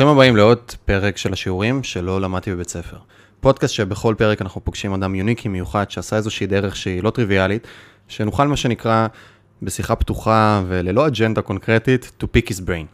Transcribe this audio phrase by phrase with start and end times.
[0.00, 2.96] ברוכים הבאים לעוד פרק של השיעורים שלא למדתי בבית ספר.
[3.40, 7.66] פודקאסט שבכל פרק אנחנו פוגשים אדם יוניקי מיוחד שעשה איזושהי דרך שהיא לא טריוויאלית,
[8.08, 9.06] שנוכל מה שנקרא
[9.62, 12.86] בשיחה פתוחה וללא אג'נדה קונקרטית to pick his brain.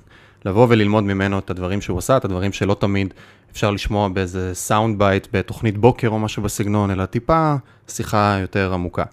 [0.45, 3.15] לבוא וללמוד ממנו את הדברים שהוא עשה, את הדברים שלא תמיד
[3.53, 7.55] אפשר לשמוע באיזה sound bite בתוכנית בוקר או משהו בסגנון, אלא טיפה
[7.89, 9.05] שיחה יותר עמוקה.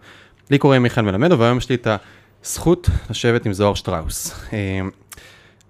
[0.50, 1.88] לי קוראים מיכאל מלמדו והיום יש לי את
[2.44, 4.36] הזכות לשבת עם זוהר שטראוס.
[4.54, 4.82] אה,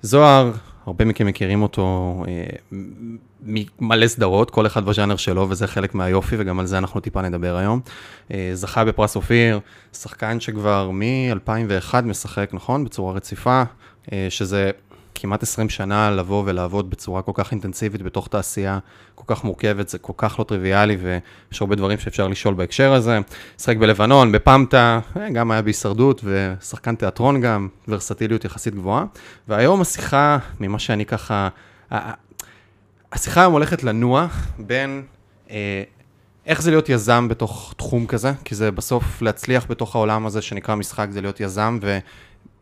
[0.02, 0.52] זוהר
[0.86, 2.44] הרבה מכם מכירים אותו אה,
[3.42, 7.56] ממלא סדרות, כל אחד בז'אנר שלו, וזה חלק מהיופי, וגם על זה אנחנו טיפה נדבר
[7.56, 7.80] היום.
[8.34, 9.60] אה, זכה בפרס אופיר,
[9.94, 12.86] שחקן שכבר מ-2001 משחק, נכון?
[12.86, 13.64] בצורה רציפה,
[14.14, 14.72] אה, שזה
[15.24, 18.80] כמעט 20 שנה לבוא ולעבוד בצורה כל כך אינטנסיבית בתוך תעשייה
[19.16, 23.20] כל כך מורכבת, זה כל כך לא טריוויאלי, ויש הרבה דברים שאפשר לשאול בהקשר הזה.
[23.58, 29.06] שחק בלבנון, בפמטה, אה, גם היה בהישרדות, ושחקן תיאטרון גם, ורסטיליות יחסית גבוהה.
[29.48, 31.50] והיום השיחה, ממה שאני ככה...
[33.12, 34.28] השיחה היום הולכת לנוע
[34.60, 35.04] בין...
[35.52, 35.84] אה,
[36.46, 38.32] איך זה להיות יזם בתוך תחום כזה?
[38.46, 41.80] כי זה בסוף להצליח בתוך העולם הזה שנקרא משחק, זה להיות יזם,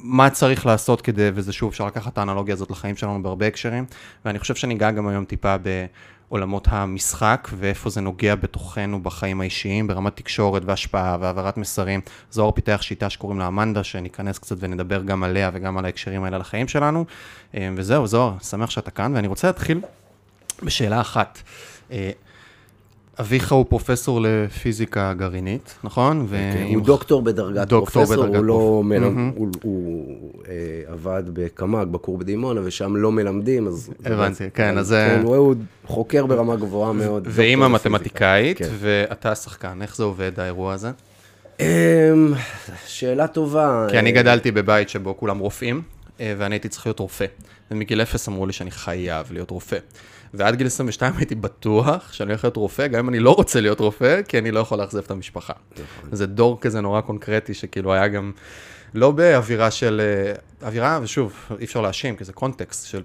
[0.04, 3.86] מה צריך לעשות כדי, וזה שוב, אפשר לקחת את האנלוגיה הזאת לחיים שלנו בהרבה הקשרים,
[4.26, 10.18] ואני חושב שניגע גם היום טיפה בעולמות המשחק, ואיפה זה נוגע בתוכנו בחיים האישיים, ברמת
[10.18, 12.02] תקשורת והשפעה והעברת מסרים.
[12.32, 16.38] זוהר פיתח שיטה שקוראים לה אמנדה, שניכנס קצת ונדבר גם עליה וגם על ההקשרים האלה
[16.38, 17.06] לחיים שלנו.
[17.56, 19.82] אה, וזהו, זוהר, שמח שאתה כאן, ואני רוצה להתחיל
[20.64, 21.42] בשאלה אחת.
[23.22, 26.28] אה, אביך הוא פרופסור לפיזיקה גרעינית, נכון?
[26.30, 31.88] כן, הוא דוקטור בדרגת דוקטור פרופסור, בדרגת הוא לא מלמד, הוא, הוא אה, עבד בקמ"ג,
[31.92, 33.94] בכור בדימונה, ושם לא מלמדים, אז...
[34.06, 34.92] הבנתי, כן, אז...
[34.92, 35.56] כן, הוא
[35.86, 37.28] חוקר ברמה גבוהה מאוד.
[37.28, 38.70] ואימא מתמטיקאית, כן.
[38.80, 40.92] ואתה שחקן, איך זה עובד, האירוע הזה?
[41.60, 41.66] אמ,
[42.88, 43.88] שאלה טובה.
[43.90, 45.82] כי אני גדלתי בבית שבו כולם רופאים,
[46.20, 47.26] אה, ואני הייתי צריך להיות רופא.
[47.72, 49.78] ומגיל אפס אמרו לי שאני חייב להיות רופא.
[50.34, 53.80] ועד גיל 22 הייתי בטוח שאני הולך להיות רופא, גם אם אני לא רוצה להיות
[53.80, 55.54] רופא, כי אני לא יכול לאכזב את המשפחה.
[55.72, 56.10] נכון.
[56.12, 58.32] זה דור כזה נורא קונקרטי, שכאילו היה גם,
[58.94, 63.02] לא באווירה של, אה, אווירה, ושוב, אי אפשר להאשים, כי זה קונטקסט של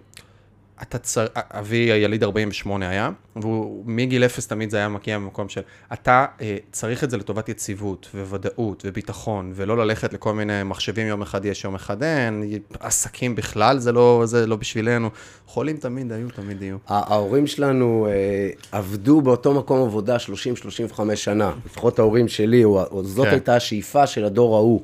[0.83, 1.27] אתה צר...
[1.35, 5.61] אבי היליד 48 היה, והוא מגיל אפס תמיד זה היה מגיע במקום של
[5.93, 11.23] אתה אה, צריך את זה לטובת יציבות וודאות וביטחון, ולא ללכת לכל מיני מחשבים יום
[11.23, 15.11] אחד יש, יום אחד אין, עסקים בכלל זה לא, זה לא בשבילנו,
[15.47, 16.77] חולים תמיד היו, תמיד יהיו.
[16.87, 20.17] ההורים שלנו אה, עבדו באותו מקום עבודה
[20.97, 22.65] 30-35 שנה, לפחות ההורים שלי,
[23.03, 23.33] זאת כן.
[23.33, 24.83] הייתה השאיפה של הדור ההוא.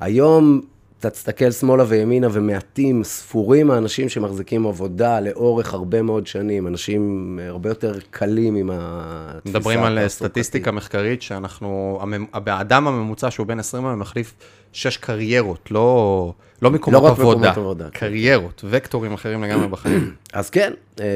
[0.00, 0.60] היום
[1.00, 7.70] אתה תסתכל שמאלה וימינה ומעטים, ספורים האנשים שמחזיקים עבודה לאורך הרבה מאוד שנים, אנשים הרבה
[7.70, 9.58] יותר קלים עם התפיסה.
[9.58, 12.00] מדברים על סטטיסטיקה מחקרית שאנחנו,
[12.46, 14.34] האדם הממוצע שהוא בן 20 היום מחליף
[14.72, 17.98] שש קריירות, לא, לא מקומות לא עבודה, מקומות עבודה, כן.
[17.98, 18.66] קריירות, כן.
[18.70, 20.14] וקטורים אחרים לגמרי בחיים.
[20.32, 21.06] אז כן, אה,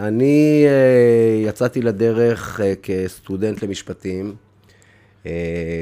[0.00, 4.34] אני אה, יצאתי לדרך אה, כסטודנט למשפטים.
[5.26, 5.32] אה,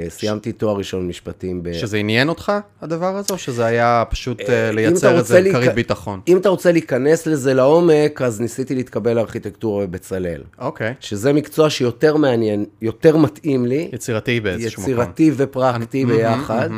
[0.08, 1.62] סיימתי תואר ראשון במשפטים.
[1.72, 2.52] שזה עניין אותך,
[2.82, 6.20] הדבר הזה, או שזה היה פשוט אה, אה, לייצר איזה כרית ביטחון?
[6.28, 10.42] אם אתה רוצה להיכנס לזה לעומק, אז ניסיתי להתקבל לארכיטקטורה בבצלאל.
[10.58, 10.94] אוקיי.
[11.00, 13.88] שזה מקצוע שיותר מעניין, יותר מתאים לי.
[13.92, 14.94] יצירתי באיזשהו מקום.
[14.94, 16.68] יצירתי ופרקטי ביחד.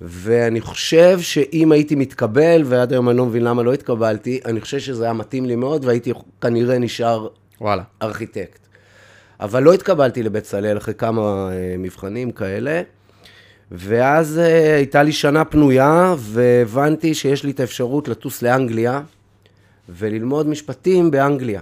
[0.00, 4.78] ואני חושב שאם הייתי מתקבל, ועד היום אני לא מבין למה לא התקבלתי, אני חושב
[4.78, 7.28] שזה היה מתאים לי מאוד, והייתי כנראה נשאר
[7.60, 7.82] וואלה.
[8.02, 8.69] ארכיטקט.
[9.40, 11.20] אבל לא התקבלתי לבצלאל אחרי כמה
[11.52, 12.82] אה, מבחנים כאלה.
[13.70, 19.00] ואז אה, הייתה לי שנה פנויה, והבנתי שיש לי את האפשרות לטוס לאנגליה
[19.88, 21.60] וללמוד משפטים באנגליה.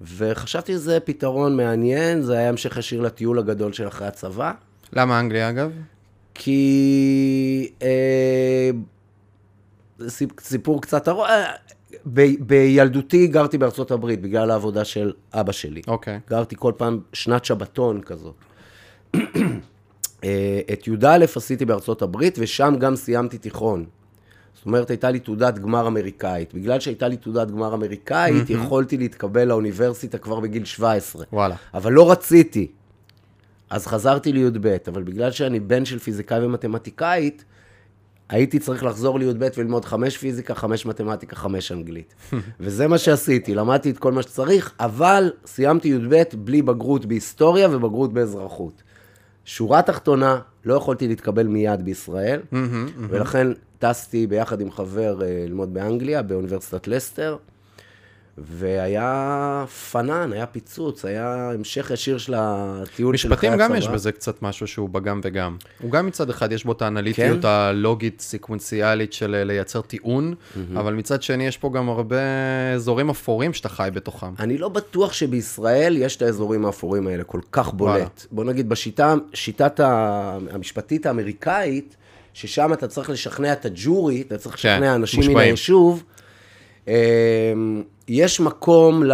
[0.00, 4.52] וחשבתי שזה פתרון מעניין, זה היה המשך ישיר לטיול הגדול של אחרי הצבא.
[4.92, 5.72] למה אנגליה אגב?
[6.34, 7.72] כי...
[7.82, 8.70] אה,
[10.40, 11.52] סיפור קצת ארוך, אה,
[12.06, 15.82] ב- בילדותי גרתי בארצות הברית, בגלל העבודה של אבא שלי.
[15.88, 16.16] אוקיי.
[16.16, 16.30] Okay.
[16.30, 18.34] גרתי כל פעם שנת שבתון כזאת.
[20.24, 23.84] אה, את י"א עשיתי בארצות הברית, ושם גם סיימתי תיכון.
[24.54, 26.54] זאת אומרת, הייתה לי תעודת גמר אמריקאית.
[26.54, 31.24] בגלל שהייתה לי תעודת גמר אמריקאית, יכולתי להתקבל לאוניברסיטה כבר בגיל 17.
[31.32, 31.54] וואלה.
[31.74, 32.66] אבל לא רציתי.
[33.70, 37.44] אז חזרתי לי"ב, אבל בגלל שאני בן של פיזיקאי ומתמטיקאית,
[38.28, 42.14] הייתי צריך לחזור לי"ב וללמוד חמש פיזיקה, חמש מתמטיקה, חמש אנגלית.
[42.60, 48.12] וזה מה שעשיתי, למדתי את כל מה שצריך, אבל סיימתי י"ב בלי בגרות בהיסטוריה ובגרות
[48.12, 48.82] באזרחות.
[49.44, 52.40] שורה תחתונה, לא יכולתי להתקבל מיד בישראל,
[53.08, 53.46] ולכן
[53.78, 57.36] טסתי ביחד עם חבר אה, ללמוד באנגליה, באוניברסיטת לסטר,
[58.44, 63.64] והיה פנן, היה פיצוץ, היה המשך ישיר של הטיול של אחרי הצבא.
[63.64, 65.56] משפטים גם יש בזה קצת משהו שהוא בגם וגם.
[65.82, 67.48] הוא גם מצד אחד, יש בו את האנליטיות כן?
[67.48, 70.78] הלוגית, סקוונציאלית של אה, לייצר טיעון, mm-hmm.
[70.78, 72.16] אבל מצד שני יש פה גם הרבה
[72.74, 74.32] אזורים אפורים שאתה חי בתוכם.
[74.38, 77.92] אני לא בטוח שבישראל יש את האזורים האפורים האלה כל כך בולט.
[77.92, 78.06] וואלה.
[78.30, 79.80] בוא נגיד, בשיטה, שיטת
[80.50, 81.96] המשפטית האמריקאית,
[82.34, 86.04] ששם אתה צריך לשכנע את הג'ורי, אתה צריך כן, לשכנע אנשים מן היישוב.
[88.08, 89.12] יש מקום ל...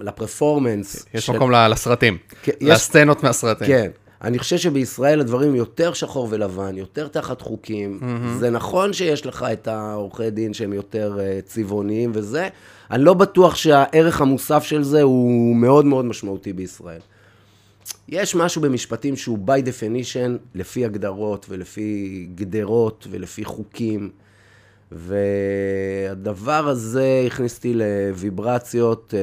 [0.00, 1.06] לפרפורמנס.
[1.14, 1.32] יש של...
[1.32, 3.66] מקום לסרטים, כן, לסצנות מהסרטים.
[3.66, 3.90] כן.
[4.22, 8.00] אני חושב שבישראל הדברים יותר שחור ולבן, יותר תחת חוקים.
[8.02, 8.38] Mm-hmm.
[8.38, 12.48] זה נכון שיש לך את העורכי דין שהם יותר uh, צבעוניים וזה,
[12.90, 17.00] אני לא בטוח שהערך המוסף של זה הוא מאוד מאוד משמעותי בישראל.
[18.08, 24.10] יש משהו במשפטים שהוא by definition, לפי הגדרות ולפי גדרות ולפי חוקים.
[24.94, 29.20] והדבר הזה הכניס אותי לוויברציות אה,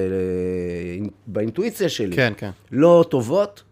[1.28, 2.16] באינטואיציה שלי.
[2.16, 2.50] כן, כן.
[2.72, 3.64] לא טובות,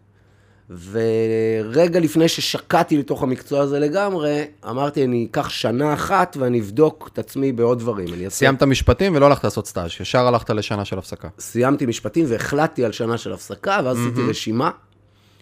[0.70, 7.20] ורגע לפני ששקעתי לתוך המקצוע הזה לגמרי, אמרתי, אני אקח שנה אחת ואני אבדוק את
[7.20, 8.30] עצמי בעוד דברים.
[8.30, 11.28] סיימת משפטים ולא הלכת לעשות סטאז', ישר הלכת לשנה של הפסקה.
[11.40, 14.70] סיימתי משפטים והחלטתי על שנה של הפסקה, ואז עשיתי רשימה.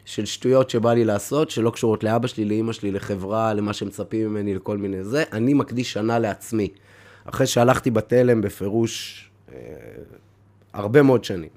[0.08, 4.56] של שטויות שבא לי לעשות, שלא קשורות לאבא שלי, לאימא שלי, לחברה, למה שמצפים ממני,
[4.56, 5.24] לכל מיני זה.
[5.34, 6.70] אני מקדיש שנה לעצמי.
[7.26, 9.56] אחרי שהלכתי בתלם בפירוש אה,
[10.74, 11.50] הרבה מאוד שנים.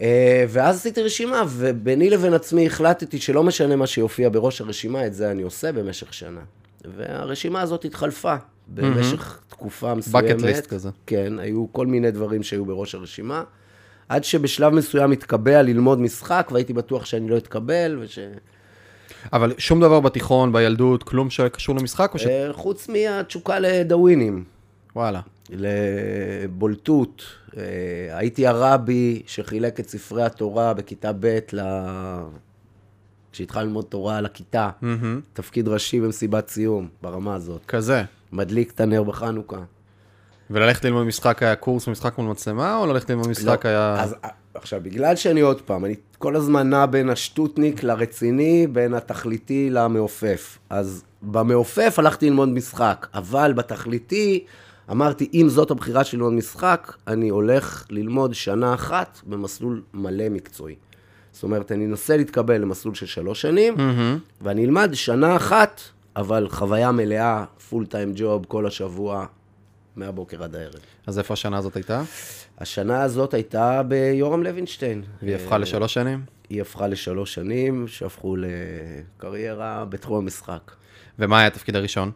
[0.00, 5.14] אה, ואז עשיתי רשימה, וביני לבין עצמי החלטתי שלא משנה מה שיופיע בראש הרשימה, את
[5.14, 6.40] זה אני עושה במשך שנה.
[6.96, 8.34] והרשימה הזאת התחלפה
[8.68, 9.50] במשך mm-hmm.
[9.54, 10.40] תקופה מסוימת.
[10.40, 10.90] bucket list כזה.
[11.06, 13.44] כן, היו כל מיני דברים שהיו בראש הרשימה.
[14.12, 18.18] עד שבשלב מסוים התקבע ללמוד משחק, והייתי בטוח שאני לא אתקבל, וש...
[19.32, 22.12] אבל שום דבר בתיכון, בילדות, כלום שקשור למשחק?
[22.16, 22.26] ש...
[22.26, 24.44] אה, חוץ מהתשוקה לדאווינים.
[24.96, 25.20] וואלה.
[25.50, 27.22] לבולטות.
[27.56, 27.62] אה,
[28.18, 31.60] הייתי הרבי שחילק את ספרי התורה בכיתה ב' ל...
[33.32, 34.86] כשהתחלנו ללמוד תורה על הכיתה, mm-hmm.
[35.32, 37.60] תפקיד ראשי במסיבת סיום, ברמה הזאת.
[37.68, 38.02] כזה.
[38.32, 39.62] מדליק את הנר בחנוכה.
[40.52, 44.02] וללכת ללמוד משחק היה קורס במשחק מול מצלמה, או ללכת ללמוד משחק לא, היה...
[44.02, 44.14] אז
[44.54, 50.58] עכשיו, בגלל שאני עוד פעם, אני כל הזמן נע בין השטוטניק לרציני, בין התכליתי למעופף.
[50.70, 54.44] אז במעופף הלכתי ללמוד משחק, אבל בתכליתי
[54.90, 60.74] אמרתי, אם זאת הבחירה שלי ללמוד משחק, אני הולך ללמוד שנה אחת במסלול מלא מקצועי.
[61.32, 64.42] זאת אומרת, אני אנסה להתקבל למסלול של שלוש שנים, mm-hmm.
[64.42, 65.80] ואני אלמד שנה אחת,
[66.16, 69.26] אבל חוויה מלאה, פול טיים ג'וב כל השבוע,
[69.96, 70.80] מהבוקר עד הערב.
[71.06, 72.02] אז איפה השנה הזאת הייתה?
[72.58, 75.02] השנה הזאת הייתה ביורם לוינשטיין.
[75.22, 76.24] והיא הפכה לשלוש שנים?
[76.48, 80.72] היא הפכה לשלוש שנים, שהפכו לקריירה בתחום המשחק.
[81.18, 82.10] ומה היה התפקיד הראשון?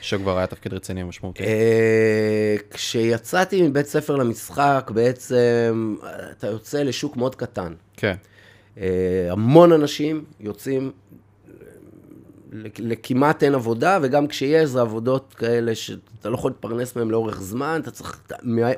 [0.00, 1.44] שכבר היה תפקיד רציני ומשמעותי.
[1.44, 5.96] אה, כשיצאתי מבית ספר למשחק, בעצם
[6.30, 7.74] אתה יוצא לשוק מאוד קטן.
[7.96, 8.14] כן.
[8.78, 10.92] אה, המון אנשים יוצאים
[12.78, 17.80] לכמעט אין עבודה, וגם כשיש, זה עבודות כאלה שאתה לא יכול להתפרנס מהן לאורך זמן,
[17.82, 18.20] אתה צריך,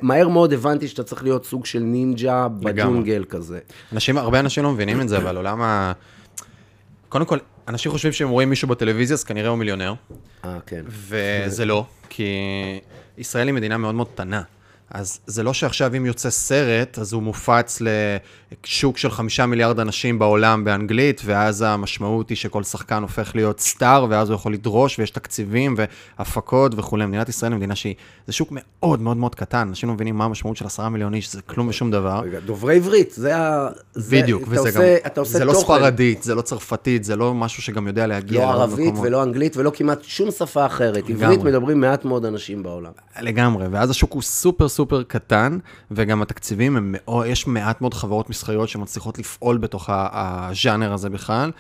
[0.02, 3.58] מהר מאוד הבנתי שאתה צריך להיות סוג של נינג'ה בג'ונגל כזה.
[3.92, 5.92] אנשים, הרבה אנשים לא מבינים את זה, אבל עולם ה...
[7.08, 7.38] קודם כל,
[7.68, 9.94] אנשים חושבים שהם רואים מישהו בטלוויזיה, אז כנראה הוא מיליונר.
[10.44, 10.84] אה, כן.
[10.88, 12.24] וזה לא, כי
[13.18, 14.42] ישראל היא מדינה מאוד מאוד קטנה.
[14.90, 17.82] אז זה לא שעכשיו אם יוצא סרט, אז הוא מופץ
[18.64, 24.06] לשוק של חמישה מיליארד אנשים בעולם באנגלית, ואז המשמעות היא שכל שחקן הופך להיות סטאר,
[24.10, 25.76] ואז הוא יכול לדרוש, ויש תקציבים
[26.18, 27.06] והפקות וכולי.
[27.06, 27.94] מדינת ישראל היא מדינה שהיא,
[28.26, 31.32] זה שוק מאוד מאוד מאוד קטן, אנשים לא מבינים מה המשמעות של עשרה מיליון איש,
[31.32, 32.20] זה כלום ושום דבר.
[32.24, 33.68] רגע, דוברי עברית, זה ה...
[34.10, 35.64] בדיוק, וזה עושה, גם, אתה עושה זה לא תוכן.
[35.64, 38.40] ספרדית, זה לא צרפתית, זה לא משהו שגם יודע להגיע.
[38.40, 39.06] לא ערבית מקומות.
[39.06, 41.10] ולא אנגלית ולא כמעט שום שפה אחרת.
[41.10, 42.92] עברית מדברים מעט מאוד אנשים בעולם.
[43.20, 45.58] לגמרי, ואז השוק הוא סופר סופר קטן,
[45.90, 51.50] וגם התקציבים הם מאוד, יש מעט מאוד חברות מסחריות שמצליחות לפעול בתוך הז'אנר הזה בכלל,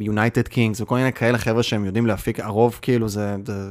[0.00, 3.36] United Kings וכל מיני כאלה חבר'ה שהם יודעים להפיק, הרוב כאילו זה...
[3.46, 3.70] זה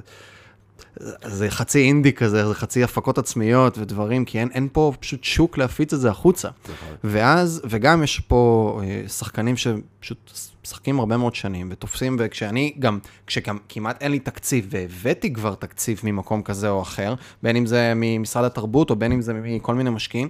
[1.23, 5.57] זה חצי אינדי כזה, זה חצי הפקות עצמיות ודברים, כי אין, אין פה פשוט שוק
[5.57, 6.49] להפיץ את זה החוצה.
[6.63, 6.95] נכון.
[7.03, 10.31] ואז, וגם יש פה אה, שחקנים שפשוט
[10.69, 16.01] משחקים הרבה מאוד שנים ותופסים, וכשאני גם, כשגם כמעט אין לי תקציב, והבאתי כבר תקציב
[16.03, 19.89] ממקום כזה או אחר, בין אם זה ממשרד התרבות או בין אם זה מכל מיני
[19.89, 20.29] משקיעים,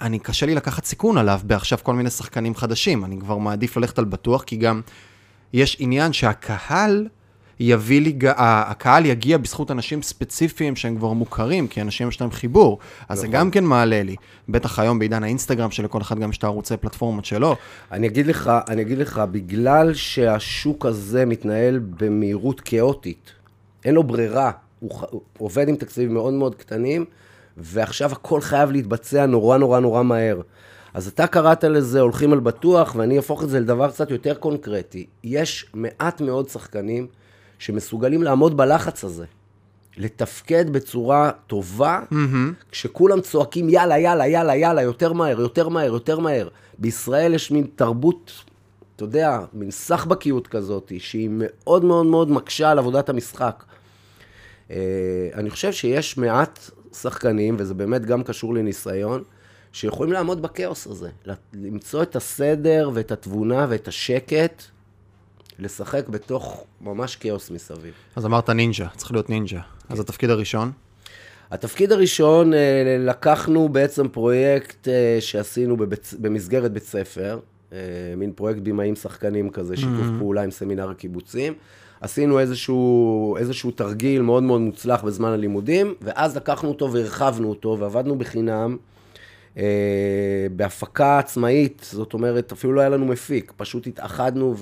[0.00, 3.04] אני, קשה לי לקחת סיכון עליו בעכשיו כל מיני שחקנים חדשים.
[3.04, 4.80] אני כבר מעדיף ללכת על בטוח, כי גם
[5.52, 7.08] יש עניין שהקהל
[7.60, 12.78] יביא לי, הקהל יגיע בזכות אנשים ספציפיים שהם כבר מוכרים, כי אנשים יש להם חיבור.
[13.08, 13.40] אז זה נכון.
[13.40, 14.16] גם כן מעלה לי.
[14.48, 17.56] בטח היום בעידן האינסטגרם, שלכל אחד גם יש את הערוצי פלטפורמות שלו.
[17.92, 23.30] אני אגיד לך, אני אגיד לך, בגלל שהשוק הזה מתנהל במהירות כאוטית,
[23.84, 24.50] אין לו ברירה,
[24.80, 27.04] הוא, הוא עובד עם תקציבים מאוד מאוד קטנים,
[27.56, 30.40] ועכשיו הכל חייב להתבצע נורא נורא נורא מהר.
[30.94, 35.06] אז אתה קראת לזה הולכים על בטוח, ואני אהפוך את זה לדבר קצת יותר קונקרטי.
[35.24, 37.06] יש מעט מאוד שחקנים
[37.58, 39.24] שמסוגלים לעמוד בלחץ הזה.
[39.98, 42.70] לתפקד בצורה טובה, mm-hmm.
[42.70, 46.48] כשכולם צועקים יאללה, יאללה, יאללה, יאללה, יותר מהר, יותר מהר, יותר מהר.
[46.78, 48.32] בישראל יש מין תרבות,
[48.96, 53.64] אתה יודע, מין סחבקיות כזאת, שהיא מאוד מאוד מאוד מקשה על עבודת המשחק.
[54.68, 54.72] Uh,
[55.34, 59.22] אני חושב שיש מעט שחקנים, וזה באמת גם קשור לניסיון,
[59.72, 61.10] שיכולים לעמוד בכאוס הזה,
[61.54, 64.62] למצוא את הסדר ואת התבונה ואת השקט,
[65.58, 67.92] לשחק בתוך ממש כאוס מסביב.
[68.16, 69.60] אז אמרת נינג'ה, צריך להיות נינג'ה.
[69.60, 69.94] כן.
[69.94, 70.72] אז התפקיד הראשון?
[71.50, 77.38] התפקיד הראשון, אה, לקחנו בעצם פרויקט אה, שעשינו בבית, במסגרת בית ספר,
[77.72, 77.78] אה,
[78.16, 80.18] מין פרויקט בימאים שחקנים כזה, שיתוף mm-hmm.
[80.18, 81.52] פעולה עם סמינר הקיבוצים.
[82.00, 88.18] עשינו איזשהו, איזשהו תרגיל מאוד מאוד מוצלח בזמן הלימודים, ואז לקחנו אותו והרחבנו אותו, ועבדנו
[88.18, 88.76] בחינם.
[89.58, 94.54] אה, בהפקה עצמאית, זאת אומרת, אפילו לא היה לנו מפיק, פשוט התאחדנו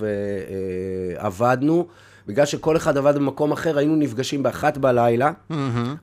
[1.16, 1.86] ועבדנו.
[2.26, 5.54] בגלל שכל אחד עבד במקום אחר, היינו נפגשים באחת בלילה, mm-hmm.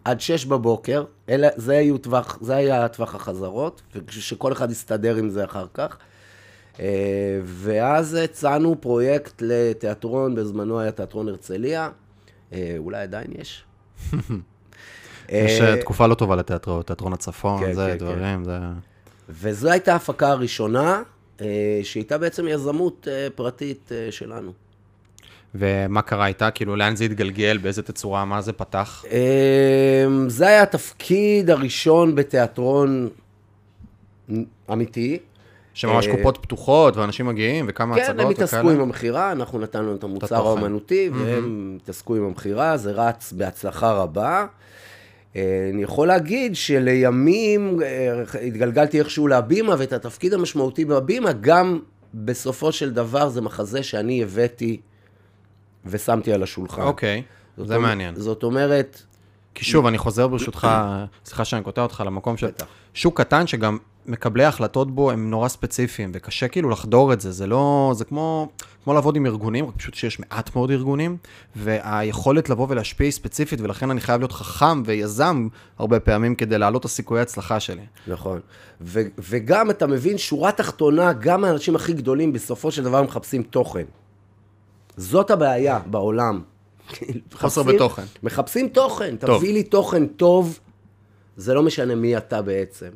[0.06, 5.30] עד שש בבוקר, אלה, זה, היו טווח, זה היה טווח החזרות, ושכל אחד יסתדר עם
[5.30, 5.98] זה אחר כך.
[6.80, 11.90] אה, ואז הצענו פרויקט לתיאטרון, בזמנו היה תיאטרון הרצליה,
[12.54, 13.64] אה, אולי עדיין יש.
[15.30, 18.44] יש אה, תקופה לא טובה לתיאטרון, תיאטרון הצפון, כן, זה, כן, דברים, כן.
[18.44, 18.58] זה...
[19.30, 21.02] וזו הייתה ההפקה הראשונה,
[21.42, 24.52] אה, שהייתה בעצם יזמות אה, פרטית שלנו.
[25.56, 26.52] ומה קרה איתה?
[26.52, 27.58] כאילו, לאן זה התגלגל?
[27.58, 28.26] באיזה תצורה?
[28.26, 29.06] מה זה פתח?
[30.28, 33.10] זה היה התפקיד הראשון בתיאטרון
[34.72, 35.20] אמיתי.
[35.74, 38.18] שממש קופות פתוחות, ואנשים מגיעים, וכמה הצגות וכאלה?
[38.18, 42.92] כן, הם התעסקו עם המכירה, אנחנו נתנו את המוצר האומנותי, והם התעסקו עם המכירה, זה
[42.92, 44.46] רץ בהצלחה רבה.
[45.36, 51.80] אה, אני יכול להגיד שלימים אה, התגלגלתי איכשהו להבימה, ואת התפקיד המשמעותי בבימה, גם
[52.14, 54.82] בסופו של דבר זה מחזה שאני הבאתי
[55.86, 56.82] ושמתי על השולחן.
[56.82, 57.24] אוקיי,
[57.58, 58.16] okay, זה אומר, מעניין.
[58.16, 59.02] זאת אומרת...
[59.56, 60.68] כי שוב, אני חוזר ברשותך,
[61.26, 62.48] סליחה שאני קוטע אותך למקום של...
[62.94, 67.48] שוק קטן שגם מקבלי ההחלטות בו הם נורא ספציפיים, וקשה כאילו לחדור את זה, זה
[67.48, 68.50] לא, זה כמו,
[68.84, 71.18] כמו לעבוד עם ארגונים, רק פשוט שיש מעט מאוד ארגונים,
[71.56, 75.48] והיכולת לבוא ולהשפיע היא ספציפית, ולכן אני חייב להיות חכם ויזם
[75.80, 77.86] הרבה פעמים כדי להעלות את הסיכויי ההצלחה שלי.
[78.08, 78.40] נכון,
[78.82, 83.86] ו- וגם אתה מבין, שורה תחתונה, גם האנשים הכי גדולים בסופו של דבר מחפשים תוכן.
[84.98, 86.42] זאת הבעיה בעולם.
[87.34, 88.04] חוסר בתוכן.
[88.24, 89.16] מחפשים תוכן.
[89.16, 90.60] תביא לי תוכן טוב,
[91.38, 92.90] זה לא משנה מי אתה בעצם.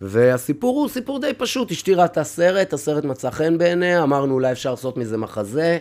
[0.00, 4.70] והסיפור הוא סיפור די פשוט, אשתי ראתה סרט, הסרט מצא חן בעיניה, אמרנו אולי אפשר
[4.70, 5.78] לעשות מזה מחזה,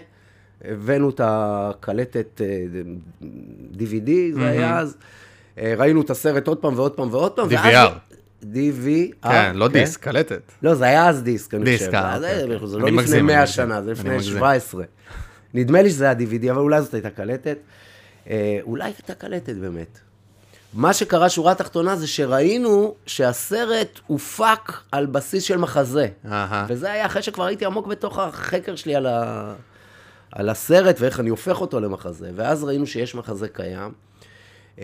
[0.64, 2.42] הבאנו את הקלטת
[3.74, 4.98] DVD, אה, זה היה אז,
[5.58, 7.90] אה, ראינו את הסרט עוד פעם ועוד פעם ועוד פעם, DVR.
[8.44, 8.88] DV,
[9.22, 9.74] כן, לא כן.
[9.74, 10.42] דיסק, קלטת.
[10.62, 11.86] לא, זה היה אז דיסק, אני חושב.
[11.86, 12.68] דיסק, אה, אוקיי.
[12.68, 14.84] זה לא לפני 100 שנה, זה לפני 17.
[15.54, 17.58] נדמה לי שזה היה DVD, אבל אולי זאת הייתה קלטת.
[18.64, 20.00] אולי הייתה קלטת באמת.
[20.74, 26.08] מה שקרה, שורה תחתונה, זה שראינו שהסרט הופק על בסיס של מחזה.
[26.26, 26.30] Uh-huh.
[26.68, 29.54] וזה היה אחרי שכבר הייתי עמוק בתוך החקר שלי על, ה...
[30.32, 32.32] על הסרט ואיך אני הופך אותו למחזה.
[32.36, 33.92] ואז ראינו שיש מחזה קיים.
[34.78, 34.82] Uh,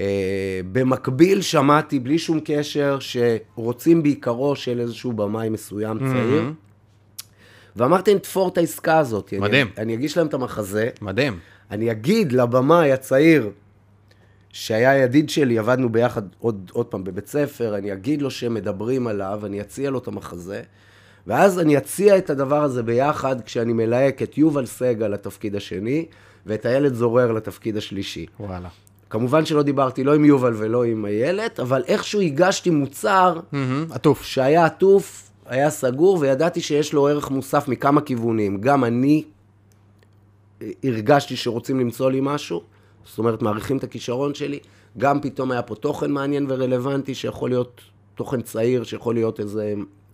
[0.72, 6.44] במקביל שמעתי, בלי שום קשר, שרוצים בעיקרו של איזשהו במאי מסוים צעיר.
[6.50, 7.24] Mm-hmm.
[7.76, 9.34] ואמרתי, נתפור את העסקה הזאת.
[9.34, 9.68] מדהים.
[9.68, 10.90] אני, אני אגיש להם את המחזה.
[11.02, 11.40] מדהים.
[11.72, 13.50] אני אגיד לבמאי הצעיר,
[14.54, 19.08] שהיה ידיד שלי, עבדנו ביחד עוד, עוד פעם בבית ספר, אני אגיד לו שהם מדברים
[19.08, 20.62] עליו, אני אציע לו את המחזה,
[21.28, 26.06] ואז אני אציע את הדבר הזה ביחד כשאני מלהק את יובל סגל לתפקיד השני,
[26.46, 28.26] ואת הילד זורר לתפקיד השלישי.
[28.40, 28.70] וואלה.
[29.10, 33.40] כמובן שלא דיברתי לא עם יובל ולא עם איילת, אבל איכשהו הגשתי מוצר...
[33.92, 34.24] עטוף.
[34.24, 38.62] שהיה עטוף, היה סגור, וידעתי שיש לו ערך מוסף מכמה כיוונים.
[38.62, 39.24] גם אני
[40.84, 42.64] הרגשתי שרוצים למצוא לי משהו.
[43.10, 44.60] זאת אומרת, מעריכים את הכישרון שלי.
[44.98, 47.82] גם פתאום היה פה תוכן מעניין ורלוונטי, שיכול להיות
[48.16, 49.62] תוכן צעיר, שיכול להיות איזו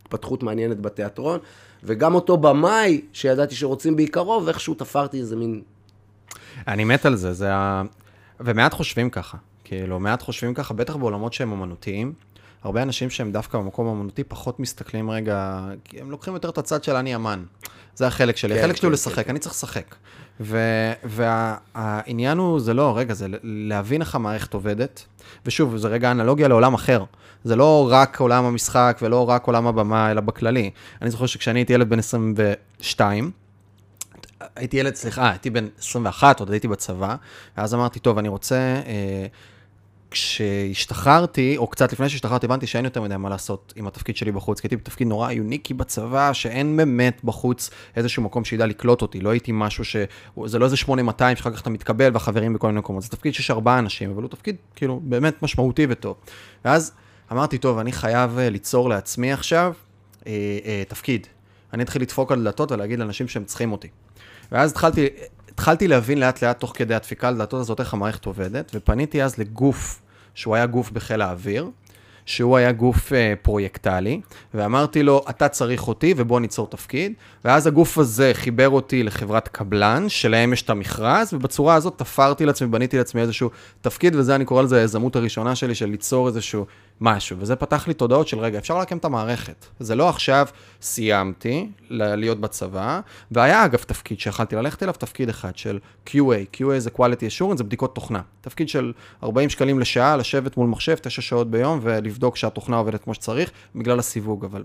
[0.03, 1.39] התפתחות מעניינת בתיאטרון,
[1.83, 5.61] וגם אותו במאי, שידעתי שרוצים בעיקרו, ואיכשהו תפרתי איזה מין...
[6.67, 7.83] אני מת על זה, זה ה...
[8.39, 9.37] ומעט חושבים ככה.
[9.63, 12.13] כאילו, מעט חושבים ככה, בטח בעולמות שהם אומנותיים.
[12.65, 16.83] הרבה אנשים שהם דווקא במקום האומנותי פחות מסתכלים רגע, כי הם לוקחים יותר את הצד
[16.83, 17.43] של אני אמן.
[17.95, 18.53] זה החלק שלי.
[18.53, 19.29] כן, החלק כן, שלי הוא כן, לשחק, כן.
[19.29, 19.95] אני צריך לשחק.
[21.03, 25.05] והעניין הוא, זה לא, רגע, זה להבין איך המערכת עובדת.
[25.45, 27.03] ושוב, זה רגע אנלוגיה לעולם אחר.
[27.43, 30.71] זה לא רק עולם המשחק ולא רק עולם הבמה, אלא בכללי.
[31.01, 33.31] אני זוכר שכשאני הייתי ילד בן 22,
[34.55, 37.15] הייתי ילד, סליחה, הייתי בן 21, עוד הייתי בצבא,
[37.57, 38.55] ואז אמרתי, טוב, אני רוצה...
[38.55, 39.27] אה,
[40.11, 44.59] כשהשתחררתי, או קצת לפני שהשתחררתי, הבנתי שאין יותר מדי מה לעשות עם התפקיד שלי בחוץ,
[44.59, 49.29] כי הייתי בתפקיד נורא יוניקי בצבא, שאין באמת בחוץ איזשהו מקום שידע לקלוט אותי, לא
[49.29, 49.95] הייתי משהו ש...
[50.45, 53.51] זה לא איזה 8200 שאחר כך אתה מתקבל והחברים בכל מיני מקומות, זה תפקיד שיש
[53.51, 56.15] ארבעה אנשים, אבל הוא תפקיד כאילו באמת משמעותי וטוב.
[56.65, 56.91] ואז
[57.31, 59.73] אמרתי, טוב, אני חייב אה, ליצור לעצמי עכשיו
[60.27, 60.31] אה,
[60.65, 61.27] אה, תפקיד.
[61.73, 63.87] אני אתחיל לדפוק על דלתות ולהגיד לאנשים שהם צריכים אותי.
[64.51, 65.07] ואז התחלתי,
[65.55, 69.37] התחלתי להבין לאט לאט תוך כדי הדפיקה על דלתות הזאת איך המערכת עובדת, ופניתי אז
[69.37, 70.01] לגוף
[70.33, 71.69] שהוא היה גוף בחיל האוויר,
[72.25, 74.21] שהוא היה גוף אה, פרויקטלי,
[74.53, 77.13] ואמרתי לו, אתה צריך אותי ובוא ניצור תפקיד,
[77.45, 82.67] ואז הגוף הזה חיבר אותי לחברת קבלן, שלהם יש את המכרז, ובצורה הזאת תפרתי לעצמי,
[82.67, 83.49] בניתי לעצמי איזשהו
[83.81, 86.65] תפקיד, וזה אני קורא לזה היזמות הראשונה שלי, של ליצור איזשהו
[87.01, 89.65] משהו, וזה פתח לי תודעות של רגע, אפשר להקים את המערכת.
[89.79, 90.47] זה לא עכשיו
[90.81, 92.99] סיימתי להיות בצבא,
[93.31, 97.63] והיה אגב תפקיד שיכלתי ללכת אליו, תפקיד אחד של QA, QA זה quality assurance, זה
[97.63, 98.21] בדיקות תוכנה.
[98.41, 103.13] תפקיד של 40 שקלים לשעה, לשבת מול מחשב 9 שעות ביום ולבדוק שהתוכנה עובדת כמו
[103.13, 104.63] שצריך, בגלל הסיווג, אבל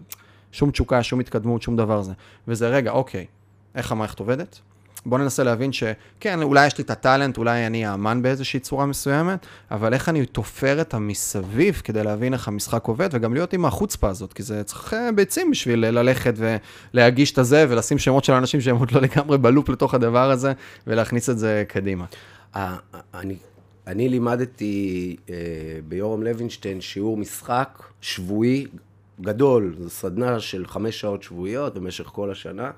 [0.52, 2.12] שום תשוקה, שום התקדמות, שום דבר זה.
[2.48, 3.26] וזה רגע, אוקיי,
[3.74, 4.60] איך המערכת עובדת?
[5.06, 9.46] בואו ננסה להבין שכן, אולי יש לי את הטאלנט, אולי אני האמן באיזושהי צורה מסוימת,
[9.70, 14.08] אבל איך אני תופר את המסביב כדי להבין איך המשחק עובד, וגם להיות עם החוצפה
[14.08, 16.34] הזאת, כי זה צריך אה, ביצים בשביל ללכת
[16.94, 20.52] ולהגיש את הזה, ולשים שמות של אנשים שהם עוד לא לגמרי בלופ לתוך הדבר הזה,
[20.86, 22.04] ולהכניס את זה קדימה.
[23.14, 23.36] אני,
[23.86, 25.34] אני לימדתי אה,
[25.88, 28.66] ביורם לוינשטיין שיעור משחק שבועי
[29.20, 32.70] גדול, זו סדנה של חמש שעות שבועיות במשך כל השנה.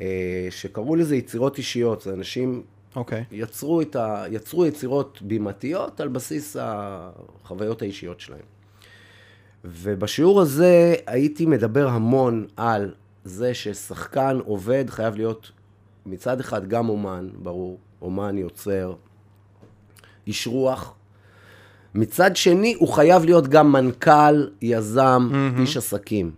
[0.00, 2.62] אה, שקראו לזה יצירות אישיות, זה אנשים
[2.92, 2.96] okay.
[2.96, 3.24] אוקיי.
[3.30, 8.40] יצרו, ה, יצרו יצירות בימתיות על בסיס החוויות האישיות שלהם.
[9.64, 15.50] ובשיעור הזה הייתי מדבר המון על זה ששחקן עובד חייב להיות
[16.06, 18.94] מצד אחד גם אומן, ברור, אומן יוצר,
[20.26, 20.94] איש רוח.
[21.94, 25.60] מצד שני, הוא חייב להיות גם מנכ"ל, יזם, mm-hmm.
[25.60, 26.30] איש עסקים.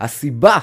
[0.00, 0.58] הסיבה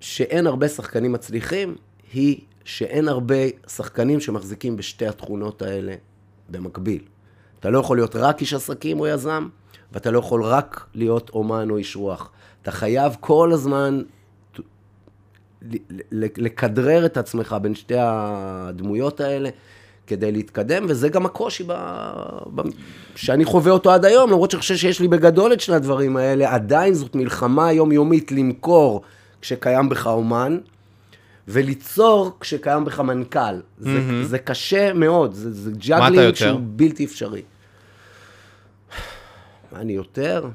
[0.00, 1.76] שאין הרבה שחקנים מצליחים,
[2.12, 3.34] היא שאין הרבה
[3.68, 5.94] שחקנים שמחזיקים בשתי התכונות האלה
[6.48, 7.02] במקביל.
[7.60, 9.48] אתה לא יכול להיות רק איש עסקים או יזם,
[9.92, 12.30] ואתה לא יכול רק להיות אומן או איש רוח.
[12.62, 14.02] אתה חייב כל הזמן
[16.12, 19.48] לכדרר את עצמך בין שתי הדמויות האלה
[20.06, 21.72] כדי להתקדם, וזה גם הקושי ב...
[22.54, 22.60] ב...
[23.14, 26.54] שאני חווה אותו עד היום, למרות שאני חושב שיש לי בגדול את שני הדברים האלה,
[26.54, 29.02] עדיין זאת מלחמה יומיומית למכור
[29.46, 30.58] כשקיים בך אומן,
[31.48, 33.60] וליצור כשקיים בך מנכ"ל.
[33.78, 34.26] זה, mm-hmm.
[34.26, 37.42] זה קשה מאוד, זה, זה juggling שהוא בלתי אפשרי.
[39.72, 40.48] מה אני יותר?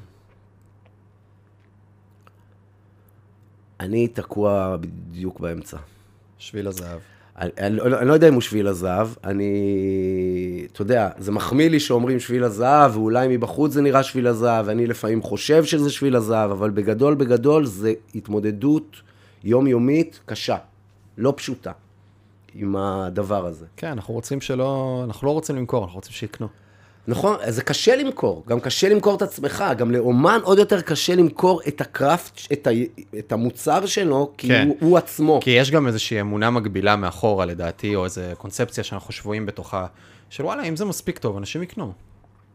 [3.80, 5.78] אני תקוע בדיוק באמצע.
[6.38, 7.00] שביל הזהב.
[7.38, 11.80] אני, אני, אני לא יודע אם הוא שביל הזהב, אני, אתה יודע, זה מחמיא לי
[11.80, 16.52] שאומרים שביל הזהב, ואולי מבחוץ זה נראה שביל הזהב, ואני לפעמים חושב שזה שביל הזהב,
[16.52, 19.02] אבל בגדול, בגדול, זה התמודדות
[19.44, 20.58] יומיומית קשה,
[21.18, 21.72] לא פשוטה,
[22.56, 23.66] עם הדבר הזה.
[23.78, 26.48] כן, אנחנו רוצים שלא, אנחנו לא רוצים למכור, אנחנו רוצים שיקנו.
[27.08, 31.62] נכון, זה קשה למכור, גם קשה למכור את עצמך, גם לאומן עוד יותר קשה למכור
[31.68, 32.70] את הקראפט, את, ה,
[33.20, 34.68] את המוצר שלו, כי כן.
[34.68, 35.40] הוא, הוא עצמו.
[35.44, 39.86] כי יש גם איזושהי אמונה מגבילה מאחורה לדעתי, או איזו קונספציה שאנחנו שבויים בתוכה,
[40.30, 41.94] של וואלה, אם זה מספיק טוב, אנשים יקנו.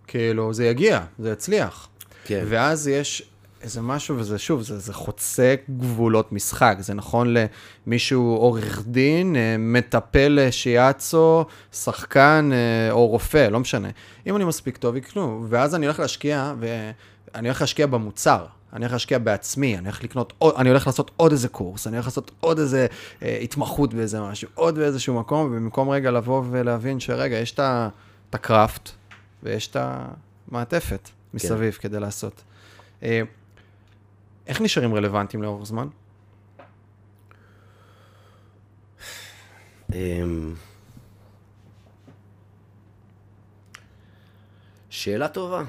[0.07, 1.89] כאילו, זה יגיע, זה יצליח.
[2.25, 2.45] כן.
[2.49, 3.23] ואז יש
[3.67, 6.77] איזה משהו, וזה שוב, זה, זה חוצה גבולות משחק.
[6.81, 7.35] זה נכון
[7.87, 13.89] למישהו עורך דין, אה, מטפל שיאצו, שחקן אה, או רופא, לא משנה.
[14.27, 15.47] אם אני מספיק טוב, יקנו.
[15.49, 18.47] ואז אני הולך להשקיע, ואני הולך להשקיע במוצר.
[18.73, 22.07] אני הולך להשקיע בעצמי, אני הולך לקנות, אני הולך לעשות עוד איזה קורס, אני הולך
[22.07, 22.87] לעשות עוד איזה
[23.23, 27.61] אה, התמחות באיזה משהו, עוד באיזשהו מקום, ובמקום רגע לבוא ולהבין שרגע, יש את
[28.35, 28.91] הקראפט
[29.43, 29.77] ויש את
[30.51, 31.89] המעטפת מסביב כן.
[31.89, 32.43] כדי לעשות.
[33.03, 33.23] אה,
[34.47, 35.89] איך נשארים רלוונטיים לאורך זמן?
[39.95, 40.55] אמ,
[44.91, 45.65] שאלה טובה.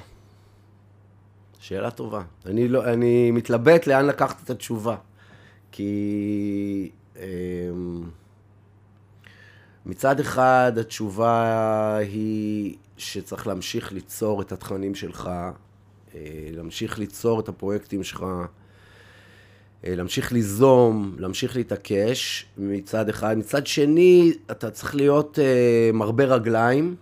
[1.59, 2.23] שאלה טובה.
[2.45, 4.95] אני, לא, אני מתלבט לאן לקחת את התשובה.
[5.71, 8.03] כי אמ,
[9.85, 15.29] מצד אחד התשובה היא שצריך להמשיך ליצור את התכנים שלך,
[16.15, 18.25] אה, להמשיך ליצור את הפרויקטים שלך,
[19.83, 23.37] להמשיך ליזום, להמשיך להתעקש מצד אחד.
[23.37, 26.95] מצד שני, אתה צריך להיות uh, מרבה רגליים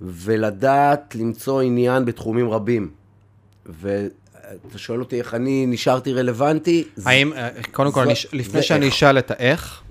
[0.00, 2.90] ולדעת למצוא עניין בתחומים רבים.
[4.68, 6.84] אתה שואל אותי איך אני נשארתי רלוונטי?
[7.04, 9.82] האם, זה, קודם כל, לפני שאני אשאל את האיך.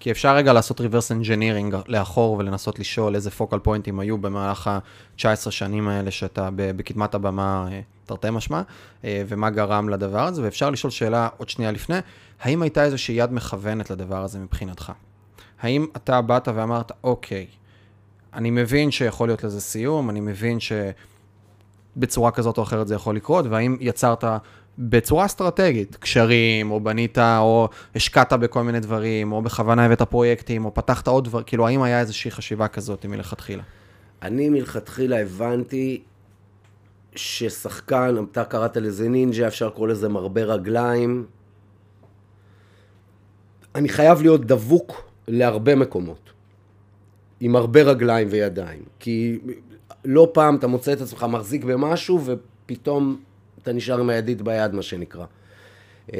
[0.00, 5.50] כי אפשר רגע לעשות reverse engineering לאחור ולנסות לשאול איזה focal pointים היו במהלך ה-19
[5.50, 7.68] שנים האלה שאתה בקדמת הבמה,
[8.06, 8.62] תרתי משמע,
[9.04, 11.96] ומה גרם לדבר הזה, ואפשר לשאול שאלה עוד שנייה לפני,
[12.40, 14.92] האם הייתה איזושהי יד מכוונת לדבר הזה מבחינתך?
[15.60, 17.46] האם אתה באת ואמרת, אוקיי,
[18.34, 20.60] אני מבין שיכול להיות לזה סיום, אני מבין
[21.96, 24.24] שבצורה כזאת או אחרת זה יכול לקרות, והאם יצרת
[24.78, 30.74] בצורה אסטרטגית, קשרים, או בנית, או השקעת בכל מיני דברים, או בכוונה הבאת פרויקטים, או
[30.74, 33.62] פתחת עוד דברים, כאילו, האם היה איזושהי חשיבה כזאת מלכתחילה?
[34.22, 36.02] אני מלכתחילה הבנתי
[37.14, 41.26] ששחקן, אתה קראת לזה נינג'ה, אפשר לקרוא לזה מרבה רגליים.
[43.74, 46.30] אני חייב להיות דבוק להרבה מקומות.
[47.40, 48.82] עם הרבה רגליים וידיים.
[48.98, 49.38] כי
[50.04, 53.16] לא פעם אתה מוצא את עצמך מחזיק במשהו, ופתאום
[53.62, 55.24] אתה נשאר עם הידית ביד, מה שנקרא.
[56.14, 56.18] אה,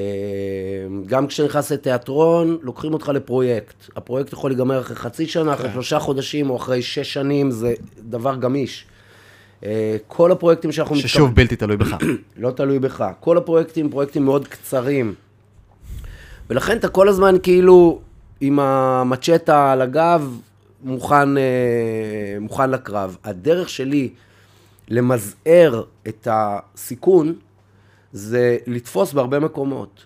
[1.06, 3.74] גם כשנכנס לתיאטרון, לוקחים אותך לפרויקט.
[3.96, 5.72] הפרויקט יכול להיגמר אחרי חצי שנה, אחרי כן.
[5.72, 8.86] שלושה חודשים או אחרי שש שנים, זה דבר גמיש.
[9.64, 10.96] אה, כל הפרויקטים שאנחנו...
[10.96, 11.34] ששוב, מתכוון...
[11.34, 11.96] בלתי תלוי בך.
[12.36, 13.04] לא תלוי בך.
[13.20, 15.14] כל הפרויקטים, פרויקטים מאוד קצרים.
[16.50, 18.00] ולכן אתה כל הזמן כאילו
[18.40, 20.38] עם המצ'טה על הגב,
[20.84, 21.42] מוכן, אה,
[22.40, 23.16] מוכן לקרב.
[23.24, 24.10] הדרך שלי
[24.88, 27.34] למזער את הסיכון
[28.12, 30.04] זה לתפוס בהרבה מקומות.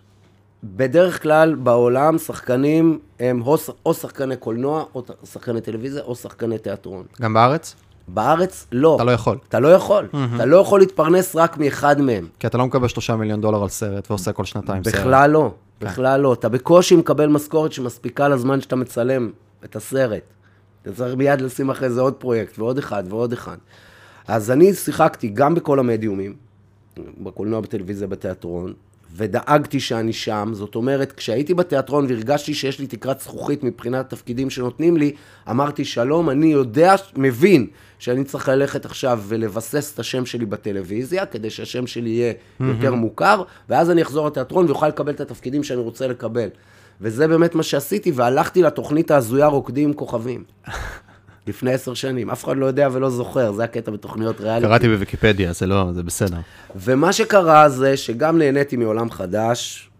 [0.64, 3.42] בדרך כלל בעולם שחקנים הם
[3.86, 7.04] או שחקני קולנוע, או שחקני טלוויזיה, או שחקני תיאטרון.
[7.20, 7.74] גם בארץ?
[8.08, 8.96] בארץ לא.
[8.96, 9.38] אתה לא יכול.
[9.48, 10.08] אתה לא יכול.
[10.12, 10.36] Mm-hmm.
[10.36, 12.26] אתה לא יכול להתפרנס רק מאחד מהם.
[12.38, 15.00] כי אתה לא מקבל שלושה מיליון דולר על סרט ועושה כל שנתיים בכלל סרט.
[15.00, 15.54] בכלל לא.
[15.80, 15.86] כן.
[15.86, 16.32] בכלל לא.
[16.32, 19.30] אתה בקושי מקבל משכורת שמספיקה לזמן שאתה מצלם
[19.64, 20.22] את הסרט.
[20.88, 23.56] אתה צריך מיד לשים אחרי זה עוד פרויקט, ועוד אחד, ועוד אחד.
[24.28, 26.34] אז אני שיחקתי גם בכל המדיומים,
[27.18, 28.72] בקולנוע, בטלוויזיה, בתיאטרון,
[29.16, 30.50] ודאגתי שאני שם.
[30.52, 35.12] זאת אומרת, כשהייתי בתיאטרון והרגשתי שיש לי תקרת זכוכית מבחינת התפקידים שנותנים לי,
[35.50, 37.66] אמרתי, שלום, אני יודע, מבין
[37.98, 42.64] שאני צריך ללכת עכשיו ולבסס את השם שלי בטלוויזיה, כדי שהשם שלי יהיה mm-hmm.
[42.64, 46.48] יותר מוכר, ואז אני אחזור לתיאטרון ואוכל לקבל את התפקידים שאני רוצה לקבל.
[47.00, 50.44] וזה באמת מה שעשיתי, והלכתי לתוכנית ההזויה רוקדים עם כוכבים.
[51.48, 52.30] לפני עשר שנים.
[52.30, 54.66] אף אחד לא יודע ולא זוכר, זה הקטע בתוכניות ריאליטי.
[54.66, 56.36] קראתי בוויקיפדיה, זה לא, זה בסדר.
[56.76, 59.90] ומה שקרה זה שגם נהניתי מעולם חדש,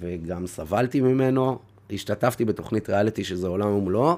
[0.00, 1.58] וגם סבלתי ממנו,
[1.92, 4.16] השתתפתי בתוכנית ריאליטי שזה עולם ומלואו,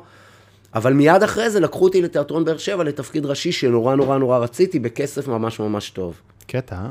[0.75, 4.79] אבל מיד אחרי זה לקחו אותי לתיאטרון באר שבע לתפקיד ראשי שנורא נורא נורא רציתי,
[4.79, 6.21] בכסף ממש ממש טוב.
[6.47, 6.91] קטע, אה?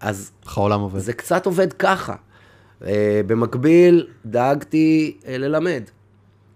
[0.00, 0.30] אז...
[0.44, 0.98] איך העולם עובד.
[0.98, 2.14] זה קצת עובד ככה.
[2.80, 2.86] Uh,
[3.26, 5.82] במקביל, דאגתי uh, ללמד.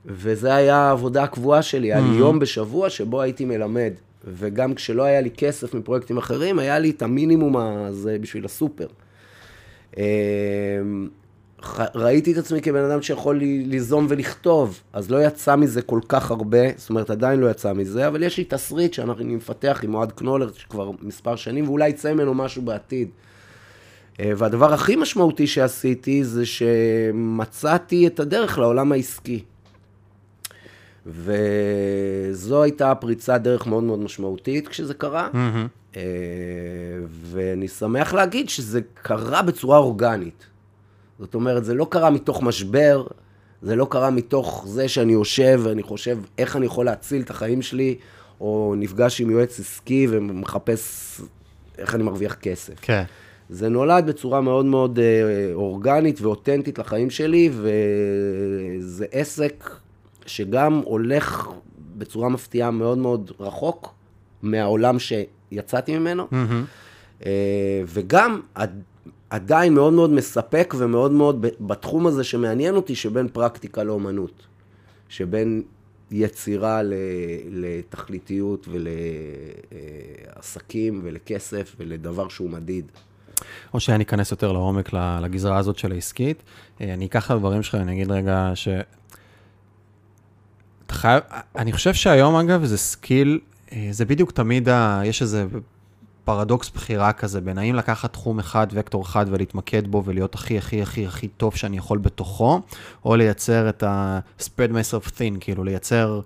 [0.06, 2.18] וזה היה העבודה הקבועה שלי, היה לי mm-hmm.
[2.18, 3.92] יום בשבוע שבו הייתי מלמד.
[4.26, 8.86] וגם כשלא היה לי כסף מפרויקטים אחרים, היה לי את המינימום הזה בשביל הסופר.
[9.96, 10.02] אמ,
[11.94, 16.58] ראיתי את עצמי כבן אדם שיכול ליזום ולכתוב, אז לא יצא מזה כל כך הרבה,
[16.76, 20.50] זאת אומרת, עדיין לא יצא מזה, אבל יש לי תסריט שאני מפתח עם אוהד קנולר
[20.68, 23.08] כבר מספר שנים, ואולי יצא ממנו משהו בעתיד.
[24.20, 29.44] אה, והדבר הכי משמעותי שעשיתי זה שמצאתי את הדרך לעולם העסקי.
[31.06, 35.98] וזו הייתה פריצת דרך מאוד מאוד משמעותית כשזה קרה, mm-hmm.
[37.02, 40.46] ואני שמח להגיד שזה קרה בצורה אורגנית.
[41.18, 43.06] זאת אומרת, זה לא קרה מתוך משבר,
[43.62, 47.62] זה לא קרה מתוך זה שאני יושב ואני חושב איך אני יכול להציל את החיים
[47.62, 47.96] שלי,
[48.40, 51.20] או נפגש עם יועץ עסקי ומחפש
[51.78, 52.74] איך אני מרוויח כסף.
[52.82, 53.04] כן.
[53.54, 59.70] זה נולד בצורה מאוד מאוד אה, אורגנית ואותנטית לחיים שלי, וזה עסק
[60.26, 61.48] שגם הולך
[61.98, 63.94] בצורה מפתיעה מאוד מאוד רחוק
[64.42, 67.24] מהעולם שיצאתי ממנו, mm-hmm.
[67.86, 68.40] וגם
[69.30, 74.46] עדיין מאוד מאוד מספק ומאוד מאוד בתחום הזה שמעניין אותי, שבין פרקטיקה לאומנות,
[75.08, 75.62] שבין
[76.10, 76.80] יצירה
[77.50, 78.68] לתכליתיות
[80.30, 82.84] ולעסקים ולכסף ולדבר שהוא מדיד.
[83.74, 86.42] או שאני אכנס יותר לעומק לגזרה הזאת של העסקית.
[86.80, 88.68] אה, אני אקח את הדברים שלך, אני אגיד רגע ש...
[90.90, 91.22] חייב,
[91.56, 93.40] אני חושב שהיום אגב זה skill,
[93.72, 95.46] אה, זה בדיוק תמיד, ה, יש איזה
[96.24, 100.82] פרדוקס בחירה כזה בין האם לקחת תחום אחד, וקטור אחד, ולהתמקד בו ולהיות הכי הכי
[100.82, 102.60] הכי הכי טוב שאני יכול בתוכו,
[103.04, 106.20] או לייצר את ה-spread myself thin, כאילו לייצר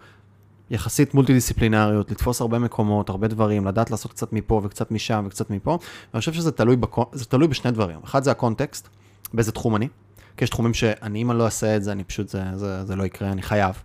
[0.70, 5.50] יחסית מולטי דיסציפלינריות, לתפוס הרבה מקומות, הרבה דברים, לדעת לעשות קצת מפה וקצת משם וקצת
[5.50, 5.78] מפה,
[6.12, 7.98] ואני חושב שזה תלוי, בקו, תלוי בשני דברים.
[8.04, 8.88] אחד זה הקונטקסט,
[9.35, 9.88] באיזה תחום אני,
[10.37, 12.96] כי יש תחומים שאני, אם אני לא אעשה את זה, אני פשוט, זה, זה, זה
[12.96, 13.83] לא יקרה, אני חייב.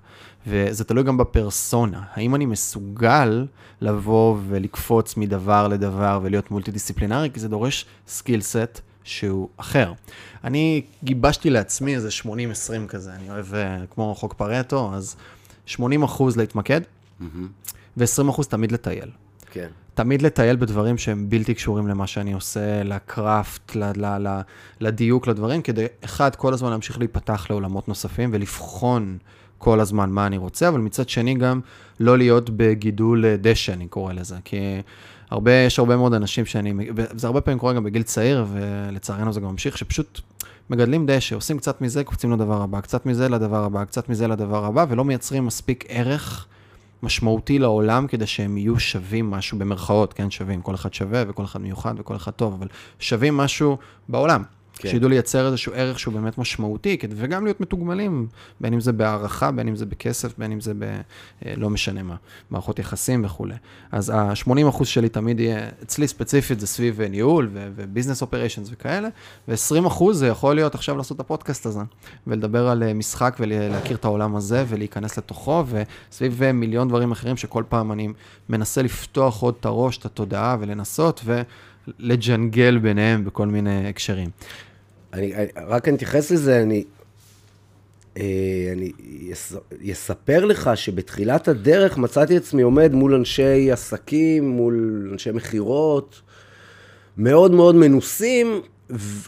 [0.48, 2.02] וזה תלוי גם בפרסונה.
[2.13, 3.48] האם אני מסוגל
[3.82, 9.93] לבוא ולקפוץ מדבר לדבר ולהיות מולטי דיסציפלינרי, כי זה דורש skill set שהוא אחר.
[10.43, 12.28] אני גיבשתי לעצמי איזה 80-20
[12.88, 15.15] כזה, אני אוהב, אה, כמו חוק פרטו, אז
[15.65, 17.23] 80 אחוז להתמקד, mm-hmm.
[17.97, 19.10] ו-20 אחוז תמיד לטייל.
[19.52, 19.67] כן.
[19.93, 24.41] תמיד לטייל בדברים שהם בלתי קשורים למה שאני עושה, ל craft, ל- ל- ל-
[24.82, 29.17] לדיוק, לדברים, כדי, אחד, כל הזמן להמשיך להיפתח לעולמות נוספים ולבחון
[29.58, 31.60] כל הזמן מה אני רוצה, אבל מצד שני גם
[31.99, 34.58] לא להיות בגידול אה, דשא, אני קורא לזה, כי
[35.30, 36.73] הרבה, יש הרבה מאוד אנשים שאני,
[37.15, 40.21] זה הרבה פעמים קורה גם בגיל צעיר, ולצערנו זה גם ממשיך, שפשוט
[40.74, 44.66] מגדלים דשא, עושים קצת מזה, קופצים לדבר הבא, קצת מזה לדבר הבא, קצת מזה לדבר
[44.66, 46.48] הבא, ולא מייצרים מספיק ערך
[47.04, 51.62] משמעותי לעולם כדי שהם יהיו שווים משהו במרכאות, כן, שווים, כל אחד שווה וכל אחד
[51.62, 52.68] מיוחד וכל אחד טוב, אבל
[53.00, 53.78] שווים משהו
[54.10, 54.44] בעולם.
[54.78, 54.90] כן.
[54.90, 58.28] שידעו לייצר איזשהו ערך שהוא באמת משמעותי, וגם להיות מתוגמלים,
[58.62, 60.84] בין אם זה בהערכה, בין אם זה בכסף, בין אם זה ב...
[60.84, 62.16] אה, לא משנה מה,
[62.52, 63.56] מערכות יחסים וכולי.
[63.92, 69.08] אז ה-80% שלי תמיד יהיה, אצלי ספציפית זה סביב ניהול וביזנס אופריישנס וכאלה,
[69.48, 71.80] ו-20% זה יכול להיות עכשיו לעשות את הפודקאסט הזה,
[72.28, 75.64] ולדבר על אה, משחק ולהכיר את העולם הזה ולהיכנס לתוכו,
[76.12, 78.08] וסביב אה, מיליון דברים אחרים שכל פעם אני
[78.50, 81.42] מנסה לפתוח עוד את הראש, את התודעה ולנסות, ו...
[82.00, 84.30] לג'נגל ביניהם בכל מיני הקשרים.
[85.13, 85.34] אני,
[85.67, 86.84] רק אני אתייחס לזה, אני,
[88.17, 88.91] אה, אני
[89.91, 96.22] אספר לך שבתחילת הדרך מצאתי עצמי עומד מול אנשי עסקים, מול אנשי מכירות,
[97.17, 98.62] מאוד מאוד מנוסים,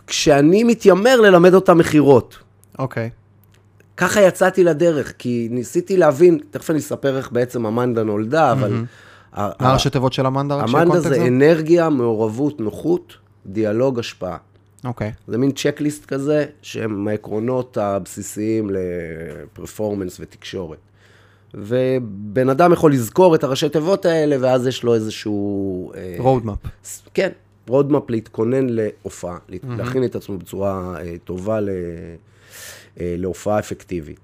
[0.07, 2.37] כשאני מתיימר ללמד אותם מכירות.
[2.79, 3.09] אוקיי.
[3.13, 3.25] Okay.
[3.97, 8.71] ככה יצאתי לדרך, כי ניסיתי להבין, תכף אני אספר איך בעצם אמנדה נולדה, אבל...
[8.71, 9.05] Mm-hmm.
[9.37, 10.63] מה ראשי תיבות של אמנדה?
[10.63, 13.13] אמנדה זה אנרגיה, מעורבות, נוחות,
[13.45, 14.37] דיאלוג, השפעה.
[14.83, 15.09] אוקיי.
[15.09, 15.31] Okay.
[15.31, 20.77] זה מין checklist כזה, שהם העקרונות הבסיסיים ל performance ותקשורת.
[21.53, 25.91] ובן אדם יכול לזכור את הראשי תיבות האלה, ואז יש לו איזשהו...
[26.17, 26.57] roadmap.
[26.65, 26.69] אה,
[27.13, 27.29] כן,
[27.67, 29.67] roadmap להתכונן להופעה, mm-hmm.
[29.77, 31.69] להכין את עצמו בצורה אה, טובה ל,
[32.99, 34.19] אה, להופעה אפקטיבית.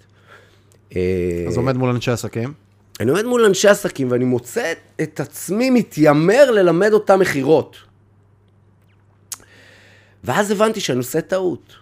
[1.48, 2.54] אז עומד מול אנשי עסקים?
[3.02, 7.78] אני עומד מול אנשי עסקים, ואני מוצא את עצמי מתיימר ללמד אותם מכירות.
[10.24, 11.76] ואז הבנתי שאני עושה טעות.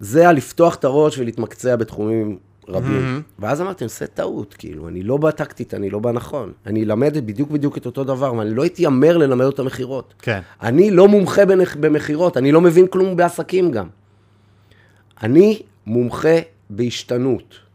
[0.00, 3.22] זה היה לפתוח את הראש ולהתמקצע בתחומים רבים.
[3.22, 3.42] Mm-hmm.
[3.42, 6.52] ואז אמרתי, אני עושה טעות, כאילו, אני לא בטקטית, אני לא בנכון.
[6.66, 10.14] אני אלמד בדיוק בדיוק את אותו דבר, ואני לא אתיימר ללמד אותם מכירות.
[10.22, 10.40] כן.
[10.62, 11.42] אני לא מומחה
[11.80, 13.86] במכירות, אני לא מבין כלום בעסקים גם.
[15.22, 16.36] אני מומחה
[16.70, 17.67] בהשתנות.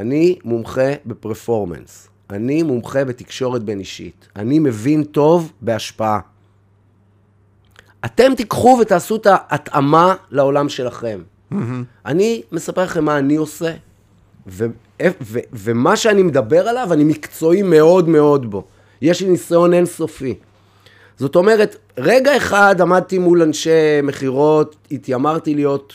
[0.00, 2.08] אני מומחה בפרפורמנס.
[2.30, 4.28] אני מומחה בתקשורת בין אישית.
[4.36, 6.20] אני מבין טוב בהשפעה.
[8.04, 11.20] אתם תיקחו ותעשו את ההתאמה לעולם שלכם.
[11.52, 11.56] Mm-hmm.
[12.06, 13.72] אני מספר לכם מה אני עושה,
[14.46, 14.66] ו-
[15.22, 18.64] ו- ומה שאני מדבר עליו, אני מקצועי מאוד מאוד בו.
[19.02, 20.34] יש לי ניסיון אינסופי.
[21.16, 25.94] זאת אומרת, רגע אחד עמדתי מול אנשי מכירות, התיימרתי להיות,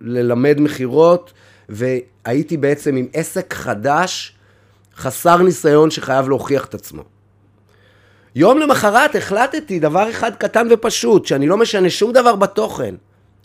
[0.00, 1.32] ללמד מכירות,
[1.68, 4.36] והייתי בעצם עם עסק חדש,
[4.96, 7.02] חסר ניסיון שחייב להוכיח את עצמו.
[8.34, 12.94] יום למחרת החלטתי דבר אחד קטן ופשוט, שאני לא משנה שום דבר בתוכן,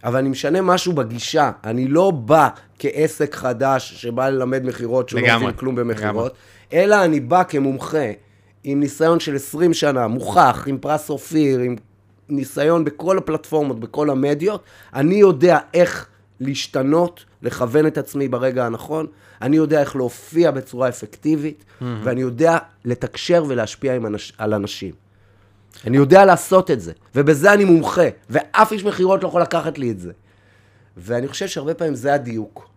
[0.03, 1.51] אבל אני משנה משהו בגישה.
[1.63, 6.33] אני לא בא כעסק חדש שבא ללמד מכירות, שהוא לא מבין כלום במכירות,
[6.73, 8.11] אלא אני בא כמומחה,
[8.63, 11.75] עם ניסיון של 20 שנה, מוכח, עם פרס אופיר, עם
[12.29, 14.63] ניסיון בכל הפלטפורמות, בכל המדיות.
[14.93, 16.07] אני יודע איך
[16.41, 19.07] להשתנות, לכוון את עצמי ברגע הנכון.
[19.41, 21.85] אני יודע איך להופיע בצורה אפקטיבית, mm-hmm.
[22.03, 24.93] ואני יודע לתקשר ולהשפיע אנש, על אנשים.
[25.87, 29.91] אני יודע לעשות את זה, ובזה אני מומחה, ואף איש מכירות לא יכול לקחת לי
[29.91, 30.11] את זה.
[30.97, 32.69] ואני חושב שהרבה פעמים זה הדיוק.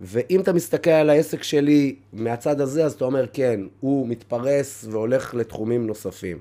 [0.00, 5.34] ואם אתה מסתכל על העסק שלי מהצד הזה, אז אתה אומר, כן, הוא מתפרס והולך
[5.34, 6.38] לתחומים נוספים.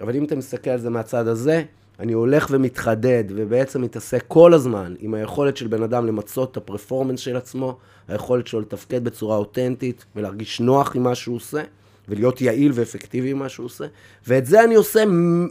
[0.00, 1.62] אבל אם אתה מסתכל על זה מהצד הזה,
[2.00, 7.20] אני הולך ומתחדד, ובעצם מתעסק כל הזמן עם היכולת של בן אדם למצות את הפרפורמנס
[7.20, 7.78] של עצמו,
[8.08, 11.62] היכולת שלו לתפקד בצורה אותנטית, ולהרגיש נוח עם מה שהוא עושה,
[12.08, 13.84] ולהיות יעיל ואפקטיבי עם מה שהוא עושה.
[14.26, 15.04] ואת זה אני עושה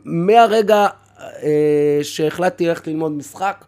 [0.06, 0.88] מהרגע
[1.20, 3.66] אה, שהחלטתי ללכת ללמוד משחק,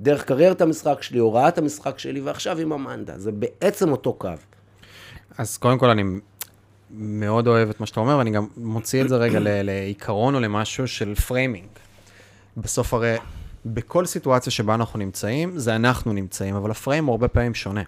[0.00, 3.18] דרך קריירת המשחק שלי, הוראת המשחק שלי, ועכשיו עם אמנדה.
[3.18, 4.28] זה בעצם אותו קו.
[5.38, 6.02] אז קודם כל אני
[6.90, 10.88] מאוד אוהב את מה שאתה אומר, ואני גם מוציא את זה רגע לעיקרון או למשהו
[10.88, 11.68] של framing.
[12.56, 13.16] בסוף הרי,
[13.66, 17.82] בכל סיטואציה שבה אנחנו נמצאים, זה אנחנו נמצאים, אבל ה frame הוא הרבה פעמים שונה.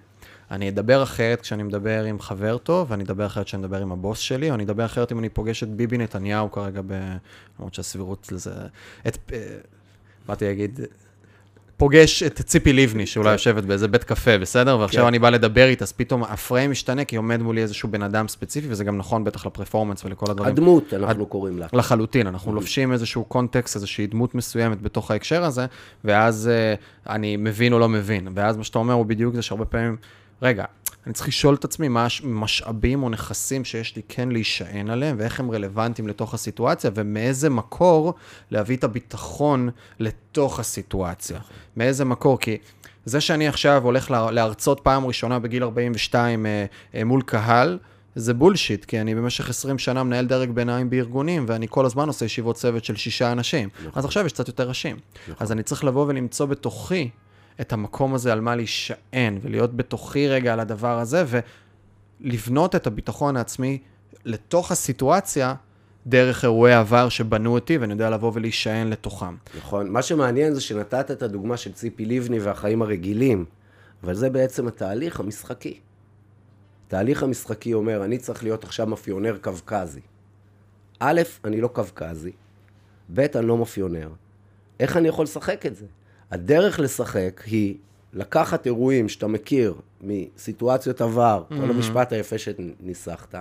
[0.50, 4.18] אני אדבר אחרת כשאני מדבר עם חבר טוב, ואני אדבר אחרת כשאני מדבר עם הבוס
[4.18, 7.16] שלי, או אני אדבר אחרת אם אני פוגש את ביבי נתניהו כרגע, ב...
[7.58, 8.52] למרות שהסבירות לזה...
[9.06, 9.18] את...
[9.32, 9.38] אה,
[10.26, 10.80] באתי להגיד,
[11.82, 13.32] פוגש את ציפי לבני, שאולי כן.
[13.32, 14.78] יושבת באיזה בית קפה, בסדר?
[14.78, 15.06] ועכשיו כן.
[15.06, 18.28] אני בא לדבר איתה, אז פתאום ה frame משתנה, כי עומד מולי איזשהו בן אדם
[18.28, 20.52] ספציפי, וזה גם נכון בטח ל performance ולכל הדברים.
[20.52, 21.26] הדמות, אנחנו.
[21.26, 21.66] קוראים לה.
[21.72, 25.66] לחלוטין, אנחנו לובשים איזשהו קונטקסט, איזושהי דמות מסוימת בתוך ההקשר הזה,
[26.04, 28.28] ואז uh, אני מבין או לא מבין.
[28.34, 29.96] ואז מה שאתה אומר הוא בדיוק זה שהרבה פעמים,
[30.42, 30.64] רגע,
[31.06, 35.40] אני צריך לשאול את עצמי מה המשאבים או נכסים שיש לי כן להישען עליהם, ואיך
[35.40, 38.14] הם רלוונטיים לתוך הסיטואציה, ומאיזה מקור
[38.50, 41.40] להביא את הביטחון לתוך הסיטואציה.
[41.76, 42.56] מאיזה מקור, כי
[43.04, 47.78] זה שאני עכשיו הולך להרצות פעם ראשונה בגיל 42 אה, אה, מול קהל,
[48.14, 52.24] זה בולשיט, כי אני במשך 20 שנה מנהל דרג ביניים בארגונים, ואני כל הזמן עושה
[52.24, 53.68] ישיבות צוות של שישה אנשים.
[53.78, 53.92] נכון.
[53.94, 54.96] אז עכשיו יש קצת יותר ראשים.
[55.22, 55.34] נכון.
[55.40, 57.10] אז אני צריך לבוא ולמצוא בתוכי
[57.60, 61.24] את המקום הזה על מה להישען, ולהיות בתוכי רגע על הדבר הזה,
[62.20, 63.78] ולבנות את הביטחון העצמי
[64.24, 65.54] לתוך הסיטואציה,
[66.06, 69.34] דרך אירועי עבר שבנו אותי, ואני יודע לבוא ולהישען לתוכם.
[69.58, 69.90] נכון.
[69.90, 73.44] מה שמעניין זה שנתת את הדוגמה של ציפי לבני והחיים הרגילים,
[74.04, 75.80] אבל זה בעצם התהליך המשחקי.
[76.86, 80.00] התהליך המשחקי אומר, אני צריך להיות עכשיו מאפיונר קווקזי.
[81.00, 82.32] א', אני לא קווקזי,
[83.14, 84.10] ב', אני לא מאפיונר.
[84.80, 85.86] איך אני יכול לשחק את זה?
[86.32, 87.74] הדרך לשחק היא
[88.12, 91.54] לקחת אירועים שאתה מכיר מסיטואציות עבר, mm-hmm.
[91.54, 93.34] כל המשפט היפה שניסחת,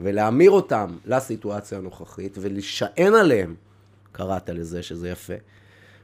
[0.00, 3.54] ולהמיר אותם לסיטואציה הנוכחית, ולהישען עליהם,
[4.12, 5.34] קראת לזה שזה יפה,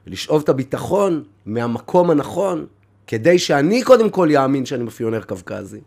[0.06, 2.66] ולשאוב את הביטחון מהמקום הנכון,
[3.06, 5.80] כדי שאני קודם כל יאמין שאני מאפיונר קווקזי.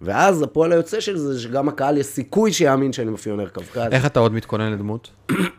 [0.00, 3.96] ואז הפועל היוצא של זה, שגם הקהל יש סיכוי שיאמין שאני מאפיונר קווקזי.
[3.96, 5.10] איך אתה עוד מתכונן לדמות?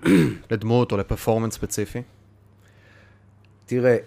[0.51, 2.01] לדמות או לפרפורמנס ספציפי?
[3.65, 3.97] תראה,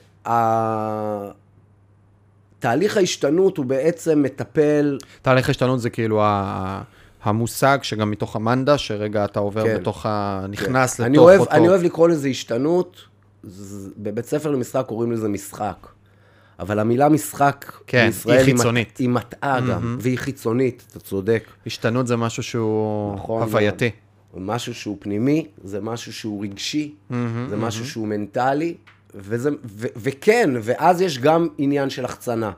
[2.59, 4.99] תהליך ההשתנות הוא בעצם מטפל...
[5.23, 6.23] תהליך ההשתנות זה כאילו
[7.23, 10.47] המושג שגם מתוך המנדה, שרגע אתה עובר כן, בתוך ה...
[10.49, 11.03] נכנס כן.
[11.03, 11.53] לתוך אני אוהב, אותו...
[11.53, 13.01] אני אוהב לקרוא לזה השתנות,
[13.97, 15.87] בבית ספר למשחק קוראים לזה משחק.
[16.59, 18.97] אבל המילה משחק כן, בישראל היא חיצונית.
[18.99, 19.71] היא מטעה mm-hmm.
[19.71, 21.45] גם, והיא חיצונית, אתה צודק.
[21.67, 23.91] השתנות זה משהו שהוא נכון, הווייתי.
[24.37, 27.15] משהו שהוא פנימי, זה משהו שהוא רגשי, mm-hmm,
[27.49, 27.59] זה mm-hmm.
[27.59, 28.75] משהו שהוא מנטלי,
[29.15, 32.53] וזה, ו, וכן, ואז יש גם עניין של החצנה.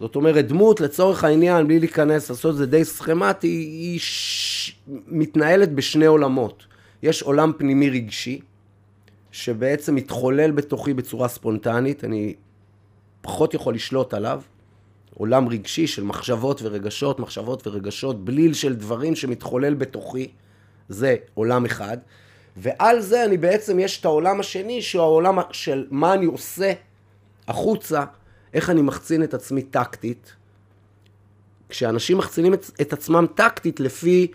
[0.00, 4.76] זאת אומרת, דמות, לצורך העניין, בלי להיכנס, לעשות את זה די סכמטי, היא ש...
[5.06, 6.66] מתנהלת בשני עולמות.
[7.02, 8.40] יש עולם פנימי רגשי,
[9.32, 12.34] שבעצם מתחולל בתוכי בצורה ספונטנית, אני
[13.20, 14.42] פחות יכול לשלוט עליו.
[15.14, 20.28] עולם רגשי של מחשבות ורגשות, מחשבות ורגשות, בליל של דברים שמתחולל בתוכי,
[20.88, 21.98] זה עולם אחד.
[22.56, 26.72] ועל זה אני בעצם, יש את העולם השני, שהוא העולם של מה אני עושה
[27.48, 28.04] החוצה,
[28.54, 30.32] איך אני מחצין את עצמי טקטית.
[31.68, 34.26] כשאנשים מחצינים את, את עצמם טקטית לפי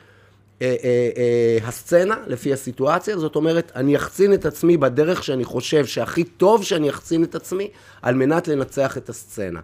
[0.62, 5.86] אה, אה, אה, הסצנה, לפי הסיטואציה, זאת אומרת, אני אחצין את עצמי בדרך שאני חושב
[5.86, 7.70] שהכי טוב שאני אחצין את עצמי,
[8.02, 9.60] על מנת לנצח את הסצנה.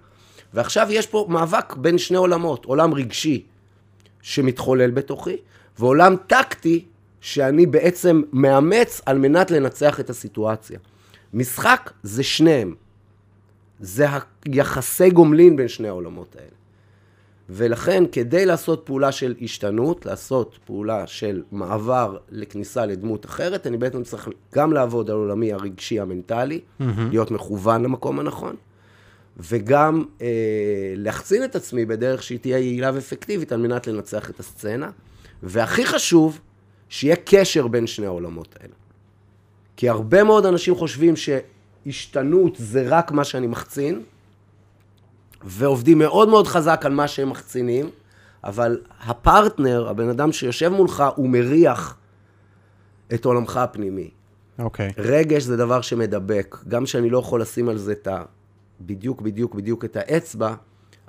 [0.54, 3.44] ועכשיו יש פה מאבק בין שני עולמות, עולם רגשי
[4.22, 5.38] שמתחולל בתוכי,
[5.80, 6.86] ועולם טקטי
[7.24, 10.80] שאני בעצם מאמץ על מנת לנצח את הסיטואציה.
[11.34, 12.76] משחק זה שניהם.
[13.80, 14.06] זה
[14.46, 16.56] היחסי גומלין בין שני העולמות האלה.
[17.50, 24.04] ולכן, כדי לעשות פעולה של השתנות, לעשות פעולה של מעבר לכניסה לדמות אחרת, אני בעצם
[24.04, 26.84] צריך גם לעבוד על עולמי הרגשי המנטלי, mm-hmm.
[27.10, 28.56] להיות מכוון למקום הנכון,
[29.38, 30.28] וגם אה,
[30.96, 34.90] להחצין את עצמי בדרך שהיא תהיה יעילה ואפקטיבית על מנת לנצח את הסצנה.
[35.44, 36.40] והכי חשוב,
[36.94, 38.74] שיהיה קשר בין שני העולמות האלה.
[39.78, 44.04] כי הרבה מאוד אנשים חושבים שהשתנות זה רק מה שאני מחצין,
[45.44, 47.90] ועובדים מאוד מאוד חזק על מה שהם מחצינים,
[48.44, 51.98] אבל הפרטנר, הבן אדם שיושב מולך, הוא מריח
[53.14, 54.10] את עולמך הפנימי.
[54.60, 54.90] אוקיי.
[54.90, 54.94] Okay.
[54.98, 56.58] רגש זה דבר שמדבק.
[56.68, 58.24] גם שאני לא יכול לשים על זה את ה...
[58.82, 60.56] בדיוק, בדיוק, בדיוק את האצבע,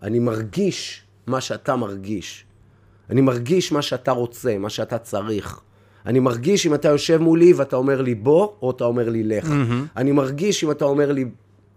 [0.03, 2.47] אני מרגיש מה שאתה מרגיש.
[3.11, 5.63] אני מרגיש מה שאתה רוצה, מה שאתה צריך.
[6.07, 9.45] אני מרגיש אם אתה יושב מולי ואתה אומר לי בוא, או אתה אומר לי לך.
[9.49, 9.97] Mm-hmm.
[9.97, 11.25] אני מרגיש אם אתה אומר לי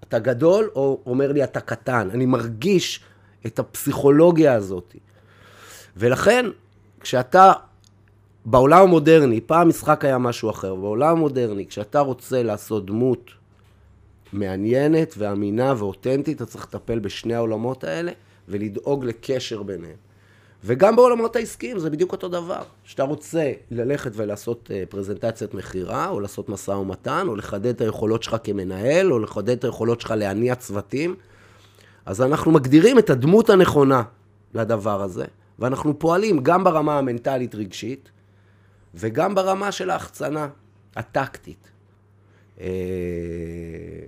[0.04, 2.10] אתה גדול, או אומר לי אתה קטן.
[2.14, 3.00] אני מרגיש
[3.46, 4.96] את הפסיכולוגיה הזאת.
[5.98, 6.46] ולכן,
[7.00, 7.54] כשאתה
[8.46, 13.32] בעולם המודרני, פעם משחק היה משהו אחר, בעולם המודרני, כשאתה רוצה לעשות דמות
[14.34, 18.12] מעניינת ואמינה ואותנטית, אתה צריך לטפל בשני העולמות האלה
[18.48, 20.07] ולדאוג לקשר ביניהם.
[20.64, 22.62] וגם בעולמות העסקיים זה בדיוק אותו דבר.
[22.86, 28.24] כשאתה רוצה ללכת ולעשות אה, פרזנטציית מכירה, או לעשות משא ומתן, או לחדד את היכולות
[28.24, 31.16] שלך כמנהל, או לחדד את היכולות שלך להניע צוותים,
[32.06, 34.04] אז אנחנו מגדירים את הדמות הנכונה
[34.54, 35.26] לדבר הזה,
[35.60, 38.12] ואנחנו פועלים גם ברמה המנטלית-רגשית,
[38.96, 40.48] וגם ברמה של ההחצנה
[40.96, 41.72] הטקטית.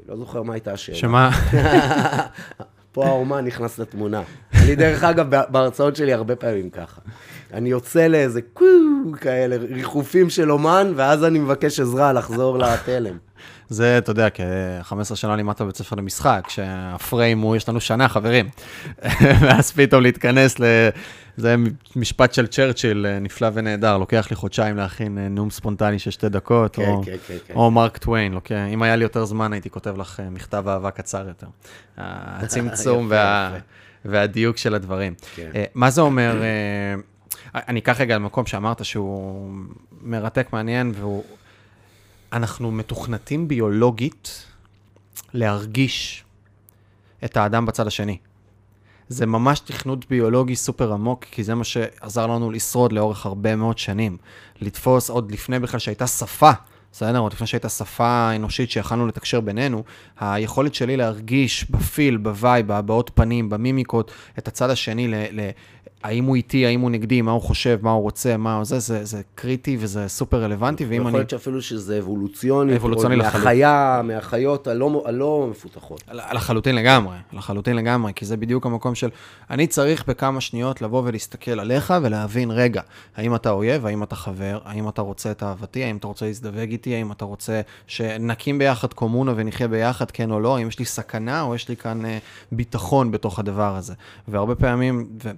[0.08, 0.98] לא זוכר מה הייתה השאלה.
[0.98, 1.30] שמה?
[2.92, 4.22] פה האומן נכנס לתמונה.
[4.54, 7.02] אני, דרך אגב, בהרצאות שלי הרבה פעמים ככה.
[7.54, 8.66] אני יוצא לאיזה קו
[9.22, 13.18] כאלה, ריחופים של אומן, ואז אני מבקש עזרה לחזור לתלם.
[13.70, 18.50] זה, אתה יודע, כ-15 שנה לימדת בבית ספר למשחק, שהפריים הוא, יש לנו שנה, חברים.
[19.42, 20.64] ואז פתאום להתכנס ל...
[21.40, 21.56] זה
[21.96, 26.76] משפט של צ'רצ'יל, נפלא ונהדר, לוקח לי חודשיים להכין אה, נאום ספונטני של שתי דקות,
[26.76, 27.54] כן, או, כן, כן, כן.
[27.54, 30.92] או מרק טוויין, לוקח, אם היה לי יותר זמן, הייתי כותב לך אה, מכתב אהבה
[30.92, 31.48] קצר יותר.
[31.98, 33.58] הצמצום וה,
[34.06, 35.14] והדיוק של הדברים.
[35.36, 35.52] כן.
[35.56, 36.42] אה, מה זה אומר,
[37.54, 39.52] אני אקח רגע למקום שאמרת שהוא
[40.02, 41.24] מרתק, מעניין, והוא...
[42.34, 44.46] אנחנו מתוכנתים ביולוגית
[45.34, 46.24] להרגיש
[47.26, 48.18] את האדם בצד השני.
[49.10, 53.78] זה ממש תכנות ביולוגי סופר עמוק, כי זה מה שעזר לנו לשרוד לאורך הרבה מאוד
[53.78, 54.18] שנים.
[54.62, 56.52] לתפוס עוד לפני בכלל שהייתה שפה,
[56.92, 57.20] בסדר?
[57.20, 59.84] עוד לפני שהייתה שפה אנושית שיכלנו לתקשר בינינו,
[60.20, 65.50] היכולת שלי להרגיש ב feel, ב vibe, בהבעות פנים, במימיקות, את הצד השני, ל- ל-
[66.04, 68.80] האם הוא איתי, האם הוא נגדי, מה הוא חושב, מה הוא רוצה, מה הוא זה,
[68.80, 71.08] זה, זה קריטי וזה סופר רלוונטי, ואם אני...
[71.08, 73.42] יכול להיות שאפילו שזה אבולוציוני, אבולוציוני לחלוטין.
[73.42, 76.04] מהחיה, מהחיות הלא, הלא מפותחות.
[76.12, 79.10] לחלוטין לגמרי, לחלוטין לגמרי, כי זה בדיוק המקום של,
[79.50, 82.82] אני צריך בכמה שניות לבוא ולהסתכל עליך ולהבין, רגע,
[83.16, 86.72] האם אתה אויב, האם אתה חבר, האם אתה רוצה את אהבתי, האם אתה רוצה להזדווג
[86.72, 90.86] איתי, האם אתה רוצה שנקים ביחד קומונה ונחיה ביחד, כן או לא, האם יש לי
[90.86, 92.18] סכנה או יש לי כאן אה,
[92.52, 93.94] ביטחון בתוך הדבר הזה.
[94.28, 95.30] והרבה פעמים, ו...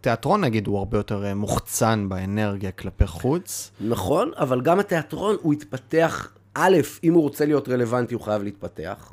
[0.00, 3.70] תיאטרון נגיד הוא הרבה יותר אה, מוחצן באנרגיה כלפי חוץ.
[3.80, 9.12] נכון, אבל גם התיאטרון הוא התפתח, א', אם הוא רוצה להיות רלוונטי הוא חייב להתפתח,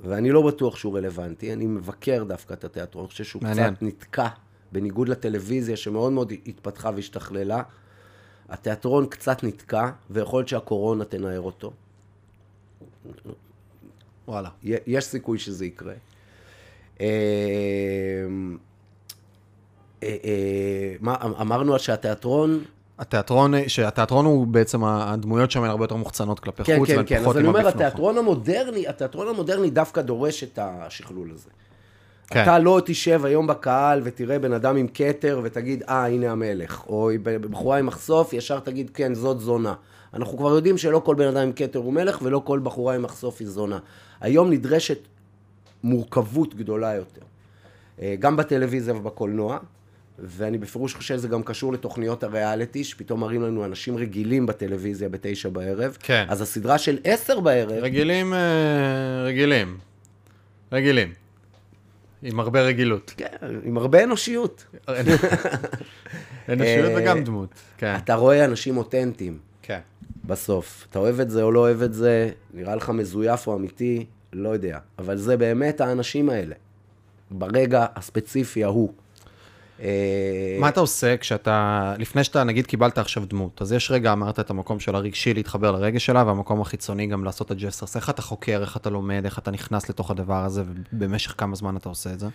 [0.00, 3.74] ואני לא בטוח שהוא רלוונטי, אני מבקר דווקא את התיאטרון, אני חושב שהוא מעניין.
[3.74, 4.28] קצת נתקע,
[4.72, 7.62] בניגוד לטלוויזיה שמאוד מאוד התפתחה והשתכללה.
[8.48, 11.72] התיאטרון קצת נתקע, ויכול להיות שהקורונה תנער אותו.
[14.28, 14.48] וואלה.
[14.62, 15.94] יש סיכוי שזה יקרה.
[20.06, 22.64] אה, אה, מה, אמרנו שהתיאטרון...
[22.98, 27.04] התיאטרון, שהתיאטרון הוא בעצם, הדמויות שם הן הרבה יותר מוחצנות כלפי כן, חוץ, כן, כן,
[27.06, 31.50] כן, אז אני אומר, התיאטרון המודרני, התיאטרון המודרני דווקא דורש את השכלול הזה.
[32.26, 32.42] כן.
[32.42, 36.82] אתה לא תשב היום בקהל ותראה בן אדם עם כתר ותגיד, אה, הנה המלך.
[36.88, 39.74] או בחורה עם מחשוף, ישר תגיד, כן, זאת זונה.
[40.14, 43.02] אנחנו כבר יודעים שלא כל בן אדם עם כתר הוא מלך, ולא כל בחורה עם
[43.02, 43.78] מחשוף היא זונה.
[44.20, 44.98] היום נדרשת
[45.84, 47.22] מורכבות גדולה יותר.
[48.02, 49.58] אה, גם בטלוויזיה ובקולנוע,
[50.18, 55.48] ואני בפירוש חושב שזה גם קשור לתוכניות הריאליטי, שפתאום מראים לנו אנשים רגילים בטלוויזיה בתשע
[55.48, 55.96] בערב.
[56.00, 56.24] כן.
[56.28, 57.72] אז הסדרה של עשר בערב...
[57.72, 59.78] רגילים, אה, רגילים.
[60.72, 61.12] רגילים.
[62.22, 63.14] עם הרבה רגילות.
[63.16, 63.26] כן,
[63.64, 64.64] עם הרבה אנושיות.
[66.52, 67.96] אנושיות וגם דמות, כן.
[67.96, 69.38] אתה רואה אנשים אותנטיים.
[69.62, 69.80] כן.
[70.24, 70.86] בסוף.
[70.90, 74.48] אתה אוהב את זה או לא אוהב את זה, נראה לך מזויף או אמיתי, לא
[74.48, 74.78] יודע.
[74.98, 76.54] אבל זה באמת האנשים האלה.
[77.30, 78.92] ברגע הספציפי ההוא.
[79.82, 84.40] אה, מה אתה עושה כשאתה, לפני שאתה נגיד קיבלת עכשיו דמות, אז יש רגע, אמרת
[84.40, 87.96] את המקום של הרגשי להתחבר לרגש שלה, והמקום החיצוני גם לעשות את הג'סטרס.
[87.96, 90.62] איך אתה חוקר, איך אתה לומד, איך אתה נכנס לתוך הדבר הזה,
[90.92, 92.26] ובמשך כמה זמן אתה עושה את זה?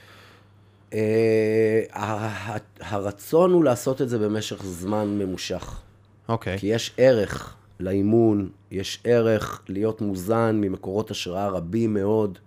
[0.94, 5.82] אה, הרצון הוא לעשות את זה במשך זמן ממושך.
[6.30, 6.58] אוקיי.
[6.58, 12.38] כי יש ערך לאימון, יש ערך להיות מוזן ממקורות השראה רבים מאוד.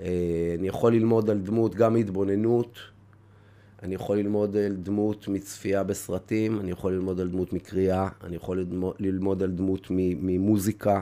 [0.00, 0.06] אה,
[0.58, 2.78] אני יכול ללמוד על דמות גם מהתבוננות.
[3.82, 8.66] אני יכול ללמוד על דמות מצפייה בסרטים, אני יכול ללמוד על דמות מקריאה, אני יכול
[8.98, 11.00] ללמוד על דמות ממוזיקה,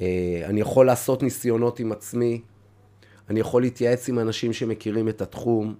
[0.00, 2.40] אה, אני יכול לעשות ניסיונות עם עצמי,
[3.30, 5.74] אני יכול להתייעץ עם אנשים שמכירים את התחום,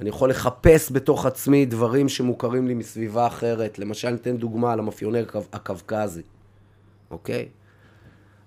[0.00, 3.78] אני יכול לחפש בתוך עצמי דברים שמוכרים לי מסביבה אחרת.
[3.78, 6.22] למשל, ניתן דוגמה על המאפיונר הקווקזי,
[7.10, 7.48] אוקיי?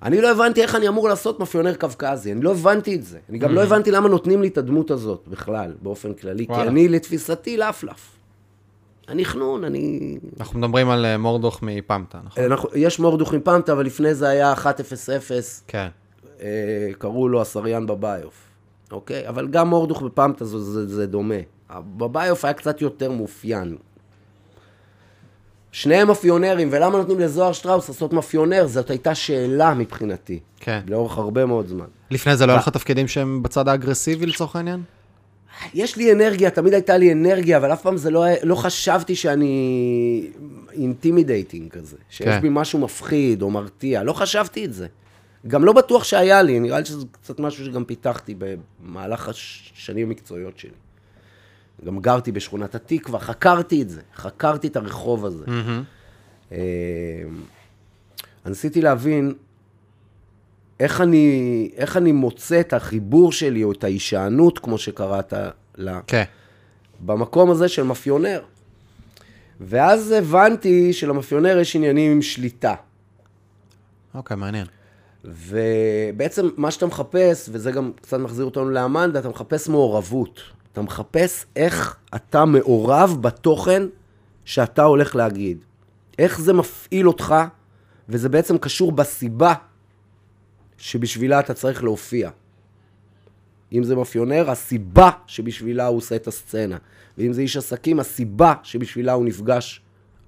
[0.04, 3.20] אני לא הבנתי איך אני אמור לעשות מאפיונר קווקזי, אני לא הבנתי את זה.
[3.30, 3.64] אני גם לא mm-hmm.
[3.64, 8.10] הבנתי למה נותנים לי את הדמות הזאת בכלל, באופן כללי, כי אני לתפיסתי לפלף.
[9.10, 10.18] אני חנון, אני...
[10.40, 12.44] אנחנו מדברים על אה, מורדוך מפמטה, נכון?
[12.76, 14.66] יש מורדוך מפמטה, אבל לפני זה היה 1-0-0.
[15.68, 15.88] כן.
[16.42, 18.50] אה, קראו לו הסריאן בביוף,
[18.92, 19.28] אוקיי?
[19.28, 21.36] אבל גם מורדוך בפמטה זה, זה, זה דומה.
[21.98, 23.78] בביוף היה קצת יותר מאופיין,
[25.74, 28.68] שניהם מאפיונרים, ולמה נותנים לזוהר שטראוס לעשות מאפיונר?
[28.68, 30.40] זאת הייתה שאלה מבחינתי.
[30.60, 30.80] כן.
[30.88, 31.86] לאורך הרבה מאוד זמן.
[32.12, 34.82] לפני זה לא היה לך תפקידים שהם בצד האגרסיבי לצורך העניין?
[35.74, 40.28] יש לי אנרגיה, תמיד הייתה לי אנרגיה, אבל אף פעם זה לא, לא חשבתי שאני
[40.74, 41.98] intimidating כזה.
[42.10, 42.42] שיש כן.
[42.42, 44.88] בי משהו מפחיד או מרתיע, לא חשבתי את זה.
[45.48, 50.60] גם לא בטוח שהיה לי, נראה לי שזה קצת משהו שגם פיתחתי במהלך השנים המקצועיות
[50.60, 50.72] שלי.
[51.86, 55.46] גם גרתי בשכונת התקווה, חקרתי את זה, חקרתי את הרחוב הזה.
[55.46, 56.54] Mm-hmm.
[58.46, 59.34] ניסיתי להבין
[60.80, 65.34] איך אני, איך אני מוצא את החיבור שלי, או את ההישענות, כמו שקראת
[65.76, 66.24] לה, כן.
[67.00, 68.42] במקום הזה של מאפיונר.
[69.62, 72.76] ואז הבנתי שלמאפיונר יש עניינים עם שליטה.
[74.14, 74.66] אוקיי, מעניין.
[75.24, 80.40] ובעצם מה שאתה מחפש, וזה גם קצת מחזיר אותנו לאמנדה, אתה מחפש מעורבות.
[80.74, 83.84] אתה מחפש איך אתה מעורב בתוכן
[84.46, 85.58] שאתה הולך להגיד.
[86.20, 87.36] איך זה מפעיל אותך,
[88.10, 89.54] וזה בעצם קשור בסיבה
[90.78, 92.30] שבשבילה אתה צריך להופיע.
[93.74, 96.78] אם זה מאפיונר, הסיבה שבשבילה הוא עושה את הסצנה.
[97.18, 99.82] ואם זה איש עסקים, הסיבה שבשבילה הוא נפגש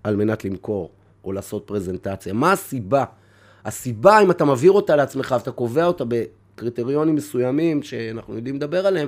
[0.04, 0.89] על מנת למכור
[1.24, 2.34] או לעשות פרזנטציה.
[2.34, 3.06] מה הסיבה?
[3.66, 9.08] הסיבה, אם אתה מבהיר אותה לעצמך ואתה קובע אותה בקריטריונים מסוימים שאנחנו יודעים לדבר עליהם,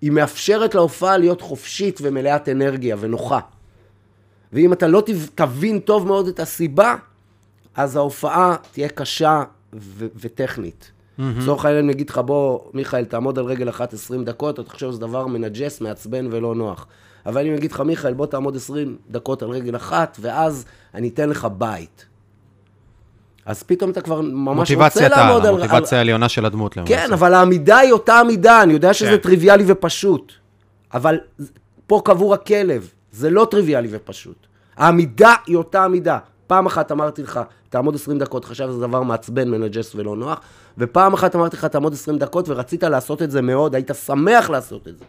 [0.00, 3.40] היא מאפשרת להופעה להיות חופשית ומלאת אנרגיה ונוחה.
[4.52, 5.02] ואם אתה לא
[5.34, 6.96] תבין טוב מאוד את הסיבה,
[7.74, 9.42] אז ההופעה תהיה קשה
[9.74, 10.90] ו- וטכנית.
[11.42, 14.90] לצורך העניין אני אגיד לך, בוא, מיכאל, תעמוד על רגל אחת 20 דקות, אתה חושב
[14.90, 16.86] שזה דבר מנג'ס, מעצבן ולא נוח.
[17.26, 21.08] אבל אם אני אגיד לך, מיכאל, בוא תעמוד 20 דקות על רגל אחת, ואז אני
[21.08, 22.06] אתן לך בית.
[23.46, 25.54] אז פתאום אתה כבר ממש רוצה לעמוד על...
[25.54, 26.76] מוטיבציה העליונה של הדמות.
[26.76, 26.96] למעשה.
[26.96, 29.16] כן, אבל העמידה היא אותה עמידה, אני יודע שזה כן.
[29.16, 30.32] טריוויאלי ופשוט.
[30.94, 31.18] אבל
[31.86, 34.46] פה קבור הכלב, זה לא טריוויאלי ופשוט.
[34.76, 36.18] העמידה היא אותה עמידה.
[36.46, 40.40] פעם אחת אמרתי לך, תעמוד 20 דקות, חשב שזה דבר מעצבן, מנג'ס ולא נוח,
[40.78, 44.88] ופעם אחת אמרתי לך, תעמוד 20 דקות, ורצית לעשות את זה מאוד, היית שמח לעשות
[44.88, 45.04] את זה.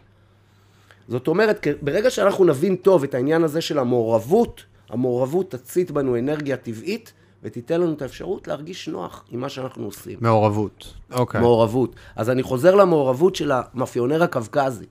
[1.08, 6.56] זאת אומרת, ברגע שאנחנו נבין טוב את העניין הזה של המעורבות, המעורבות תצית בנו אנרגיה
[6.56, 7.12] טבעית,
[7.42, 10.18] ותיתן לנו את האפשרות להרגיש נוח עם מה שאנחנו עושים.
[10.20, 11.40] מעורבות, אוקיי.
[11.40, 11.42] Okay.
[11.42, 11.96] מעורבות.
[12.16, 14.86] אז אני חוזר למעורבות של המאפיונר הקווקזי.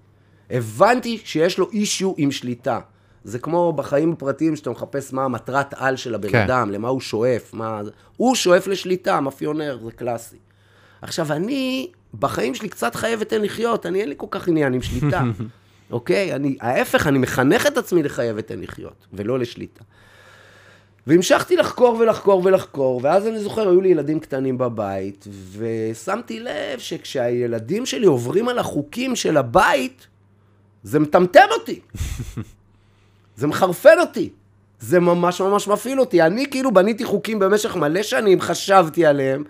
[0.49, 2.79] הבנתי שיש לו אישיו עם שליטה.
[3.23, 6.43] זה כמו בחיים הפרטיים שאתה מחפש מה המטרת על של הבן כן.
[6.43, 7.81] אדם, למה הוא שואף, מה...
[8.17, 10.37] הוא שואף לשליטה, מאפיונר, זה קלאסי.
[11.01, 14.81] עכשיו, אני, בחיים שלי קצת חייב ותן לחיות, אני אין לי כל כך עניין עם
[14.81, 15.23] שליטה,
[15.91, 16.35] אוקיי?
[16.35, 19.83] אני, ההפך, אני מחנך את עצמי לחייב ותן לחיות, ולא לשליטה.
[21.07, 25.27] והמשכתי לחקור ולחקור ולחקור, ואז אני זוכר, היו לי ילדים קטנים בבית,
[25.57, 30.07] ושמתי לב שכשהילדים שלי עוברים על החוקים של הבית,
[30.83, 31.79] זה מטמטם אותי.
[33.37, 34.29] זה מחרפן אותי.
[34.79, 36.21] זה ממש ממש מפעיל אותי.
[36.21, 39.43] אני כאילו בניתי חוקים במשך מלא שנים, חשבתי עליהם,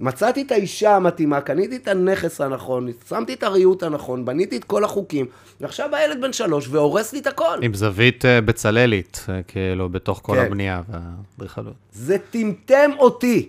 [0.00, 4.84] מצאתי את האישה המתאימה, קניתי את הנכס הנכון, שמתי את הריהוט הנכון, בניתי את כל
[4.84, 5.26] החוקים,
[5.60, 7.58] ועכשיו הילד בן שלוש והורס לי את הכל.
[7.62, 10.46] עם זווית uh, בצללית, uh, כאילו, בתוך כל כן.
[10.46, 11.74] הבנייה והאדריכלות.
[11.92, 13.48] זה טמטם אותי.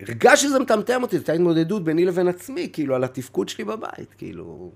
[0.00, 4.14] הרגשתי שזה מטמטם אותי, זו הייתה התמודדות ביני לבין עצמי, כאילו, על התפקוד שלי בבית,
[4.18, 4.70] כאילו...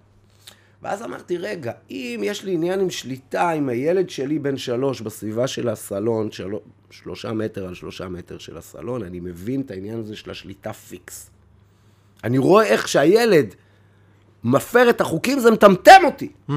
[0.82, 5.46] ואז אמרתי, רגע, אם יש לי עניין עם שליטה עם הילד שלי בן שלוש בסביבה
[5.46, 6.50] של הסלון, של...
[6.90, 11.30] שלושה מטר על שלושה מטר של הסלון, אני מבין את העניין הזה של השליטה פיקס.
[12.24, 13.54] אני רואה איך שהילד
[14.44, 16.32] מפר את החוקים, זה מטמטם אותי.
[16.48, 16.52] Mm-hmm.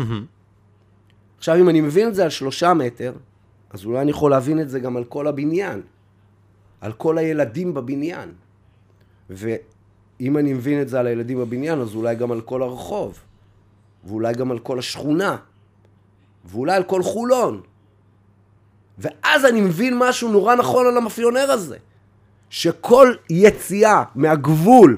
[1.38, 3.14] עכשיו, אם אני מבין את זה על שלושה מטר,
[3.70, 5.82] אז אולי אני יכול להבין את זה גם על כל הבניין.
[6.82, 8.32] על כל הילדים בבניין.
[9.30, 13.20] ואם אני מבין את זה על הילדים בבניין, אז אולי גם על כל הרחוב.
[14.06, 15.36] ואולי גם על כל השכונה,
[16.46, 17.62] ואולי על כל חולון.
[18.98, 21.78] ואז אני מבין משהו נורא נכון על המאפיונר הזה,
[22.50, 24.98] שכל יציאה מהגבול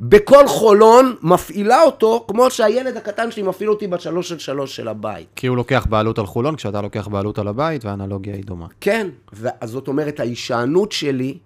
[0.00, 5.26] בכל חולון מפעילה אותו כמו שהילד הקטן שלי מפעיל אותי בשלוש של שלוש של הבית.
[5.36, 8.66] כי הוא לוקח בעלות על חולון כשאתה לוקח בעלות על הבית, והאנלוגיה היא דומה.
[8.80, 9.08] כן,
[9.64, 11.38] זאת אומרת, ההישענות שלי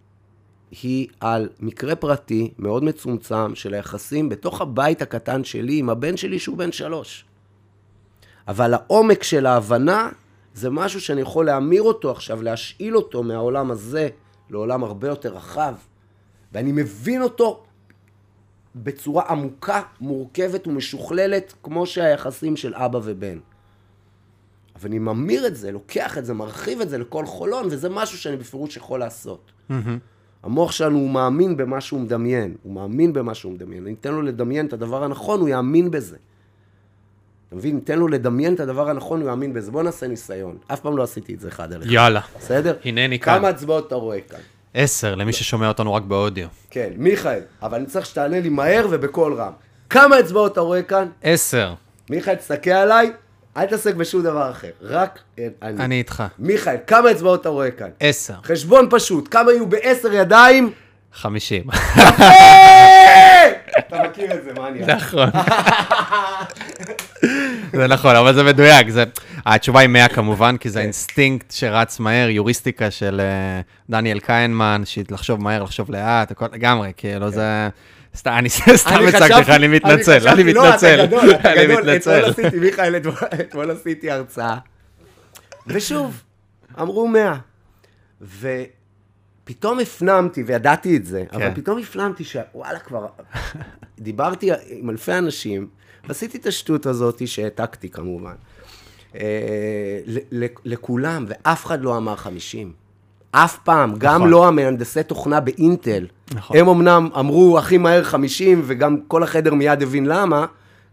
[0.83, 6.39] היא על מקרה פרטי מאוד מצומצם של היחסים בתוך הבית הקטן שלי עם הבן שלי
[6.39, 7.25] שהוא בן שלוש.
[8.49, 10.11] אבל העומק של ההבנה
[10.55, 14.09] זה משהו שאני יכול להמיר אותו עכשיו, להשאיל אותו מהעולם הזה
[14.51, 15.75] לעולם הרבה יותר רחב,
[16.53, 17.63] ואני מבין אותו
[18.75, 23.39] בצורה עמוקה, מורכבת ומשוכללת, כמו שהיחסים של אבא ובן.
[24.77, 28.19] אבל אני ממיר את זה, לוקח את זה, מרחיב את זה לכל חולון, וזה משהו
[28.19, 29.53] שאני בפירוש יכול לעשות.
[29.71, 29.75] Mm-hmm.
[30.43, 33.83] המוח שלנו הוא מאמין במה שהוא מדמיין, הוא מאמין במה שהוא מדמיין.
[33.87, 36.17] אני אתן לו לדמיין את הדבר הנכון, הוא יאמין בזה.
[37.49, 37.75] אתה מבין?
[37.75, 39.71] ניתן לו לדמיין את הדבר הנכון, הוא יאמין בזה.
[39.71, 40.59] בוא נעשה ניסיון.
[40.67, 41.91] אף פעם לא עשיתי את זה אחד על אחד.
[41.91, 42.21] יאללה.
[42.39, 42.77] בסדר?
[42.85, 43.39] הנני כאן.
[43.39, 44.39] כמה הצבעות אתה רואה כאן?
[44.75, 46.49] עשר, למי ששומע אותנו רק באודיו.
[46.71, 49.53] כן, מיכאל, אבל אני צריך שתענה לי מהר ובקול רם.
[49.91, 51.09] כמה אצבעות אתה רואה כאן?
[51.23, 51.75] עשר.
[52.11, 53.13] מיכאל, תסתכל עליי,
[53.57, 55.19] אל תעסק בשום דבר אחר, רק
[55.63, 55.85] אני.
[55.85, 56.23] אני איתך.
[56.39, 57.89] מיכאל, כמה אצבעות אתה רואה כאן?
[58.01, 58.35] עשר.
[58.45, 60.73] חשבון פשוט, כמה יהיו בעשר ידיים?
[61.13, 61.63] חמישים.
[63.79, 64.81] אתה מכיר את זה, מה אני...
[64.81, 65.29] נכון.
[67.73, 68.89] זה נכון, אבל זה מדויק.
[68.89, 69.05] זה...
[69.47, 70.85] התשובה היא 100 כמובן, כי זה כן.
[70.85, 77.27] אינסטינקט שרץ מהר, יוריסטיקה של אה, דניאל כהנמן, לחשוב מהר, לחשוב לאט, הכל לגמרי, כאילו
[77.27, 77.33] כן.
[77.33, 77.69] זה...
[78.17, 81.05] סתם, אני סתם הצגתי לך, אני מתנצל, אני מתנצל.
[81.05, 82.97] אתמול עשיתי, מיכאל,
[83.41, 84.59] אתמול עשיתי הרצאה.
[85.67, 86.23] ושוב,
[86.81, 87.37] אמרו 100.
[88.23, 91.55] ופתאום הפנמתי, וידעתי את זה, אבל כן.
[91.55, 93.07] פתאום הפנמתי שוואלה, כבר
[93.99, 95.69] דיברתי עם אלפי אנשים,
[96.09, 98.35] ועשיתי את השטות הזאת שהעתקתי כמובן.
[99.15, 100.01] אה,
[100.65, 102.73] לכולם, ואף אחד לא אמר 50.
[103.33, 104.31] אף פעם, גם נכון.
[104.31, 106.07] לא המהנדסי תוכנה באינטל.
[106.35, 106.57] נכון.
[106.57, 110.47] הם אמנם אמרו הכי מהר 50, וגם כל החדר מיד הבין למה,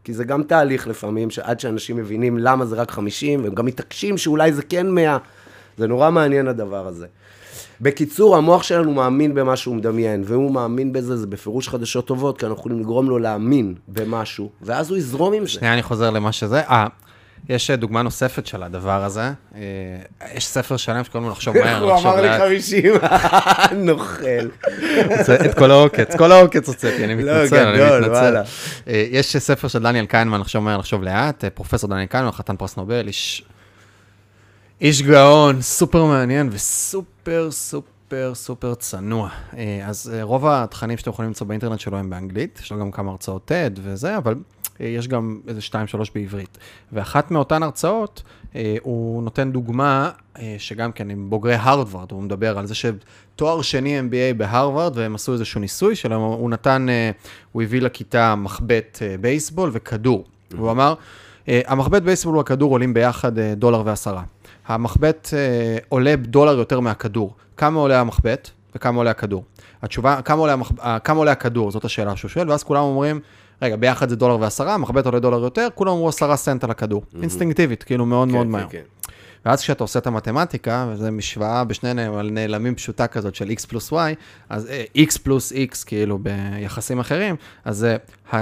[0.04, 4.18] כי זה גם תהליך לפעמים, שעד שאנשים מבינים למה זה רק 50, והם גם מתעקשים
[4.18, 5.18] שאולי זה כן 100.
[5.78, 7.06] זה נורא מעניין הדבר הזה.
[7.82, 12.46] בקיצור, המוח שלנו מאמין במה שהוא מדמיין, והוא מאמין בזה, זה בפירוש חדשות טובות, כי
[12.46, 15.50] אנחנו יכולים לגרום לו להאמין במשהו, ואז הוא יזרום עם זה.
[15.50, 16.60] שנייה, אני חוזר למה שזה.
[16.60, 16.88] אה,
[17.50, 19.32] יש דוגמה נוספת של הדבר הזה.
[19.56, 19.62] אה,
[20.34, 22.94] יש ספר שלם שקוראים לו לחשוב מהר, הוא אמר לי 50,
[23.88, 24.48] נוכל.
[25.46, 28.36] את כל העוקץ, כל העוקץ הוצאתי, אני לא, מתנצל, אני מתנצל.
[28.88, 32.56] אה, יש ספר של דניאל כהנמן, לחשוב מהר, לחשוב לאט, אה, פרופסור דניאל כהנמן, חתן
[32.56, 33.44] פרס נובל, איש...
[34.82, 39.30] איש גאון, סופר מעניין וסופר סופר סופר צנוע.
[39.86, 43.52] אז רוב התכנים שאתם יכולים למצוא באינטרנט שלו הם באנגלית, יש לו גם כמה הרצאות
[43.52, 44.36] TED וזה, אבל
[44.80, 46.58] יש גם איזה שתיים, שלוש בעברית.
[46.92, 48.24] ואחת מאותן הרצאות,
[48.56, 53.62] אה, הוא נותן דוגמה, אה, שגם כן עם בוגרי הרווארד, הוא מדבר על זה שתואר
[53.62, 57.12] שני MBA בהרווארד, והם עשו איזשהו ניסוי שלהם, הוא נתן, אה,
[57.52, 60.24] הוא הביא לכיתה מחבט בייסבול וכדור.
[60.24, 60.56] Mm-hmm.
[60.58, 60.94] והוא אמר,
[61.48, 64.24] המחבט בייסבול והכדור עולים ביחד דולר ועשרה.
[64.68, 65.30] המחבט
[65.90, 67.36] עולה דולר יותר מהכדור.
[67.58, 69.44] כמה עולה המחבט וכמה עולה הכדור?
[69.82, 70.72] התשובה, כמה עולה, המח...
[71.04, 73.20] כמה עולה הכדור, זאת השאלה שהוא שואל, ואז כולם אומרים,
[73.62, 77.02] רגע, ביחד זה דולר ועשרה, מחבט עולה דולר יותר, כולם אמרו עשרה סנט על הכדור.
[77.02, 77.22] Mm-hmm.
[77.22, 78.68] אינסטינקטיבית, כאילו מאוד כן, מאוד כן, מהר.
[78.70, 78.82] כן.
[79.46, 81.94] ואז כשאתה עושה את המתמטיקה, וזו משוואה בשני
[82.32, 83.96] נעלמים פשוטה כזאת של x פלוס y,
[84.50, 87.36] אז uh, x פלוס x כאילו ביחסים אחרים,
[87.66, 87.86] אז
[88.32, 88.36] uh,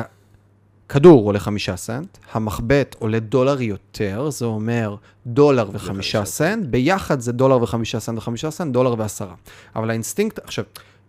[0.88, 4.96] הכדור עולה חמישה סנט, המחבט עולה דולר יותר, זה אומר
[5.28, 9.34] דולר וחמישה סנט, ביחד זה דולר וחמישה סנט וחמישה סנט, דולר ועשרה.
[9.76, 10.66] אבל האינסטינקט, עכשיו,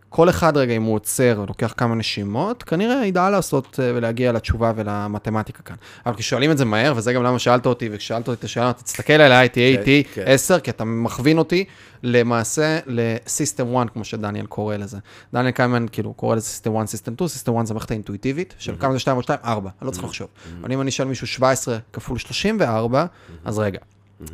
[0.09, 4.73] כל אחד רגע, אם הוא עוצר ולוקח כמה נשימות, כנראה ידע לעשות אה, ולהגיע לתשובה
[4.77, 5.77] ולמתמטיקה כאן.
[6.07, 9.13] אבל כששואלים את זה מהר, וזה גם למה שאלת אותי, וכששאלת אותי את השאלה, תסתכל
[9.13, 10.23] עליי, תהיה כן, איתי כן.
[10.27, 11.65] 10, כי אתה מכווין אותי
[12.03, 14.99] למעשה ל system 1, כמו שדניאל קורא לזה.
[15.35, 18.75] דניאל כהנמן, כאילו, קורא לזה system 1, system 2, system 1 זה מערכת האינטואיטיבית, של
[18.79, 19.39] כמה זה 2 או 2?
[19.45, 20.29] 4, אני לא צריך לחשוב.
[20.61, 23.07] אבל אם אני אשאל מישהו 17 כפול 34,
[23.45, 23.79] אז רגע,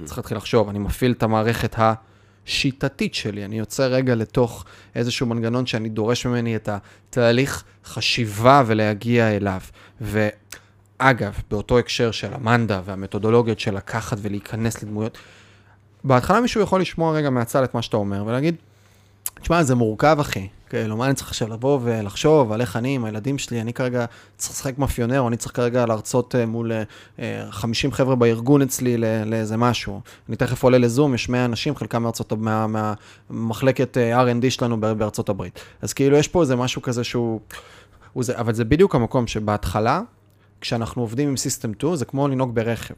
[0.05, 1.95] צריך להתחיל לחשוב, אני מפעיל את המערכת ה...
[2.45, 3.45] שיטתית שלי.
[3.45, 4.64] אני יוצא רגע לתוך
[4.95, 9.61] איזשהו מנגנון שאני דורש ממני את התהליך חשיבה ולהגיע אליו.
[10.01, 15.18] ואגב, באותו הקשר של המנדה והמתודולוגיות של לקחת ולהיכנס לדמויות,
[16.05, 18.55] בהתחלה מישהו יכול לשמוע רגע מהצד את מה שאתה אומר ולהגיד,
[19.43, 20.49] תשמע, זה מורכב, אחי.
[20.68, 24.05] כאילו, מה אני צריך עכשיו לבוא ולחשוב על איך אני עם הילדים שלי, אני כרגע
[24.36, 26.72] צריך לשחק מאפיונר, או אני צריך כרגע להרצות אה, מול
[27.51, 30.01] 50 אה, חבר'ה בארגון אצלי לאיזה משהו.
[30.28, 32.66] אני תכף עולה לזום, יש 100 אנשים, חלקם מארצות, מה,
[33.30, 35.61] מהמחלקת אה, R&D שלנו בארצות הברית.
[35.82, 37.40] אז כאילו, יש פה איזה משהו כזה שהוא...
[38.20, 40.01] זה, אבל זה בדיוק המקום שבהתחלה,
[40.61, 42.95] כשאנחנו עובדים עם System 2, זה כמו לנהוג ברכב.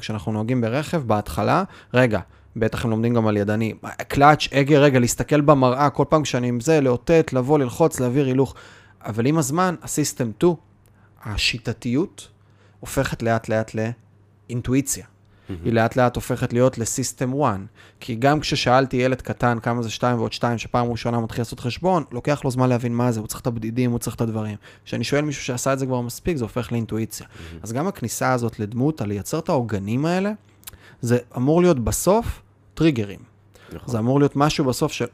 [0.00, 1.62] כשאנחנו נוהגים ברכב, בהתחלה,
[1.94, 2.20] רגע,
[2.58, 3.74] בטח הם לומדים גם על ידני.
[4.08, 8.54] קלאץ', הגה, רגע, להסתכל במראה, כל פעם כשאני עם זה, לאותת, לבוא, ללחוץ, להעביר הילוך.
[9.04, 10.54] אבל עם הזמן, הסיסטם 2,
[11.24, 12.28] השיטתיות,
[12.80, 13.72] הופכת לאט לאט
[14.48, 15.04] לאינטואיציה.
[15.04, 15.52] Mm-hmm.
[15.64, 17.60] היא לאט לאט הופכת להיות לסיסטם 1.
[18.00, 22.04] כי גם כששאלתי ילד קטן כמה זה 2 ועוד 2, שפעם ראשונה מתחיל לעשות חשבון,
[22.12, 24.56] לוקח לו זמן להבין מה זה, הוא צריך את הבדידים, הוא צריך את הדברים.
[24.84, 27.26] כשאני שואל מישהו שעשה את זה כבר מספיק, זה הופך לאינטואיציה.
[27.26, 27.56] Mm-hmm.
[27.62, 30.32] אז גם הכניסה הזאת לדמות, על לייצר את העוגנים האלה,
[31.00, 32.42] זה אמור להיות בסוף
[32.78, 33.18] טריגרים.
[33.72, 33.92] נכון.
[33.92, 35.04] זה אמור להיות משהו בסוף של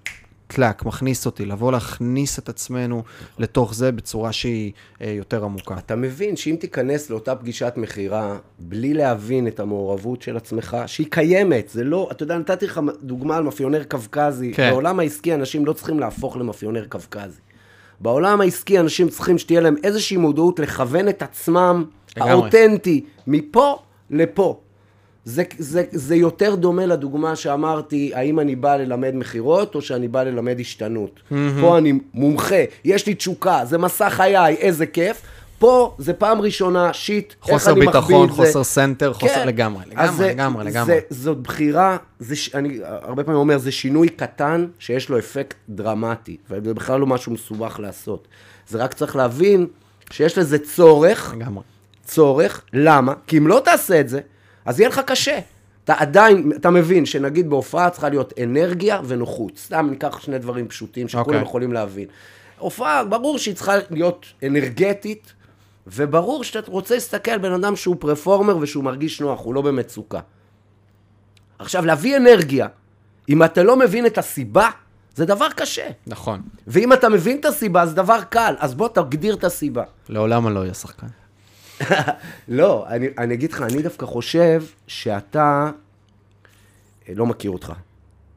[0.46, 3.42] טלאק, מכניס אותי, לבוא להכניס את עצמנו נכון.
[3.44, 5.78] לתוך זה בצורה שהיא אה, יותר עמוקה.
[5.78, 11.68] אתה מבין שאם תיכנס לאותה פגישת מכירה, בלי להבין את המעורבות של עצמך, שהיא קיימת,
[11.68, 14.52] זה לא, אתה יודע, נתתי לך דוגמה על מאפיונר קווקזי.
[14.54, 14.70] כן.
[14.70, 17.40] בעולם העסקי אנשים לא צריכים להפוך למאפיונר קווקזי.
[18.00, 21.84] בעולם העסקי אנשים צריכים שתהיה להם איזושהי מודעות לכוון את עצמם,
[22.16, 23.78] האותנטי, מפה
[24.10, 24.60] לפה.
[25.24, 30.22] זה, זה, זה יותר דומה לדוגמה שאמרתי, האם אני בא ללמד מכירות או שאני בא
[30.22, 31.10] ללמד השתנות.
[31.16, 31.34] Mm-hmm.
[31.60, 35.22] פה אני מומחה, יש לי תשוקה, זה מסע חיי, איזה כיף.
[35.58, 38.34] פה זה פעם ראשונה, shit, איך אני ביטחון, מחביא את זה.
[38.34, 39.48] חוסר ביטחון, חוסר סנטר, חוסר כן.
[39.48, 40.94] לגמרי, לגמרי, זה, לגמרי, לגמרי.
[40.94, 46.36] זה, זאת בחירה, זה, אני הרבה פעמים אומר, זה שינוי קטן שיש לו אפקט דרמטי,
[46.50, 48.28] וזה בכלל לא משהו מסובך לעשות.
[48.68, 49.66] זה רק צריך להבין
[50.10, 51.34] שיש לזה צורך.
[51.36, 51.62] לגמרי.
[52.04, 53.12] צורך, למה?
[53.26, 54.20] כי אם לא תעשה את זה,
[54.64, 55.38] אז יהיה לך קשה.
[55.84, 59.58] אתה עדיין, אתה מבין שנגיד בהופעה צריכה להיות אנרגיה ונוחות.
[59.58, 61.28] סתם ניקח שני דברים פשוטים שכולם okay.
[61.28, 61.42] אוקיי.
[61.42, 62.06] יכולים להבין.
[62.58, 65.32] הופעה, ברור שהיא צריכה להיות אנרגטית,
[65.86, 70.20] וברור שאתה רוצה להסתכל על בן אדם שהוא פרפורמר ושהוא מרגיש נוח, הוא לא במצוקה.
[71.58, 72.68] עכשיו, להביא אנרגיה,
[73.28, 74.68] אם אתה לא מבין את הסיבה,
[75.14, 75.88] זה דבר קשה.
[76.06, 76.42] נכון.
[76.66, 79.82] ואם אתה מבין את הסיבה, זה דבר קל, אז בוא תגדיר את הסיבה.
[80.08, 81.06] לעולם אני לא אהיה שחקן.
[82.48, 85.70] לא, אני, אני אגיד לך, אני דווקא חושב שאתה,
[87.08, 87.72] אה, לא מכיר אותך,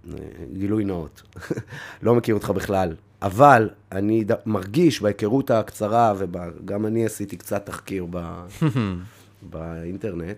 [0.10, 0.18] אה,
[0.54, 1.22] גילוי נאות,
[2.04, 4.32] לא מכיר אותך בכלל, אבל אני ד...
[4.46, 8.46] מרגיש בהיכרות הקצרה, וגם אני עשיתי קצת תחקיר ב...
[9.50, 10.38] באינטרנט,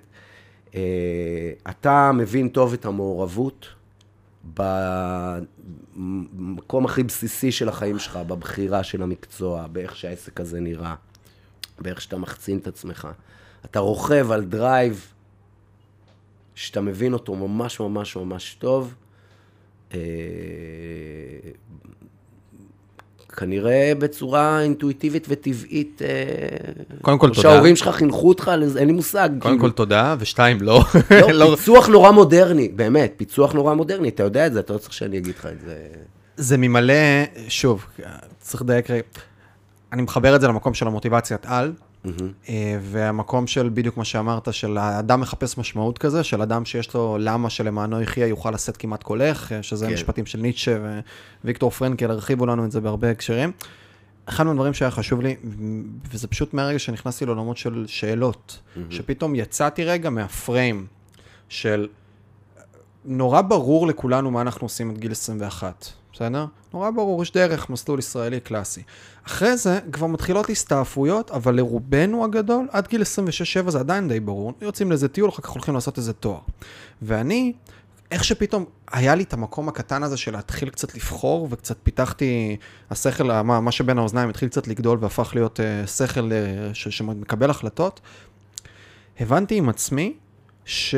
[0.76, 3.68] אה, אתה מבין טוב את המעורבות
[5.96, 10.96] במקום הכי בסיסי של החיים שלך, בבחירה של המקצוע, באיך שהעסק הזה נראה.
[11.82, 13.08] באיך שאתה מחצין את עצמך.
[13.66, 15.14] אתה רוכב על drive
[16.56, 18.94] שאתה מבין אותו ממש ממש ממש טוב.
[19.94, 20.00] אה,
[23.38, 26.02] כנראה בצורה אינטואיטיבית וטבעית.
[26.02, 26.72] אה,
[27.02, 27.42] קודם כל, תודה.
[27.42, 29.30] שההורים שלך חינכו אותך, אין לי מושג.
[29.30, 29.60] קודם כאילו.
[29.60, 30.84] כל, תודה, ושתיים, לא.
[31.12, 31.56] לא, לא.
[31.56, 35.18] פיצוח נורא מודרני, באמת, פיצוח נורא מודרני, אתה יודע את זה, אתה לא צריך שאני
[35.18, 35.88] אגיד לך את זה.
[36.38, 36.94] זה ממלא,
[37.48, 37.86] שוב,
[38.40, 38.86] צריך לדייק,
[39.94, 41.74] אני מחבר את זה למקום של המוטיבציית על,
[42.06, 42.50] mm-hmm.
[42.82, 47.50] והמקום של בדיוק מה שאמרת, של האדם מחפש משמעות כזה, של אדם שיש לו למה
[47.50, 49.94] שלמענו יחיה יוכל לשאת כמעט קולך, אה, שזה כן.
[49.94, 50.78] משפטים של ניטשה
[51.44, 53.52] וויקטור פרנקל, הרחיבו לנו את זה בהרבה הקשרים.
[54.26, 55.36] אחד מהדברים שהיה חשוב לי,
[56.12, 58.80] וזה פשוט מהרגע שנכנסתי לעולמות של שאלות, mm-hmm.
[58.90, 60.86] שפתאום יצאתי רגע מהפריים
[61.50, 61.88] של
[63.06, 65.86] נורא ברור לכולנו מה אנחנו עושים עד גיל 21.
[66.20, 66.46] בסדר?
[66.74, 68.84] נורא ברור, יש דרך, מסלול ישראלי קלאסי.
[69.28, 73.02] אחרי זה כבר מתחילות הסתעפויות, אבל לרובנו הגדול, עד גיל
[73.66, 74.54] 26-7 זה עדיין די ברור.
[74.62, 76.40] יוצאים לאיזה טיול, אחר כך הולכים לעשות איזה תואר.
[77.02, 77.54] ואני,
[78.12, 82.58] איך שפתאום היה לי את המקום הקטן הזה של להתחיל קצת לבחור, וקצת פיתחתי,
[82.90, 88.00] השכל, מה, מה שבין האוזניים התחיל קצת לגדול והפך להיות uh, שכל uh, שמקבל החלטות,
[89.20, 90.14] הבנתי עם עצמי
[90.66, 90.96] ש...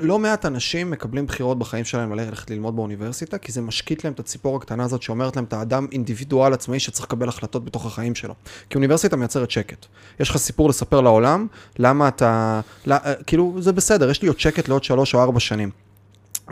[0.00, 4.20] לא מעט אנשים מקבלים בחירות בחיים שלהם ללכת ללמוד באוניברסיטה, כי זה משקיט להם את
[4.20, 8.34] הציפור הקטנה הזאת שאומרת להם, אתה אדם אינדיבידואל עצמאי שצריך לקבל החלטות בתוך החיים שלו.
[8.70, 9.86] כי אוניברסיטה מייצרת שקט.
[10.20, 11.46] יש לך סיפור לספר לעולם,
[11.78, 12.60] למה אתה...
[12.86, 12.96] לא,
[13.26, 15.70] כאילו, זה בסדר, יש לי עוד שקט לעוד שלוש או ארבע שנים.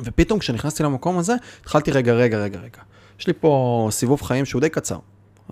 [0.04, 2.82] ופתאום כשנכנסתי למקום הזה, התחלתי רגע, רגע, רגע, רגע.
[3.20, 4.98] יש לי פה סיבוב חיים שהוא די קצר.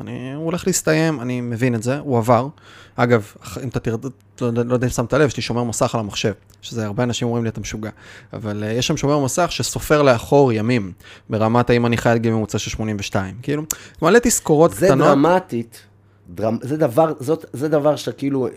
[0.01, 2.49] אני, הוא הולך להסתיים, אני מבין את זה, הוא עבר.
[2.97, 3.33] אגב,
[3.63, 4.05] אם אתה תרד,
[4.41, 6.33] לא, לא יודע אם שמת לב, יש לי שומר מסך על המחשב,
[6.63, 7.91] שזה הרבה אנשים אומרים לי, אתה משוגע.
[8.33, 10.93] אבל uh, יש שם שומר מסך שסופר לאחור ימים,
[11.31, 13.35] ברמת האם אני חי עד גיל ממוצע של 82.
[13.43, 13.63] כאילו,
[14.03, 14.99] מלא תזכורות זה קטנות.
[14.99, 15.83] זה דרמטית.
[16.29, 16.59] דרמ...
[16.63, 18.49] זה דבר, זאת, זה דבר שאתה כאילו,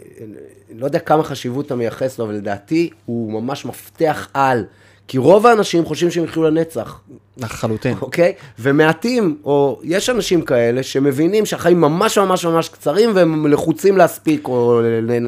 [0.76, 4.66] לא יודע כמה חשיבות אתה מייחס לו, אבל לדעתי הוא ממש מפתח על.
[5.08, 7.02] כי רוב האנשים חושבים שהם יחיו לנצח.
[7.40, 7.98] לחלוטין.
[8.02, 8.34] אוקיי?
[8.60, 14.82] ומעטים, או יש אנשים כאלה שמבינים שהחיים ממש ממש ממש קצרים והם לחוצים להספיק או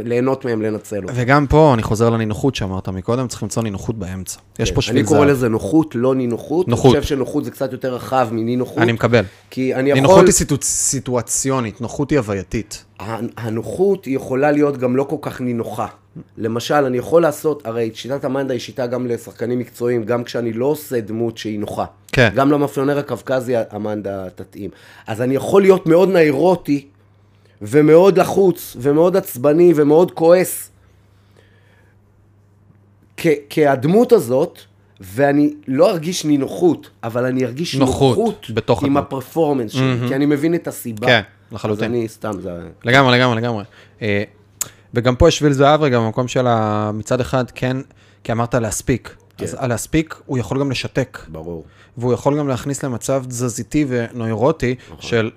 [0.03, 1.13] ליהנות מהם, לנצל אותם.
[1.15, 4.39] וגם פה אני חוזר לנינוחות שאמרת מקודם, צריך למצוא נינוחות באמצע.
[4.59, 5.13] יש כן, פה שביל זהב.
[5.13, 6.67] אני קורא לזה נוחות, לא נינוחות.
[6.67, 6.95] נוחות.
[6.95, 8.77] אני חושב שנוחות זה קצת יותר רחב מנינוחות.
[8.77, 9.23] אני מקבל.
[9.49, 10.01] כי אני יכול...
[10.01, 10.55] נינוחות היא סיטו...
[10.61, 12.85] סיטואציונית, נוחות היא הווייתית.
[13.37, 15.87] הנוחות יכולה להיות גם לא כל כך נינוחה.
[16.37, 20.65] למשל, אני יכול לעשות, הרי שיטת המנדה היא שיטה גם לשחקנים מקצועיים, גם כשאני לא
[20.65, 21.85] עושה דמות שהיא נוחה.
[22.11, 22.29] כן.
[22.35, 24.69] גם למאפיונר הקווקזי המנדה תתאים.
[25.07, 26.87] אז אני יכול להיות מאוד נאירוטי,
[27.61, 30.69] ומאוד לחוץ, ומאוד עצבני, ומאוד כועס,
[33.49, 34.59] כהדמות הזאת,
[34.99, 40.07] ואני לא ארגיש נינוחות, אבל אני ארגיש נוחות, נוחות בתוך עם ה performance שלי, mm-hmm.
[40.07, 41.07] כי אני מבין את הסיבה.
[41.07, 41.83] כן, לחלוטין.
[41.83, 42.51] אז אני סתם, זה...
[42.83, 43.63] לגמרי, לגמרי, לגמרי.
[44.01, 44.23] אה,
[44.93, 46.45] וגם פה יש שביל זהב רגע, במקום של
[46.93, 47.77] מצד אחד, כן,
[48.23, 49.15] כי אמרת להספיק.
[49.37, 49.45] כן.
[49.45, 51.19] אז להספיק, הוא יכול גם לשתק.
[51.27, 51.65] ברור.
[51.97, 55.01] והוא יכול גם להכניס למצב תזזיתי ונוירוטי נכון.
[55.01, 55.31] של...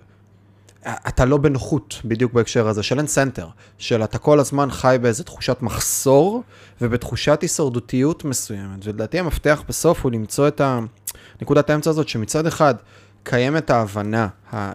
[1.09, 3.49] אתה לא בנוחות בדיוק בהקשר הזה, של אין סנטר,
[3.79, 6.43] של אתה כל הזמן חי באיזה תחושת מחסור
[6.81, 8.87] ובתחושת הישרדותיות מסוימת.
[8.87, 10.61] ולדעתי המפתח בסוף הוא למצוא את
[11.41, 12.75] הנקודת האמצע הזאת, שמצד אחד
[13.25, 14.29] קיימת ההבנה,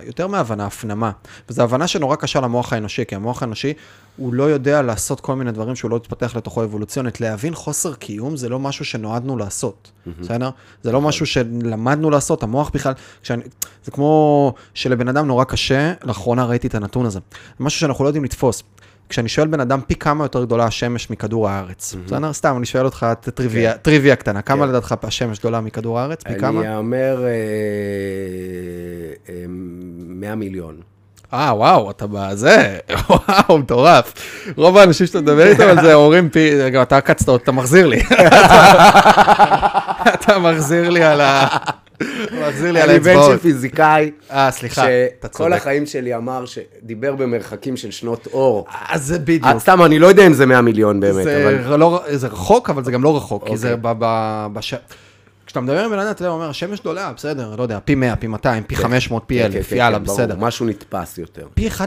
[0.03, 1.11] יותר מהבנה, הפנמה.
[1.49, 3.73] וזו הבנה שנורא קשה למוח האנושי, כי המוח האנושי,
[4.17, 7.21] הוא לא יודע לעשות כל מיני דברים שהוא לא התפתח לתוכו אבולוציונית.
[7.21, 9.91] להבין חוסר קיום זה לא משהו שנועדנו לעשות,
[10.21, 10.49] בסדר?
[10.83, 13.43] זה לא משהו שלמדנו לעשות, המוח בכלל, כשאני,
[13.85, 17.19] זה כמו שלבן אדם נורא קשה, לאחרונה ראיתי את הנתון הזה.
[17.57, 18.63] זה משהו שאנחנו לא יודעים לתפוס.
[19.09, 21.95] כשאני שואל בן אדם פי כמה יותר גדולה השמש מכדור הארץ.
[22.05, 22.33] בסדר?
[22.33, 23.05] סתם, אני שואל אותך
[23.81, 24.21] טריוויה כן.
[24.21, 24.69] קטנה, כמה כן.
[24.69, 26.23] לדעתך השמש גדולה מכדור הארץ?
[26.23, 26.61] פי כמה?
[26.61, 27.25] אני אאמר
[29.97, 30.75] 100 אה, אה, מיליון.
[31.33, 32.77] אה, וואו, אתה בזה,
[33.09, 34.13] וואו, מטורף.
[34.55, 38.01] רוב האנשים שאתה מדבר איתם על זה אומרים פי, רגע, אתה עקצת, אתה מחזיר לי.
[40.15, 41.47] אתה מחזיר לי על ה...
[42.41, 43.17] מחזיר לי על האצבעות.
[43.17, 44.11] אני בן של פיזיקאי.
[44.31, 44.85] אה, סליחה,
[45.19, 45.33] אתה צודק.
[45.33, 48.67] שכל החיים שלי אמר שדיבר במרחקים של שנות אור.
[48.69, 49.45] אז אה, זה בדיוק.
[49.45, 51.75] אה, סתם, אני לא יודע אם זה 100 מיליון באמת, אבל...
[51.75, 53.91] לא, זה רחוק, אבל זה גם לא רחוק, כי זה אוקיי.
[54.53, 54.73] בש...
[55.45, 57.95] כשאתה מדבר עם בן אדם, אתה יודע, הוא אומר, השמש גדולה, בסדר, לא יודע, פי
[57.95, 59.27] 100, פי 200, פי 500, כן.
[59.27, 60.35] פי 1,000, כן, כן, יאללה, בסדר.
[60.39, 61.47] משהו נתפס יותר.
[61.53, 61.85] פי 1.3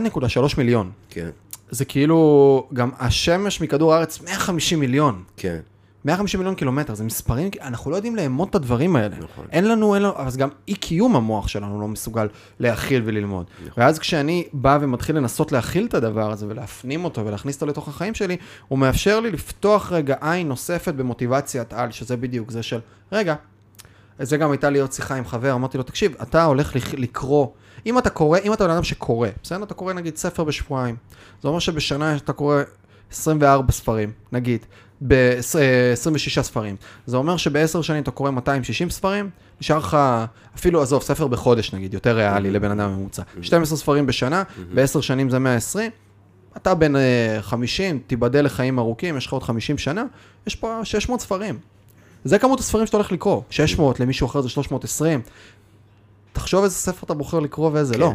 [0.58, 0.90] מיליון.
[1.10, 1.28] כן.
[1.70, 5.22] זה כאילו, גם השמש מכדור הארץ 150 מיליון.
[5.36, 5.58] כן.
[6.05, 9.16] 150 מיליון קילומטר, זה מספרים, אנחנו לא יודעים לאמוד את הדברים האלה.
[9.16, 9.46] נכון.
[9.53, 12.28] אין לנו, אין לנו, אבל גם אי קיום המוח שלנו לא מסוגל
[12.61, 13.46] להכיל וללמוד.
[13.66, 13.82] נכון.
[13.82, 18.14] ואז כשאני בא ומתחיל לנסות להכיל את הדבר הזה ולהפנים אותו ולהכניס אותו לתוך החיים
[18.14, 18.36] שלי,
[18.68, 22.80] הוא מאפשר לי לפתוח רגע עין נוספת במוטיבציית על, שזה בדיוק זה של,
[23.12, 23.34] רגע,
[24.18, 27.46] זה גם הייתה לי עוד שיחה עם חבר, אמרתי לו, תקשיב, אתה הולך לקרוא,
[27.86, 29.62] אם אתה קורא, אם אתה בן אדם שקורא, בסדר?
[29.62, 30.96] אתה קורא נגיד ספר בשבועיים,
[31.42, 32.62] זה אומר שבשנה אתה קורא
[33.12, 34.66] 24 ספרים, נגיד,
[35.07, 36.76] ב-26 ספרים.
[37.07, 39.30] זה אומר שבעשר שנים אתה קורא 260 ספרים,
[39.61, 39.96] נשאר לך,
[40.57, 43.22] אפילו, עזוב, ספר בחודש נגיד, יותר ריאלי לבן אדם ממוצע.
[43.42, 44.42] 12 ספרים בשנה,
[44.74, 45.90] בעשר שנים זה 120,
[46.57, 46.92] אתה בן
[47.40, 50.05] 50, תיבדל לחיים ארוכים, יש לך עוד 50 שנה,
[50.46, 51.59] יש פה 600 ספרים.
[52.24, 55.20] זה כמות הספרים שאתה הולך לקרוא, 600, למישהו אחר זה 320.
[56.32, 58.12] תחשוב איזה ספר אתה בוחר לקרוא ואיזה לא.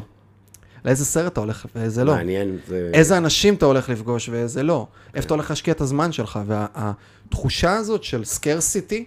[0.85, 2.15] לאיזה סרט אתה הולך ואיזה לא.
[2.15, 2.57] מעניין.
[2.67, 2.89] זה...
[2.93, 4.87] איזה אנשים אתה הולך לפגוש ואיזה לא.
[4.91, 5.17] כן.
[5.17, 6.39] איפה אתה הולך להשקיע את הזמן שלך.
[6.45, 9.05] והתחושה הזאת של סקרסיטי,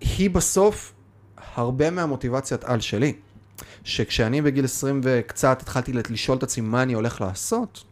[0.00, 0.92] היא בסוף
[1.54, 3.12] הרבה מהמוטיבציית על שלי.
[3.84, 7.84] שכשאני בגיל 20 וקצת התחלתי לשאול את עצמי מה אני הולך לעשות,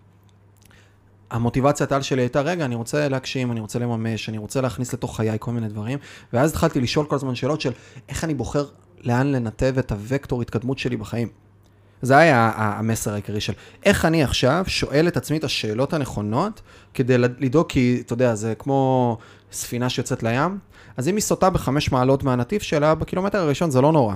[1.31, 5.17] המוטיבציית על שלי הייתה, רגע, אני רוצה להגשים, אני רוצה לממש, אני רוצה להכניס לתוך
[5.17, 5.99] חיי כל מיני דברים,
[6.33, 7.73] ואז התחלתי לשאול כל הזמן שאלות של
[8.09, 8.67] איך אני בוחר
[9.01, 11.29] לאן לנתב את הוקטור התקדמות שלי בחיים.
[12.03, 13.53] זה היה המסר העיקרי של
[13.85, 16.61] איך אני עכשיו שואל את עצמי את השאלות הנכונות
[16.95, 19.19] כדי לדאוג, כי אתה יודע, זה כמו
[19.53, 20.59] ספינה שיוצאת לים,
[20.97, 24.15] אז אם היא סוטה בחמש מעלות מהנתיב שלה, בקילומטר הראשון זה לא נורא.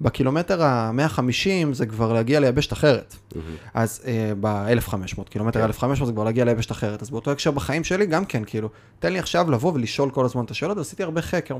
[0.00, 3.14] בקילומטר ה-150 זה כבר להגיע ליבשת אחרת.
[3.14, 3.36] Mm-hmm.
[3.74, 4.06] אז uh,
[4.40, 5.64] ב-1500, קילומטר כן.
[5.64, 7.02] 1500 זה כבר להגיע ליבשת אחרת.
[7.02, 8.68] אז באותו הקשר בחיים שלי גם כן, כאילו,
[8.98, 11.56] תן לי עכשיו לבוא ולשאול כל הזמן את השאלות, ועשיתי הרבה חקר.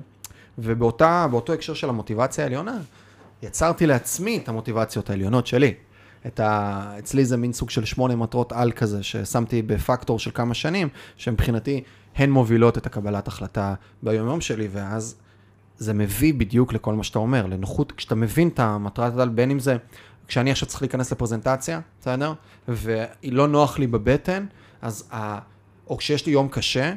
[0.59, 2.79] ובאותו הקשר של המוטיבציה העליונה,
[3.43, 5.75] יצרתי לעצמי את המוטיבציות העליונות שלי.
[6.27, 6.95] את ה...
[6.99, 11.83] אצלי זה מין סוג של שמונה מטרות על כזה, ששמתי בפקטור של כמה שנים, שמבחינתי
[12.17, 15.17] הן מובילות את הקבלת החלטה ביומיום שלי, ואז
[15.79, 19.59] זה מביא בדיוק לכל מה שאתה אומר, לנוחות, כשאתה מבין את המטרת על, בין אם
[19.59, 19.77] זה,
[20.29, 22.33] כשאני עכשיו צריך להיכנס לפרזנטציה, בסדר?
[22.69, 24.47] והיא לא נוח לי בבטן,
[24.83, 25.39] אז, ה...
[25.89, 26.93] או כשיש לי יום קשה,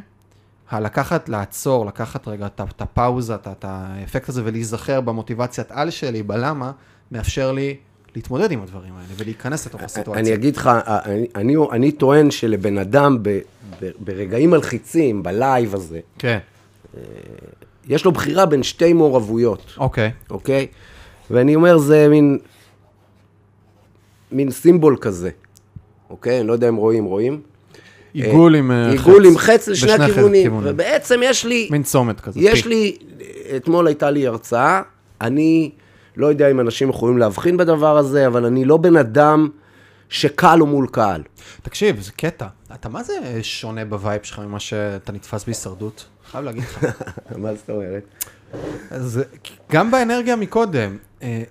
[0.74, 6.72] הלקחת, לעצור, לקחת רגע את הפאוזה, את האפקט הזה ולהיזכר במוטיבציית על שלי, בלמה,
[7.12, 7.76] מאפשר לי
[8.16, 10.22] להתמודד עם הדברים האלה ולהיכנס לתוך הסיטואציה.
[10.22, 13.40] אני אגיד לך, אני, אני, אני טוען שלבן אדם ב,
[13.82, 16.38] ב, ברגעים מלחיצים, בלייב הזה, כן.
[16.98, 17.02] אה,
[17.88, 19.74] יש לו בחירה בין שתי מעורבויות.
[19.78, 20.12] אוקיי.
[20.30, 20.68] אוקיי?
[21.32, 22.40] ואני אומר, זה מין,
[24.32, 25.30] מין סימבול כזה.
[26.10, 26.40] אוקיי?
[26.40, 27.42] אני לא יודע אם רואים, רואים?
[28.14, 29.00] עיגול עם אה, חץ.
[29.00, 30.60] עיגול עם חץ לשני הכיוונים.
[30.64, 31.68] ובעצם יש לי...
[31.72, 32.40] מין צומת כזה.
[32.40, 32.98] יש לי,
[33.56, 34.82] אתמול הייתה לי הרצאה,
[35.22, 35.72] אני
[36.18, 39.50] לא יודע אם אנשים יכולים להבחין בדבר הזה, אבל אני לא בן אדם
[40.10, 41.22] שקל לו מול קהל.
[41.62, 42.48] תקשיב, זה קטע.
[42.74, 46.06] אתה מה זה שונה ב vibe שלך ממה שאתה נתפס בהישרדות?
[46.32, 46.86] חייב להגיד לך.
[47.38, 48.04] מה זאת אומרת?
[48.92, 49.22] אז
[49.72, 51.44] גם באנרגיה מקודם, אה,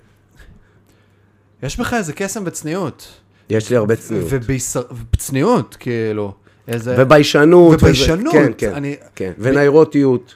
[1.62, 3.08] יש בך איזה קסם וצניעות.
[3.50, 4.26] יש לי הרבה צניעות.
[4.30, 6.34] ובצניעות, כאילו.
[6.68, 6.94] איזה...
[6.98, 7.74] וביישנות.
[7.74, 8.32] וביישנות.
[8.32, 8.96] כן, כן, אני...
[9.14, 9.32] כן.
[9.38, 10.34] ונוירוטיות.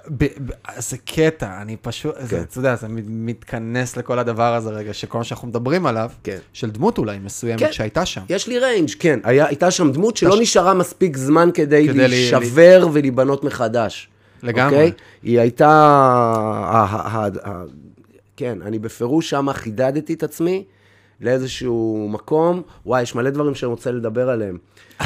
[0.79, 2.27] זה קטע, אני פשוט, כן.
[2.27, 6.39] זה, אתה יודע, זה מתכנס לכל הדבר הזה רגע, שכל מה שאנחנו מדברים עליו, כן.
[6.53, 7.72] של דמות אולי מסוימת כן.
[7.72, 8.20] שהייתה שם.
[8.29, 9.20] יש לי ריינג', כן.
[9.24, 10.41] היה, הייתה שם דמות שלא ש...
[10.41, 12.91] נשארה מספיק זמן כדי, כדי להישבר לי...
[12.93, 14.09] ולהיבנות מחדש.
[14.43, 14.77] לגמרי.
[14.77, 14.93] אוקיי?
[15.22, 16.87] היא הייתה...
[18.37, 20.64] כן, אני בפירוש שם חידדתי את עצמי
[21.20, 22.62] לאיזשהו מקום.
[22.87, 24.59] וואי, יש מלא דברים שאני רוצה לדבר עליהם.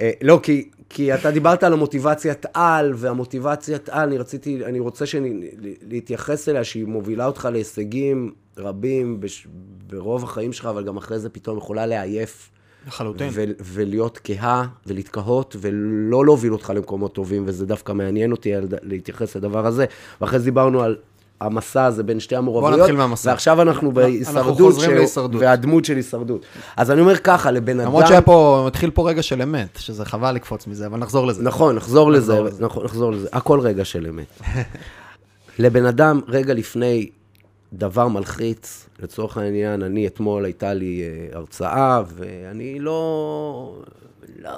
[0.00, 5.06] אה, לא, כי, כי אתה דיברת על המוטיבציית על, והמוטיבציית על, אני רציתי, אני רוצה
[5.06, 5.50] שאני,
[5.88, 9.46] להתייחס אליה, שהיא מובילה אותך להישגים רבים בש,
[9.86, 12.50] ברוב החיים שלך, אבל גם אחרי זה פתאום יכולה לעייף.
[12.86, 13.28] לחלוטין.
[13.32, 19.66] ו- ולהיות כהה ולהתקהות, ולא להוביל אותך למקומות טובים, וזה דווקא מעניין אותי להתייחס לדבר
[19.66, 19.86] הזה.
[20.20, 20.96] ואחרי זה דיברנו על
[21.40, 22.74] המסע הזה בין שתי המעורבויות.
[22.74, 23.30] בוא נתחיל מהמסע.
[23.30, 24.36] ועכשיו אנחנו בהישרדות.
[24.36, 24.94] אנחנו חוזרים ש...
[24.94, 25.42] להישרדות.
[25.42, 26.46] והדמות של הישרדות.
[26.76, 27.88] אז אני אומר ככה, לבן אדם...
[27.88, 31.42] למרות שהיה פה, מתחיל פה רגע של אמת, שזה חבל לקפוץ מזה, אבל נחזור לזה.
[31.42, 33.28] נכון, נחזור לזה, נכון, נחזור לזה.
[33.32, 34.40] הכל רגע של אמת.
[35.58, 37.08] לבן אדם, רגע לפני
[37.72, 38.86] דבר מלחיץ.
[39.02, 43.82] לצורך העניין, אני אתמול הייתה לי אה, הרצאה, ואני לא,
[44.42, 44.50] לא...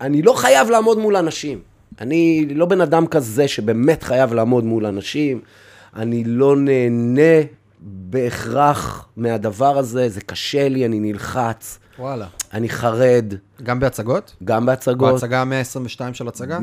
[0.00, 1.60] אני לא חייב לעמוד מול אנשים.
[2.00, 5.40] אני לא בן אדם כזה שבאמת חייב לעמוד מול אנשים.
[5.96, 7.42] אני לא נהנה
[7.80, 11.78] בהכרח מהדבר הזה, זה קשה לי, אני נלחץ.
[11.98, 12.26] וואלה.
[12.52, 13.34] אני חרד.
[13.62, 14.36] גם בהצגות?
[14.44, 15.12] גם בהצגות.
[15.12, 16.58] בהצגה 122 של הצגה?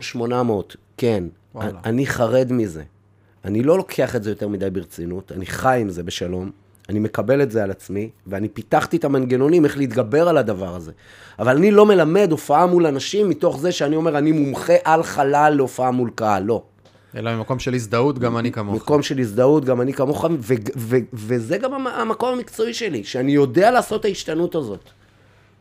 [0.00, 1.24] 800, כן.
[1.54, 1.78] וואלה.
[1.84, 2.82] אני חרד מזה.
[3.44, 6.50] אני לא לוקח את זה יותר מדי ברצינות, אני חי עם זה בשלום,
[6.88, 10.92] אני מקבל את זה על עצמי, ואני פיתחתי את המנגנונים איך להתגבר על הדבר הזה.
[11.38, 15.54] אבל אני לא מלמד הופעה מול אנשים מתוך זה שאני אומר, אני מומחה על חלל
[15.56, 16.62] להופעה מול קהל, לא.
[17.16, 18.82] אלא ממקום של הזדהות, גם אני כמוך.
[18.82, 20.24] מקום של הזדהות, גם אני כמוך,
[21.12, 24.90] וזה גם המקום המקצועי שלי, שאני יודע לעשות את ההשתנות הזאת.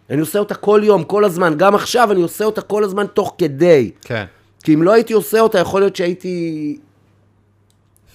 [0.09, 3.35] אני עושה אותה כל יום, כל הזמן, גם עכשיו אני עושה אותה כל הזמן תוך
[3.37, 3.91] כדי.
[4.01, 4.25] כן.
[4.63, 6.77] כי אם לא הייתי עושה אותה, יכול להיות שהייתי...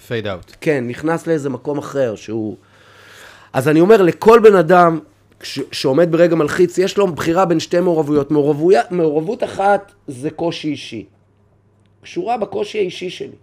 [0.07, 0.53] פייד אאוט.
[0.61, 2.57] כן, נכנס לאיזה מקום אחר שהוא...
[3.53, 4.99] אז אני אומר, לכל בן אדם
[5.43, 5.61] ש...
[5.73, 8.31] שעומד ברגע מלחיץ, יש לו בחירה בין שתי מעורבויות.
[8.31, 11.07] מעורבות, מעורבות אחת זה קושי אישי.
[12.07, 13.37] קשורה בקושי האישי שלי.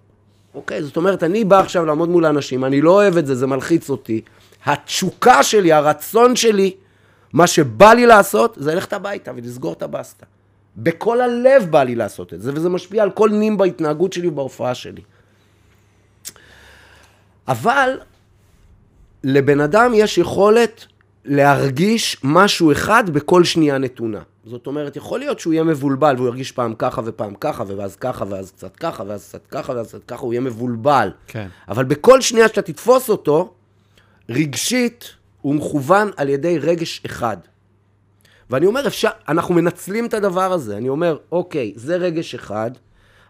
[0.56, 0.84] אוקיי?
[0.84, 3.90] זאת אומרת, אני בא עכשיו לעמוד מול האנשים, אני לא אוהב את זה, זה מלחיץ
[3.90, 4.22] אותי.
[4.66, 6.72] התשוקה שלי, הרצון שלי,
[7.34, 10.26] מה שבא לי לעשות, זה ללכת הביתה ולסגור את הבסטה.
[10.78, 14.76] בכל הלב בא לי לעשות את זה, וזה משפיע על כל נים בהתנהגות שלי ובהופעה
[14.76, 15.02] שלי.
[17.48, 18.00] אבל
[19.24, 20.86] לבן אדם יש יכולת
[21.26, 24.22] להרגיש משהו אחד בכל שנייה נתונה.
[24.46, 28.26] זאת אומרת, יכול להיות שהוא יהיה מבולבל והוא ירגיש פעם ככה ופעם ככה, ואז ככה,
[28.30, 31.12] ואז קצת ככה, ואז קצת ככה, ואז קצת ככה, הוא יהיה מבולבל.
[31.28, 31.48] כן.
[31.68, 33.54] אבל בכל שנייה שאתה תתפוס אותו,
[34.30, 35.10] רגשית,
[35.42, 37.38] הוא מכוון על ידי רגש אחד.
[38.50, 40.78] ואני אומר, אפשר, אנחנו מנצלים את הדבר הזה.
[40.78, 42.72] אני אומר, אוקיי, זה רגש אחד,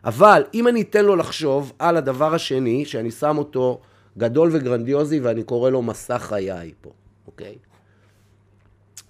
[0.06, 3.82] אבל אם אני אתן לו לחשוב על הדבר השני, שאני שם אותו
[4.18, 6.90] גדול וגרנדיוזי, ואני קורא לו מסע חיי פה,
[7.28, 7.56] אוקיי?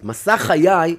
[0.03, 0.95] מסע חיי,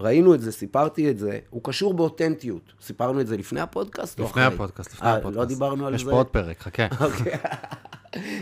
[0.00, 2.72] ראינו את זה, סיפרתי את זה, הוא קשור באותנטיות.
[2.82, 4.42] סיפרנו את זה לפני הפודקאסט או אחרי?
[4.42, 5.36] לפני הפודקאסט, לפני הפודקאסט.
[5.36, 5.96] לא דיברנו על זה?
[5.96, 6.86] יש פה עוד פרק, חכה.
[7.04, 7.32] אוקיי.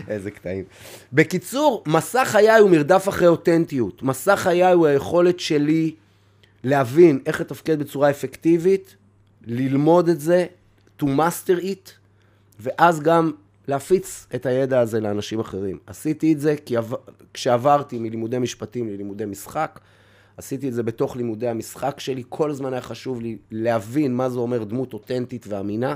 [0.07, 0.63] איזה קטעים.
[1.13, 4.03] בקיצור, מסע חיי הוא מרדף אחרי אותנטיות.
[4.03, 5.95] מסע חיי הוא היכולת שלי
[6.63, 8.95] להבין איך לתפקד בצורה אפקטיבית,
[9.45, 10.45] ללמוד את זה,
[11.01, 11.89] to master it,
[12.59, 13.31] ואז גם
[13.67, 15.79] להפיץ את הידע הזה לאנשים אחרים.
[15.87, 16.97] עשיתי את זה כי עבר,
[17.33, 19.79] כשעברתי מלימודי משפטים ללימודי משחק,
[20.39, 24.39] עשיתי את זה בתוך לימודי המשחק שלי, כל הזמן היה חשוב לי להבין מה זה
[24.39, 25.95] אומר דמות אותנטית ואמינה,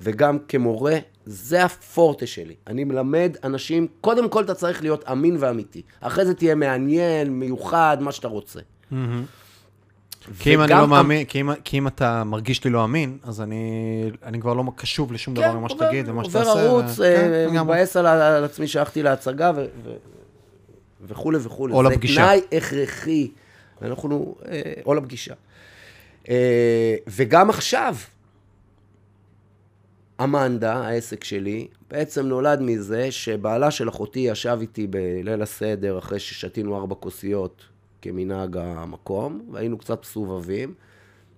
[0.00, 2.54] וגם כמורה, זה הפורטה שלי.
[2.66, 5.82] אני מלמד אנשים, קודם כל אתה צריך להיות אמין ואמיתי.
[6.00, 8.60] אחרי זה תהיה מעניין, מיוחד, מה שאתה רוצה.
[8.60, 8.94] Mm-hmm.
[10.38, 13.40] כי אם אני לא מאמין, כי אם, כי אם אתה מרגיש לי לא אמין, אז
[13.40, 13.64] אני,
[14.24, 16.50] אני כבר לא קשוב לשום דבר ממה שתגיד ומה שתעשה.
[16.50, 19.90] עובר ערוץ, כן, אה, מבאס על, על עצמי שהלכתי להצגה ו, ו,
[21.06, 21.74] וכולי וכולי.
[21.74, 22.14] או לפגישה.
[22.14, 23.30] זה תנאי הכרחי.
[23.82, 25.34] אנחנו, אה, או לפגישה.
[26.28, 27.94] אה, וגם עכשיו,
[30.22, 36.76] אמנדה, העסק שלי, בעצם נולד מזה שבעלה של אחותי ישב איתי בליל הסדר אחרי ששתינו
[36.76, 37.64] ארבע כוסיות
[38.02, 40.74] כמנהג המקום, והיינו קצת מסובבים,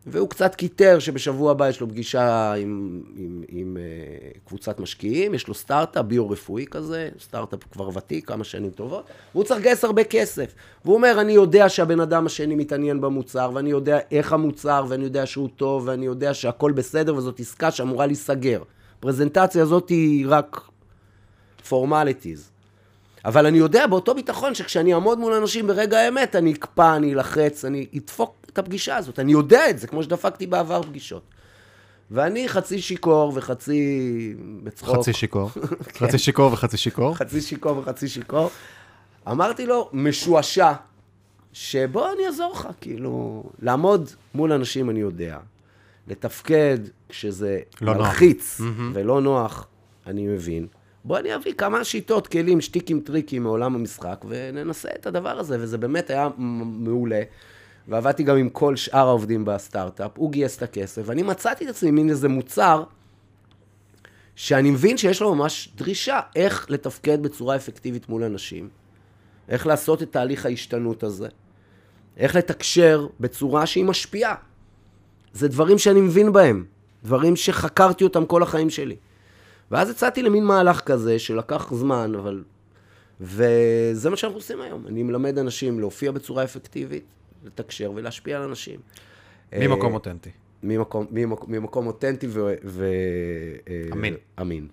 [0.07, 5.49] והוא קצת קיטר שבשבוע הבא יש לו פגישה עם, עם, עם uh, קבוצת משקיעים, יש
[5.49, 10.55] לו סטארט-אפ ביו-רפואי כזה, סטארט-אפ כבר ותיק, כמה שנים טובות, והוא צריך לגייס הרבה כסף.
[10.85, 15.27] והוא אומר, אני יודע שהבן אדם השני מתעניין במוצר, ואני יודע איך המוצר, ואני יודע
[15.27, 18.63] שהוא טוב, ואני יודע שהכל בסדר, וזאת עסקה שאמורה להיסגר.
[18.99, 20.61] הפרזנטציה הזאת היא רק
[21.69, 22.51] פורמליטיז.
[23.25, 27.65] אבל אני יודע באותו ביטחון שכשאני אעמוד מול אנשים ברגע האמת, אני אקפא, אני אלחץ,
[27.65, 29.19] אני אדפוק את הפגישה הזאת.
[29.19, 31.23] אני יודע את זה, כמו שדפקתי בעבר פגישות.
[32.11, 34.97] ואני חצי שיכור וחצי בצחוק.
[34.97, 35.51] חצי שיכור.
[35.95, 36.07] כן.
[36.07, 37.15] חצי שיכור וחצי שיכור.
[37.15, 38.51] חצי שיכור וחצי שיכור.
[39.31, 40.73] אמרתי לו, משועשע,
[41.53, 45.39] שבוא אני אעזור לך, כאילו, לעמוד מול אנשים אני יודע,
[46.09, 46.79] לתפקד
[47.09, 48.91] כשזה לא מלחיץ נוח.
[48.95, 49.67] ולא נוח,
[50.07, 50.67] אני מבין.
[51.05, 55.79] בוא אני אביא כמה שיטות, כלים, שטיקים, טריקים מעולם המשחק, וננסה את הדבר הזה, וזה
[55.79, 57.23] באמת היה מעולה.
[57.89, 61.91] ועבדתי גם עם כל שאר העובדים בסטארט-אפ, הוא גייס את הכסף, ואני מצאתי את עצמי
[61.91, 62.85] מין איזה מוצר,
[64.37, 68.69] שאני מבין שיש לו ממש דרישה איך לתפקד בצורה אפקטיבית מול אנשים,
[69.49, 71.29] איך לעשות את תהליך ההשתנות הזה,
[72.17, 74.35] איך לתקשר בצורה שהיא משפיעה.
[75.33, 76.65] זה דברים שאני מבין בהם,
[77.05, 78.97] דברים שחקרתי אותם כל החיים שלי.
[79.71, 82.43] ואז יצאתי למין מהלך כזה שלקח זמן, אבל...
[83.21, 84.87] וזה מה שאנחנו עושים היום.
[84.87, 87.05] אני מלמד אנשים להופיע בצורה אפקטיבית,
[87.45, 88.81] לתקשר ולהשפיע על אנשים.
[89.53, 90.31] ממקום אה, אותנטי.
[90.63, 92.55] ממקום, ממקום, ממקום אותנטי ו...
[92.65, 92.87] ו...
[93.93, 94.15] אמין.
[94.41, 94.69] אמין.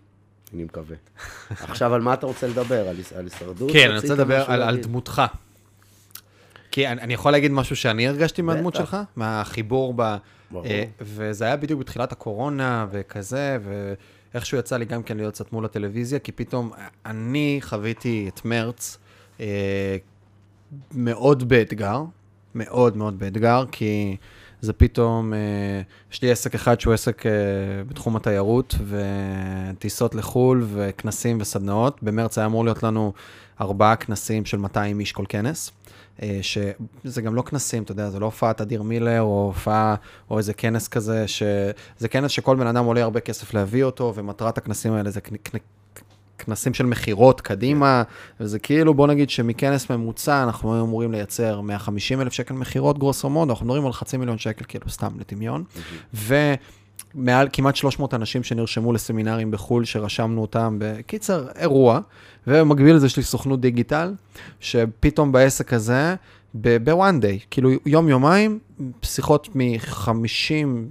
[0.54, 0.96] אני מקווה.
[1.50, 2.90] עכשיו, על מה אתה רוצה לדבר?
[2.90, 3.72] על, על הישרדות?
[3.72, 5.22] כן, אני רוצה לדבר על, על דמותך.
[6.72, 10.02] כי אני, אני יכול להגיד משהו שאני הרגשתי מהדמות שלך, מהחיבור ב...
[10.56, 13.58] אה, וזה היה בדיוק בתחילת הקורונה וכזה,
[14.34, 16.72] ואיכשהו יצא לי גם כן להיות קצת מול הטלוויזיה, כי פתאום
[17.06, 18.98] אני חוויתי את מרץ
[19.40, 19.98] אה,
[20.92, 22.04] מאוד באתגר,
[22.56, 24.18] מאוד מאוד באתגר, כי
[24.62, 25.82] זה פתאום, אה,
[26.12, 27.32] יש לי עסק אחד שהוא עסק אה,
[27.88, 32.04] בתחום התיירות, וטיסות לחו"ל, וכנסים וסדנאות.
[32.04, 33.14] במרץ היה אמור להיות לנו
[33.62, 35.72] ארבעה כנסים של 200 איש כל כנס.
[36.22, 39.96] אה, שזה גם לא כנסים, אתה יודע, זה לא הופעת אדיר מילר, או הופעה,
[40.30, 44.58] או איזה כנס כזה, שזה כנס שכל בן אדם עולה הרבה כסף להביא אותו, ומטרת
[44.58, 45.22] הכנסים האלה זה
[46.40, 48.04] כנסים של מכירות קדימה,
[48.40, 53.30] וזה כאילו, בוא נגיד שמכנס ממוצע אנחנו היו אמורים לייצר 150 אלף שקל מכירות גרוסו
[53.30, 55.64] מוד, אנחנו מדברים על חצי מיליון שקל, כאילו, סתם לדמיון.
[56.14, 56.54] ו...
[57.16, 62.00] מעל כמעט 300 אנשים שנרשמו לסמינרים בחו"ל, שרשמנו אותם בקיצר, אירוע,
[62.48, 64.14] ובמקביל לזה יש לי סוכנות דיגיטל,
[64.60, 66.16] שפתאום בעסק הזה,
[66.54, 68.60] בוואן דיי, כאילו יום-יומיים,
[69.02, 70.08] שיחות מ-50,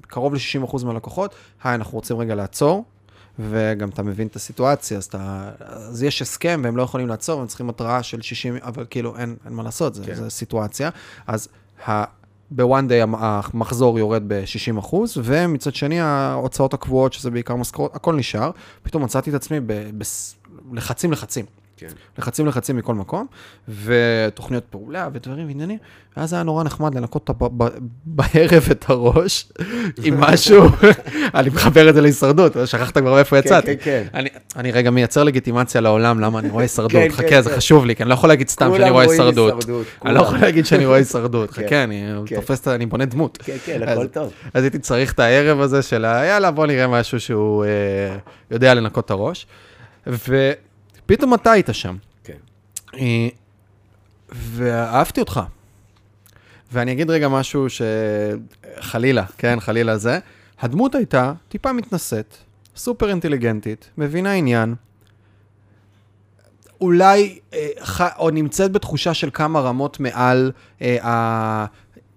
[0.01, 1.35] קרוב ל-60% מהלקוחות,
[1.65, 2.85] היי, אנחנו רוצים רגע לעצור,
[3.39, 7.47] וגם אתה מבין את הסיטואציה, אז, אתה, אז יש הסכם והם לא יכולים לעצור, הם
[7.47, 10.15] צריכים התראה של 60, אבל כאילו אין, אין מה לעשות, זה, כן.
[10.15, 10.91] זה סיטואציה.
[11.27, 11.49] אז
[12.51, 18.51] בוואן דיי המחזור יורד ב-60 אחוז, ומצד שני ההוצאות הקבועות, שזה בעיקר משכורות, הכל נשאר.
[18.83, 19.61] פתאום מצאתי את עצמי
[20.65, 21.45] בלחצים לחצים.
[21.79, 21.87] כן.
[22.19, 23.27] לחצים לחצים מכל מקום,
[23.69, 25.79] ותוכניות פעולה ודברים ועניינים,
[26.17, 27.31] ואז היה נורא נחמד לנקות
[28.05, 29.53] בערב את הראש
[30.05, 30.65] עם משהו,
[31.35, 33.77] אני מחבר את זה להישרדות, שכחת כבר איפה כן, יצאתי.
[33.77, 34.39] כן, כן, כן.
[34.57, 37.97] אני רגע מייצר לגיטימציה לעולם למה אני רואה הישרדות, כן, חכה, כן, זה חשוב לי,
[37.97, 39.65] כי אני לא יכול להגיד סתם שאני רואה הישרדות.
[40.05, 42.05] אני לא יכול להגיד שאני רואה הישרדות, חכה, אני
[42.35, 43.39] תופס, אני בונה דמות.
[43.45, 44.33] כן, כן, הכל טוב.
[44.55, 47.71] אז הייתי צריך את הערב הזה של יאללה, בוא נראה משהו שהוא אה,
[48.51, 49.47] יודע לנקות את הראש.
[51.09, 51.97] ופתאום אתה היית שם.
[52.25, 52.37] כן.
[52.95, 53.29] אה,
[54.33, 55.41] ואהבתי אותך.
[56.73, 60.19] ואני אגיד רגע משהו שחלילה, כן, חלילה זה.
[60.61, 62.37] הדמות הייתה טיפה מתנשאת,
[62.77, 64.75] סופר אינטליגנטית, מבינה עניין,
[66.81, 67.69] אולי, אה,
[68.19, 70.53] או נמצאת בתחושה של כמה רמות מעל
[70.83, 71.67] אה,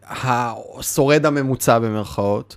[0.04, 2.56] השורד הממוצע במרכאות,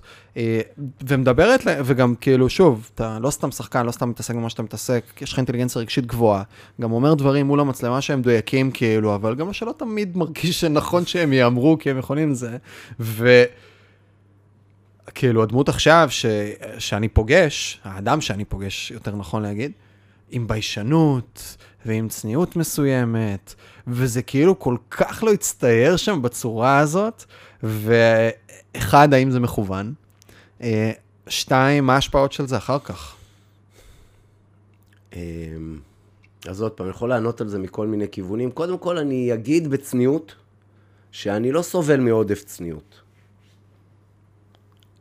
[1.07, 5.33] ומדברת, וגם כאילו, שוב, אתה לא סתם שחקן, לא סתם מתעסק במה שאתה מתעסק, יש
[5.33, 6.43] לך אינטליגנציה רגשית גבוהה,
[6.81, 11.33] גם אומר דברים מול המצלמה שהם מדויקים, כאילו, אבל גם שלא תמיד מרגיש שנכון שהם
[11.33, 12.57] יאמרו, כי הם יכולים לזה,
[12.99, 13.43] ו...
[15.15, 16.25] כאילו, הדמות עכשיו ש...
[16.79, 19.71] שאני פוגש, האדם שאני פוגש, יותר נכון להגיד,
[20.31, 23.55] עם ביישנות ועם צניעות מסוימת,
[23.87, 27.23] וזה כאילו כל כך לא הצטייר שם בצורה הזאת,
[27.63, 29.93] ואחד, האם זה מכוון?
[30.65, 30.91] אה,
[31.27, 33.15] שתיים, מה ההשפעות של זה אחר כך?
[35.13, 35.79] אמ,
[36.47, 38.51] אז עוד פעם, יכול לענות על זה מכל מיני כיוונים.
[38.51, 40.35] קודם כל, אני אגיד בצניעות,
[41.11, 43.01] שאני לא סובל מעודף צניעות.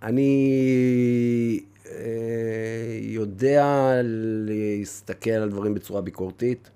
[0.03, 3.67] אני אה, יודע
[4.05, 6.71] להסתכל על דברים בצורה ביקורתית.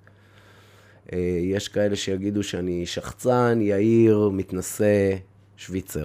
[1.12, 5.16] אה, יש כאלה שיגידו שאני שחצן, יהיר, מתנשא,
[5.56, 6.04] שוויצר.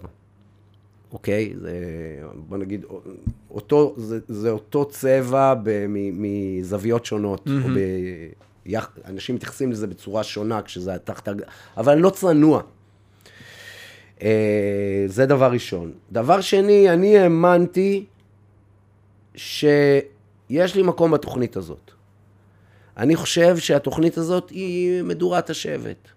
[1.14, 1.54] אוקיי?
[1.62, 1.74] זה,
[2.36, 2.86] בוא נגיד,
[3.52, 7.48] אותו, זה, זה אותו צבע ב, מ, מזוויות שונות.
[7.48, 7.70] Mm-hmm.
[7.76, 7.80] ב,
[8.66, 11.30] יח, אנשים מתייחסים לזה בצורה שונה כשזה תחת...
[11.78, 12.62] אבל לא צנוע.
[14.22, 15.92] אה, זה דבר ראשון.
[16.12, 18.06] דבר שני, אני האמנתי
[19.36, 21.92] שיש לי מקום בתוכנית הזאת.
[22.98, 26.08] אני חושב שהתוכנית הזאת היא מדורת השבט.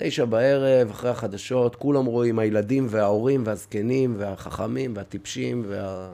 [0.00, 6.10] תשע בערב, אחרי החדשות, כולם רואים, הילדים וההורים והזקנים והחכמים והטיפשים, וה...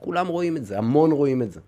[0.00, 1.60] כולם רואים את זה, המון רואים את זה.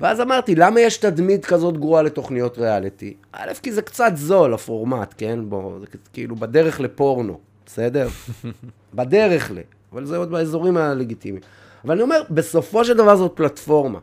[0.00, 3.14] ואז אמרתי, למה יש תדמית כזאת גרועה לתוכניות ריאליטי?
[3.32, 5.38] א', כי זה קצת זול, הפורמט, כן?
[5.48, 8.08] בוא, זה כאילו בדרך לפורנו, בסדר?
[8.94, 9.58] בדרך ל...
[9.92, 11.42] אבל זה עוד באזורים הלגיטימיים.
[11.84, 13.98] אבל אני אומר, בסופו של דבר זאת פלטפורמה.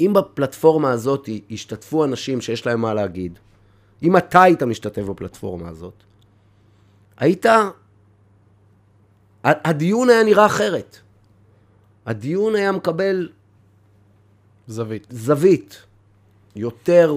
[0.00, 3.38] אם בפלטפורמה הזאת ישתתפו אנשים שיש להם מה להגיד,
[4.04, 5.94] אם אתה היית משתתף בפלטפורמה הזאת,
[7.16, 7.46] היית...
[9.44, 10.96] הדיון היה נראה אחרת.
[12.06, 13.28] הדיון היה מקבל...
[14.66, 15.06] זווית.
[15.10, 15.82] זווית.
[16.56, 17.14] יותר,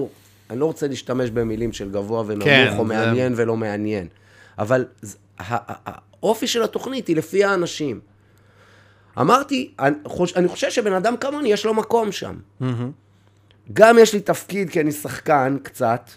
[0.50, 3.42] אני לא רוצה להשתמש במילים של גבוה ונמוך, כן, או מעניין זה...
[3.42, 4.08] ולא מעניין,
[4.58, 4.84] אבל
[5.38, 8.00] האופי של התוכנית היא לפי האנשים.
[9.20, 9.74] אמרתי,
[10.36, 12.36] אני חושב שבן אדם כמוני, יש לו מקום שם.
[12.62, 12.64] Mm-hmm.
[13.72, 16.10] גם יש לי תפקיד, כי אני שחקן קצת,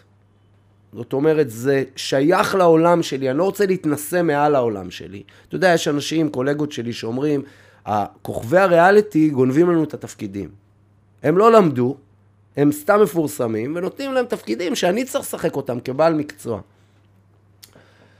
[0.93, 5.23] זאת אומרת, זה שייך לעולם שלי, אני לא רוצה להתנשא מעל העולם שלי.
[5.47, 7.43] אתה יודע, יש אנשים, קולגות שלי, שאומרים,
[8.21, 10.49] כוכבי הריאליטי גונבים לנו את התפקידים.
[11.23, 11.97] הם לא למדו,
[12.57, 16.61] הם סתם מפורסמים, ונותנים להם תפקידים שאני צריך לשחק אותם כבעל מקצוע.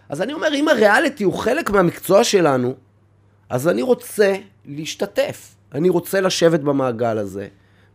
[0.10, 2.76] אז אני אומר, אם הריאליטי הוא חלק מהמקצוע שלנו,
[3.50, 4.36] אז אני רוצה
[4.66, 5.56] להשתתף.
[5.74, 7.48] אני רוצה לשבת במעגל הזה,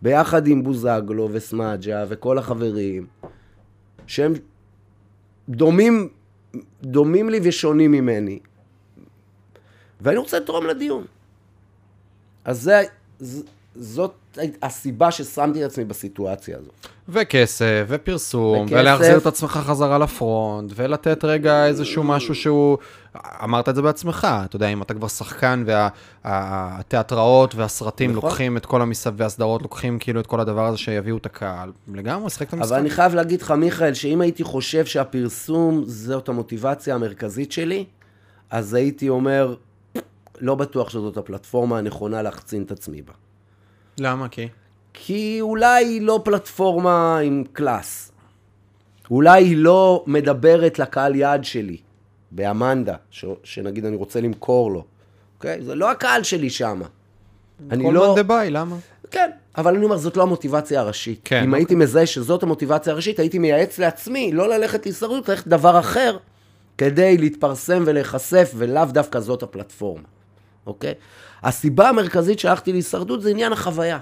[0.02, 3.06] ביחד עם בוזגלו וסמאג'ה וכל החברים,
[4.06, 4.34] שהם
[5.48, 6.08] דומים,
[6.82, 8.38] דומים לי ושונים ממני,
[10.00, 11.04] ואני רוצה לתרום לדיון.
[12.44, 12.70] אז
[13.18, 13.42] זה,
[13.74, 14.14] זאת
[14.62, 16.86] הסיבה ששמתי את עצמי בסיטואציה הזאת.
[17.08, 18.76] וכסף, ופרסום, וכסף.
[18.76, 22.78] ולהחזיר את עצמך חזרה לפרונט, ולתת רגע איזשהו משהו שהוא...
[23.44, 25.64] אמרת את זה בעצמך, אתה יודע, אם אתה כבר שחקן
[26.24, 28.28] והתיאטראות וה, והסרטים נכון.
[28.28, 32.30] לוקחים את כל המסביב, והסדרות לוקחים כאילו את כל הדבר הזה שיביאו את הקהל, לגמרי,
[32.30, 32.70] שחק את המשחק.
[32.70, 37.84] אבל אני חייב להגיד לך, מיכאל, שאם הייתי חושב שהפרסום זאת המוטיבציה המרכזית שלי,
[38.50, 39.54] אז הייתי אומר,
[40.40, 43.12] לא בטוח שזאת הפלטפורמה הנכונה להחצין את עצמי בה.
[43.98, 44.28] למה?
[44.28, 44.48] כי?
[44.94, 48.12] כי אולי היא לא פלטפורמה עם קלאס.
[49.10, 51.76] אולי היא לא מדברת לקהל יעד שלי,
[52.30, 53.24] באמנדה, ש...
[53.44, 54.84] שנגיד אני רוצה למכור לו.
[55.36, 55.62] אוקיי?
[55.62, 56.80] זה לא הקהל שלי שם.
[57.70, 58.00] אני לא...
[58.00, 58.76] כל מאן דבאי, למה?
[59.10, 61.20] כן, אבל אני אומר, זאת לא המוטיבציה הראשית.
[61.24, 61.42] כן.
[61.42, 61.60] אם אוקיי.
[61.60, 66.16] הייתי מזהה שזאת המוטיבציה הראשית, הייתי מייעץ לעצמי לא ללכת להישרדות, ללכת דבר אחר,
[66.78, 70.04] כדי להתפרסם ולהיחשף, ולאו דווקא זאת הפלטפורמה.
[70.66, 70.94] אוקיי?
[71.42, 73.98] הסיבה המרכזית שהלכתי להישרדות זה עניין החוויה.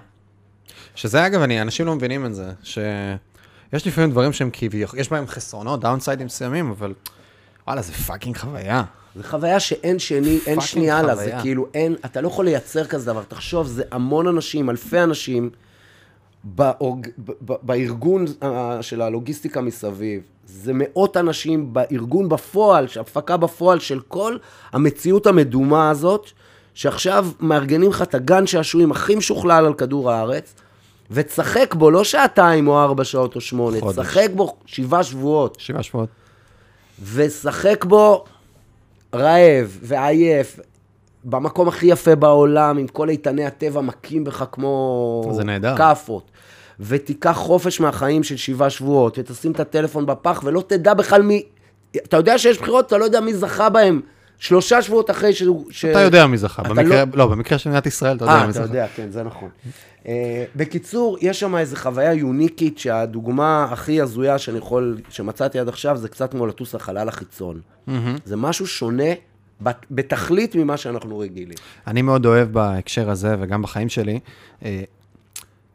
[0.95, 5.27] שזה אגב, אני, אנשים לא מבינים את זה, שיש לפעמים דברים שהם כביכול, יש בהם
[5.27, 6.95] חסרונות, דאונסיידים מסוימים, אבל
[7.67, 8.85] וואלה, זה fucking חוויה.
[9.17, 13.07] זה חוויה שאין שני, אין שנייה לה, זה כאילו אין, אתה לא יכול לייצר כזה
[13.07, 13.23] דבר.
[13.23, 15.51] תחשוב, זה המון אנשים, אלפי אנשים,
[16.45, 17.09] באורג,
[17.41, 18.25] בארגון
[18.81, 20.23] של הלוגיסטיקה מסביב.
[20.47, 24.37] זה מאות אנשים בארגון בפועל, הפקה בפועל של כל
[24.73, 26.31] המציאות המדומה הזאת,
[26.75, 30.55] שעכשיו מארגנים לך את הגן שעשועים הכי משוכלל על כדור הארץ,
[31.11, 33.99] ותשחק בו לא שעתיים או ארבע שעות או שמונה, חודש.
[33.99, 35.57] תשחק בו שבעה שבועות.
[35.61, 36.09] שבעה שבועות.
[37.13, 38.25] ושחק בו
[39.15, 40.61] רעב ועייף,
[41.25, 45.33] במקום הכי יפה בעולם, עם כל איתני הטבע מכים בך כמו...
[45.35, 45.77] זה נהדר.
[45.77, 46.31] כאפות.
[46.81, 51.43] ותיקח חופש מהחיים של שבעה שבועות, ותשים את הטלפון בפח, ולא תדע בכלל מי...
[51.97, 54.01] אתה יודע שיש בחירות, אתה לא יודע מי זכה בהם.
[54.45, 55.67] שלושה שבועות אחרי שהוא...
[55.71, 55.85] ש...
[55.85, 57.11] אתה יודע מי זכה, במקרה, לא...
[57.15, 58.61] לא, במקרה של מדינת ישראל אתה יודע 아, מי זכה.
[58.61, 59.49] אה, אתה יודע, כן, זה נכון.
[60.03, 60.07] Uh,
[60.57, 66.09] בקיצור, יש שם איזו חוויה יוניקית שהדוגמה הכי הזויה שאני יכול, שמצאתי עד עכשיו, זה
[66.09, 67.61] קצת כמו לטוס לחלל החיצון.
[67.89, 67.91] Mm-hmm.
[68.25, 69.13] זה משהו שונה
[69.91, 71.59] בתכלית ממה שאנחנו רגילים.
[71.87, 74.21] אני מאוד אוהב בהקשר הזה, וגם בחיים שלי,
[74.61, 74.65] uh,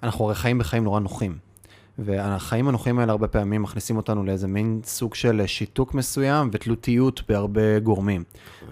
[0.03, 1.37] אנחנו הרי חיים בחיים נורא נוחים.
[2.05, 7.79] והחיים הנוחים האלה הרבה פעמים מכניסים אותנו לאיזה מין סוג של שיתוק מסוים ותלותיות בהרבה
[7.79, 8.23] גורמים.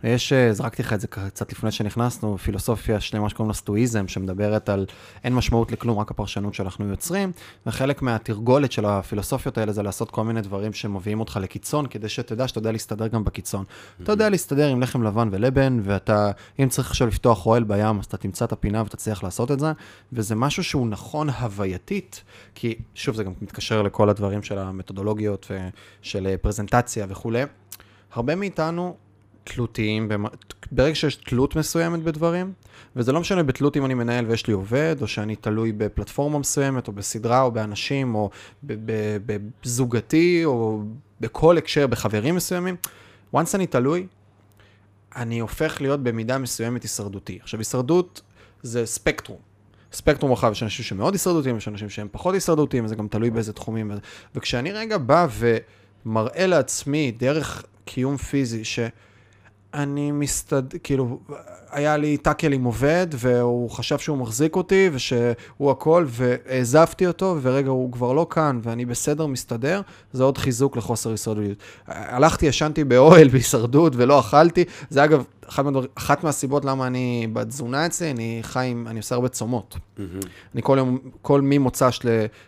[0.04, 4.70] יש, אה, זרקתי לך את זה קצת לפני שנכנסנו, פילוסופיה שלמה שקוראים לה סטואיזם, שמדברת
[4.70, 4.86] על
[5.24, 7.32] אין משמעות לכלום, רק הפרשנות שאנחנו יוצרים,
[7.66, 12.48] וחלק מהתרגולת של הפילוסופיות האלה זה לעשות כל מיני דברים שמביאים אותך לקיצון, כדי שתדע
[12.48, 13.66] שאתה יודע להסתדר גם בקיצון.
[14.04, 18.06] אתה יודע להסתדר עם לחם לבן ולבן, ואתה, אם צריך עכשיו לפתוח אוהל בים, אז
[18.06, 19.72] אתה תמצא את הפינה ותצליח לעשות את זה,
[20.14, 22.24] וזה משהו שהוא נכון הווייתית,
[22.56, 25.52] כי שוב, זה גם מתקשר לכל הדברים של המתודולוגיות
[26.02, 27.44] ושל פרזנטציה וכולי.
[28.14, 28.96] הרבה מאיתנו
[29.44, 30.12] תלותיים,
[30.72, 32.54] ברגע שיש תלות מסוימת בדברים,
[32.96, 36.88] וזה לא משנה בתלות אם אני מנהל ויש לי עובד, או שאני תלוי בפלטפורמה מסוימת,
[36.88, 38.30] או בסדרה, או באנשים, או
[39.64, 40.82] בזוגתי, או
[41.22, 42.76] בכל הקשר, בחברים מסוימים,
[43.36, 44.08] once אני תלוי,
[45.16, 47.40] אני הופך להיות במידה מסוימת הישרדותי.
[47.42, 48.22] עכשיו, הישרדות
[48.64, 49.47] זה ספקטרום.
[49.98, 53.54] ספקטרום רחב, יש אנשים שמאוד הישרדותיים, יש אנשים שהם פחות הישרדותיים, וזה גם תלוי באיזה
[53.54, 53.92] תחומים.
[54.36, 55.28] וכשאני רגע בא
[56.06, 58.80] ומראה לעצמי דרך קיום פיזי, ש...
[59.74, 60.78] אני מסתד...
[60.84, 61.20] כאילו,
[61.72, 67.70] היה לי טאקל עם עובד, והוא חשב שהוא מחזיק אותי, ושהוא הכל, והעזבתי אותו, ורגע,
[67.70, 69.82] הוא כבר לא כאן, ואני בסדר, מסתדר,
[70.14, 71.58] זה עוד חיזוק לחוסר הישרדות.
[71.88, 74.64] הלכתי, ישנתי באוהל בהישרדות, ולא אכלתי.
[74.90, 79.16] זה אגב, אחת, מהדבר, אחת מהסיבות למה אני בתזונה אצלי, אני חי עם, אני עושה
[79.16, 79.76] הרבה צומות.
[79.76, 80.02] Mm-hmm.
[80.54, 82.00] אני כל יום, כל ממוצ"ש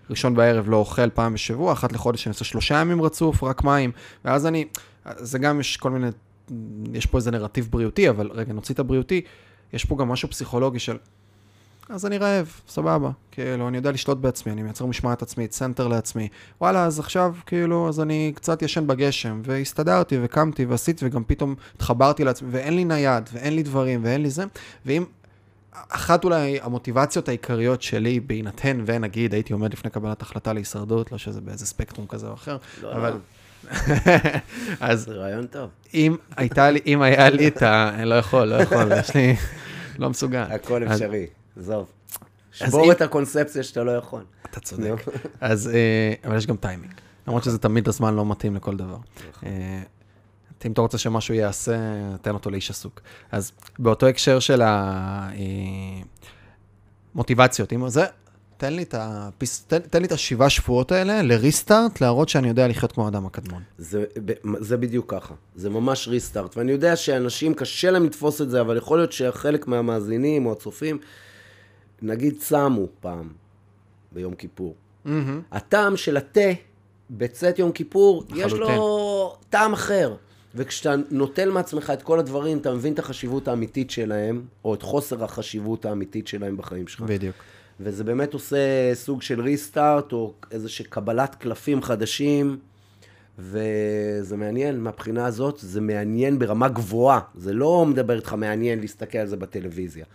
[0.09, 3.91] לראשון בערב לא אוכל פעם בשבוע, אחת לחודש אני עושה שלושה ימים רצוף, רק מים,
[4.25, 4.65] ואז אני,
[5.17, 6.07] זה גם יש כל מיני...
[6.93, 9.21] יש פה איזה נרטיב בריאותי, אבל רגע, נוציא את הבריאותי,
[9.73, 10.97] יש פה גם משהו פסיכולוגי של,
[11.89, 16.27] אז אני רעב, סבבה, כאילו, אני יודע לשלוט בעצמי, אני מייצר משמעת עצמית, סנטר לעצמי,
[16.61, 22.23] וואלה, אז עכשיו, כאילו, אז אני קצת ישן בגשם, והסתדרתי, וקמתי, ועשיתי, וגם פתאום התחברתי
[22.23, 24.43] לעצמי, ואין לי נייד, ואין לי דברים, ואין לי זה,
[24.85, 25.03] ואם...
[25.89, 31.41] אחת אולי המוטיבציות העיקריות שלי, בהינתן ונגיד הייתי עומד לפני קבלת החלטה להישרדות, לא שזה
[31.41, 33.09] באיזה ספקטרום כזה או אחר, לא, אבל...
[33.09, 33.17] לא.
[34.80, 35.10] אז...
[35.10, 35.69] רעיון טוב.
[35.94, 37.91] אם הייתה לי, אם היה לי את ה...
[38.06, 39.36] לא יכול, לא יכול, יש לי...
[39.99, 40.41] לא מסוגל.
[40.41, 41.27] הכל אפשרי,
[41.57, 41.91] עזוב.
[42.52, 42.91] שבור.
[42.91, 44.23] את הקונספציה שאתה לא יכול.
[44.41, 45.06] אתה צודק.
[45.41, 46.94] אז, אה, אבל יש גם טיימינג.
[47.27, 48.98] למרות שזה תמיד הזמן לא מתאים לכל דבר.
[49.30, 49.49] נכון.
[49.49, 49.81] אה,
[50.65, 51.77] אם אתה רוצה שמשהו ייעשה,
[52.22, 53.02] תן אותו לאיש עסוק.
[53.31, 54.61] אז באותו הקשר של
[57.15, 58.06] המוטיבציות, אם זה,
[58.60, 62.68] תן לי את, הפיס, תן, תן לי את השבעה שבועות האלה לריסטארט, להראות שאני יודע
[62.68, 63.64] לחיות כמו האדם הקדמון.
[63.77, 64.03] זה,
[64.60, 68.77] זה בדיוק ככה, זה ממש ריסטארט, ואני יודע שאנשים, קשה להם לתפוס את זה, אבל
[68.77, 70.98] יכול להיות שחלק מהמאזינים או הצופים,
[72.02, 73.30] נגיד צמו פעם
[74.11, 74.76] ביום כיפור.
[75.06, 75.10] Mm-hmm.
[75.52, 76.49] הטעם של התה
[77.10, 78.48] בצאת יום כיפור, לחלוטין.
[78.48, 80.15] יש לו טעם אחר.
[80.56, 85.23] וכשאתה נוטל מעצמך את כל הדברים, אתה מבין את החשיבות האמיתית שלהם, או את חוסר
[85.23, 87.02] החשיבות האמיתית שלהם בחיים שלך.
[87.02, 87.36] בדיוק.
[87.80, 88.57] וזה באמת עושה
[88.93, 92.57] סוג של ריסטארט, או איזושהי קבלת קלפים חדשים,
[93.39, 97.19] וזה מעניין מהבחינה הזאת, זה מעניין ברמה גבוהה.
[97.35, 100.06] זה לא מדבר איתך מעניין להסתכל על זה בטלוויזיה.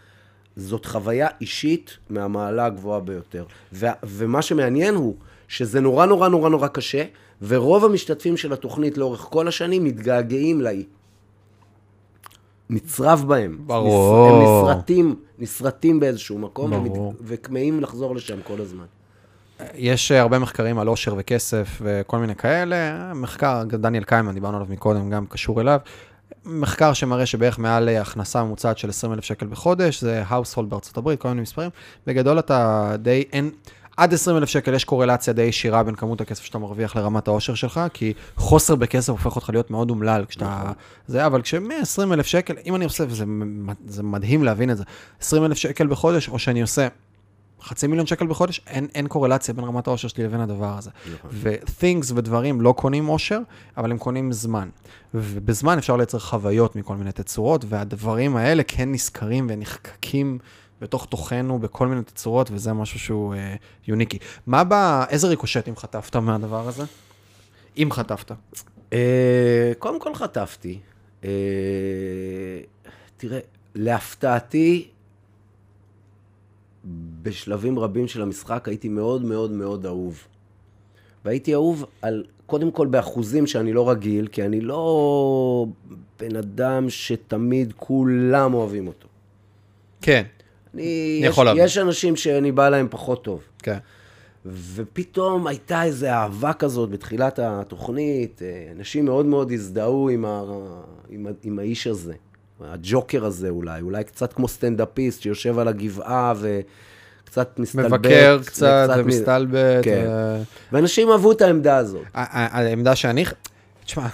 [0.56, 3.44] זאת חוויה אישית מהמעלה הגבוהה ביותר.
[3.72, 5.16] ו- ומה שמעניין הוא
[5.48, 7.04] שזה נורא נורא נורא נורא קשה,
[7.42, 10.84] ורוב המשתתפים של התוכנית לאורך כל השנים מתגעגעים לאי.
[12.70, 13.58] נצרב בהם.
[13.66, 14.28] ברור.
[14.28, 17.14] הם נשרטים, נשרטים באיזשהו מקום.
[17.20, 18.84] וכמהים לחזור לשם כל הזמן.
[19.74, 23.12] יש אה, הרבה מחקרים על עושר וכסף וכל מיני כאלה.
[23.14, 25.78] מחקר, דניאל כהנמן, דיברנו עליו מקודם, גם קשור אליו.
[26.44, 30.96] מחקר שמראה שבערך מעל אה, הכנסה ממוצעת של 20 אלף שקל בחודש, זה household בארצות
[30.96, 31.70] הברית, כל מיני מספרים.
[32.06, 33.50] בגדול אתה די, אין,
[33.96, 37.54] עד 20 אלף שקל יש קורלציה די ישירה בין כמות הכסף שאתה מרוויח לרמת העושר
[37.54, 40.60] שלך, כי חוסר בכסף הופך אותך להיות מאוד אומלל כשאתה...
[40.62, 40.74] נכון.
[41.06, 44.84] זה, אבל כש-120 אלף שקל, אם אני עושה, וזה מדהים להבין את זה,
[45.20, 46.88] 20 אלף שקל בחודש, או שאני עושה
[47.62, 50.90] חצי מיליון שקל בחודש, אין, אין קורלציה בין רמת העושר שלי לבין הדבר הזה.
[51.14, 51.30] נכון.
[51.32, 53.40] ו-things ודברים לא קונים עושר,
[53.76, 54.68] אבל הם קונים זמן.
[55.14, 60.38] ובזמן אפשר לייצר חוויות מכל מיני תצורות, והדברים האלה כן נזכרים ונחקקים.
[60.84, 63.54] בתוך תוכנו בכל מיני תצורות, וזה משהו שהוא אה,
[63.86, 64.18] יוניקי.
[64.46, 66.82] מה בא, איזה ריקושטים חטפת מהדבר הזה?
[67.76, 68.32] אם חטפת.
[68.92, 70.78] אה, קודם כל חטפתי.
[71.24, 71.30] אה,
[73.16, 73.38] תראה,
[73.74, 74.88] להפתעתי,
[77.22, 80.22] בשלבים רבים של המשחק הייתי מאוד מאוד מאוד אהוב.
[81.24, 85.66] והייתי אהוב על, קודם כל באחוזים שאני לא רגיל, כי אני לא
[86.20, 89.08] בן אדם שתמיד כולם אוהבים אותו.
[90.02, 90.24] כן.
[90.74, 91.64] אני, אני יש, יכול להבין.
[91.64, 93.40] יש אנשים שאני בא להם פחות טוב.
[93.58, 93.78] כן.
[94.46, 100.42] ופתאום הייתה איזו אהבה כזאת בתחילת התוכנית, אה, אנשים מאוד מאוד הזדהו עם, ה,
[101.08, 102.14] עם, עם האיש הזה,
[102.60, 107.90] הג'וקר הזה אולי, אולי קצת כמו סטנדאפיסט שיושב על הגבעה וקצת מסתלבט.
[107.90, 109.84] מבקר קצת ומסתלבט.
[109.84, 110.06] כן.
[110.08, 110.42] ו...
[110.72, 112.02] ואנשים אהבו את העמדה הזאת.
[112.14, 113.24] העמדה שאני...
[113.84, 114.06] תשמע,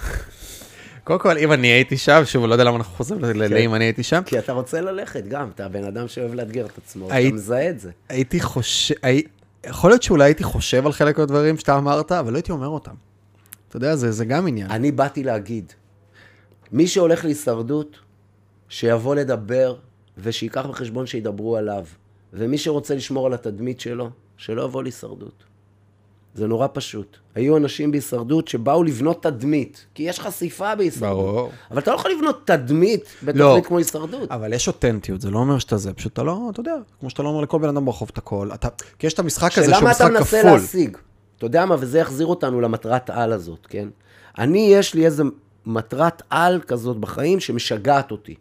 [1.03, 3.37] קודם כל, אם אני הייתי שם, שוב, לא יודע למה אנחנו חוזרים כן.
[3.37, 4.21] לאם אני הייתי שם.
[4.25, 7.79] כי אתה רוצה ללכת גם, אתה בן אדם שאוהב לאתגר את עצמו, אתה מזהה את
[7.79, 7.91] זה.
[8.09, 8.95] הייתי חושב,
[9.65, 12.95] יכול להיות שאולי הייתי חושב על חלק מהדברים שאתה אמרת, אבל לא הייתי אומר אותם.
[13.69, 14.71] אתה יודע, זה גם עניין.
[14.71, 15.73] אני באתי להגיד,
[16.71, 17.99] מי שהולך להישרדות,
[18.69, 19.75] שיבוא לדבר,
[20.17, 21.85] ושייקח בחשבון שידברו עליו.
[22.33, 25.43] ומי שרוצה לשמור על התדמית שלו, שלא יבוא להישרדות.
[26.33, 27.17] זה נורא פשוט.
[27.35, 31.17] היו אנשים בהישרדות שבאו לבנות תדמית, כי יש חשיפה בהישרדות.
[31.17, 31.51] ברור.
[31.71, 34.31] אבל אתה לא יכול לבנות תדמית בתוכנית לא, כמו הישרדות.
[34.31, 37.23] אבל יש אותנטיות, זה לא אומר שאתה זה, פשוט אתה לא, אתה יודע, כמו שאתה
[37.23, 38.67] לא אומר לכל בן אדם ברחוב את הכל, אתה,
[38.99, 40.19] כי יש את המשחק הזה שהוא משחק כפול.
[40.19, 40.97] שאלה מה אתה מנסה להשיג.
[41.37, 43.87] אתה יודע מה, וזה יחזיר אותנו למטרת על הזאת, כן?
[44.37, 45.23] אני, יש לי איזה
[45.65, 48.35] מטרת על כזאת בחיים שמשגעת אותי.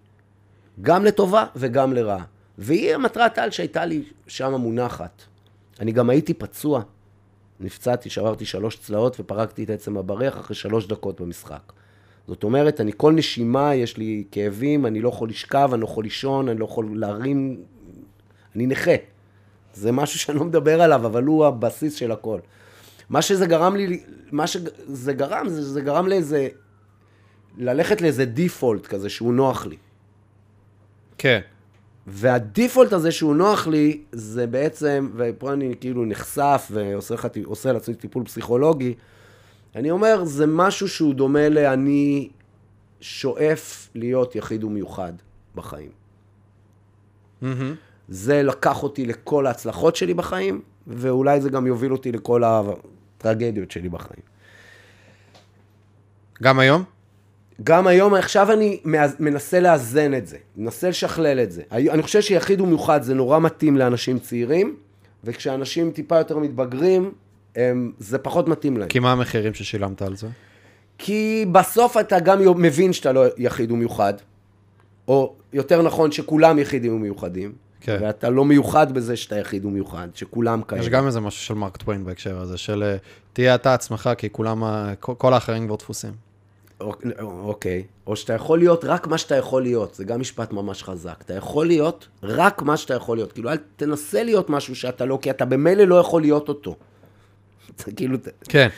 [0.83, 2.25] גם לטובה וגם לרעה.
[2.59, 5.23] והיא המטרת על שהייתה לי שם מונחת.
[5.81, 6.83] אני גם הייתי פצוע.
[7.61, 11.73] נפצעתי, שברתי שלוש צלעות ופרקתי את עצם הברך אחרי שלוש דקות במשחק.
[12.27, 16.05] זאת אומרת, אני כל נשימה, יש לי כאבים, אני לא יכול לשכב, אני לא יכול
[16.05, 17.63] לישון, אני לא יכול להרים...
[18.57, 18.95] אני נכה.
[19.75, 22.41] זה משהו שאני לא מדבר עליו, אבל הוא הבסיס של הכל.
[23.09, 24.01] מה שזה גרם לי,
[24.33, 26.49] מה שזה גרם, זה, זה גרם לאיזה...
[27.59, 29.77] ללכת לאיזה דיפולט כזה שהוא נוח לי.
[31.19, 31.41] כן.
[32.13, 38.95] והדיפולט הזה שהוא נוח לי, זה בעצם, ופה אני כאילו נחשף ועושה לעצמי טיפול פסיכולוגי,
[39.77, 42.29] אני אומר, זה משהו שהוא דומה ל"אני
[43.01, 45.13] שואף להיות יחיד ומיוחד
[45.55, 45.91] בחיים".
[47.43, 47.47] Mm-hmm.
[48.09, 53.89] זה לקח אותי לכל ההצלחות שלי בחיים, ואולי זה גם יוביל אותי לכל הטרגדיות שלי
[53.89, 54.23] בחיים.
[56.43, 56.85] גם היום?
[57.65, 58.81] גם היום, עכשיו אני
[59.19, 61.63] מנסה לאזן את זה, מנסה לשכלל את זה.
[61.73, 64.77] אני חושב שיחיד ומיוחד זה נורא מתאים לאנשים צעירים,
[65.25, 67.13] וכשאנשים טיפה יותר מתבגרים,
[67.57, 68.89] הם, זה פחות מתאים להם.
[68.89, 70.29] כי מה המחירים ששילמת על זה?
[70.99, 74.15] כי בסוף אתה גם מבין שאתה לא יחיד ומיוחד,
[75.09, 77.99] או יותר נכון שכולם יחידים ומיוחדים, כן.
[78.01, 80.81] ואתה לא מיוחד בזה שאתה יחיד ומיוחד, שכולם כאלה.
[80.81, 82.97] יש גם איזה משהו של מרק טוויין בהקשר הזה, של אה,
[83.33, 84.63] תהיה אתה עצמך, כי כולם,
[85.01, 86.30] כל האחרים כבר דפוסים.
[87.21, 91.15] אוקיי, או שאתה יכול להיות רק מה שאתה יכול להיות, זה גם משפט ממש חזק.
[91.25, 93.33] אתה יכול להיות רק מה שאתה יכול להיות.
[93.33, 96.77] כאילו, אל תנסה להיות משהו שאתה לא, כי אתה במילא לא יכול להיות אותו.
[97.85, 98.19] זה כאילו...
[98.49, 98.69] כן.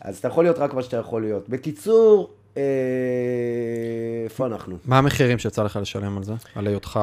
[0.00, 1.48] אז אתה יכול להיות רק מה שאתה יכול להיות.
[1.48, 2.62] בקיצור, אה,
[4.24, 4.76] איפה אנחנו?
[4.84, 6.32] מה המחירים שיצא לך לשלם על זה?
[6.54, 7.00] על היותך,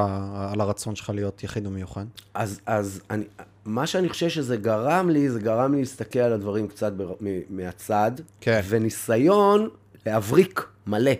[0.52, 2.04] על הרצון שלך להיות יחיד ומיוחד?
[2.34, 3.24] אז, אז אני,
[3.64, 7.14] מה שאני חושב שזה גרם לי, זה גרם לי להסתכל על הדברים קצת בר,
[7.50, 8.60] מהצד, כן.
[8.68, 9.68] וניסיון
[10.06, 11.12] להבריק מלא.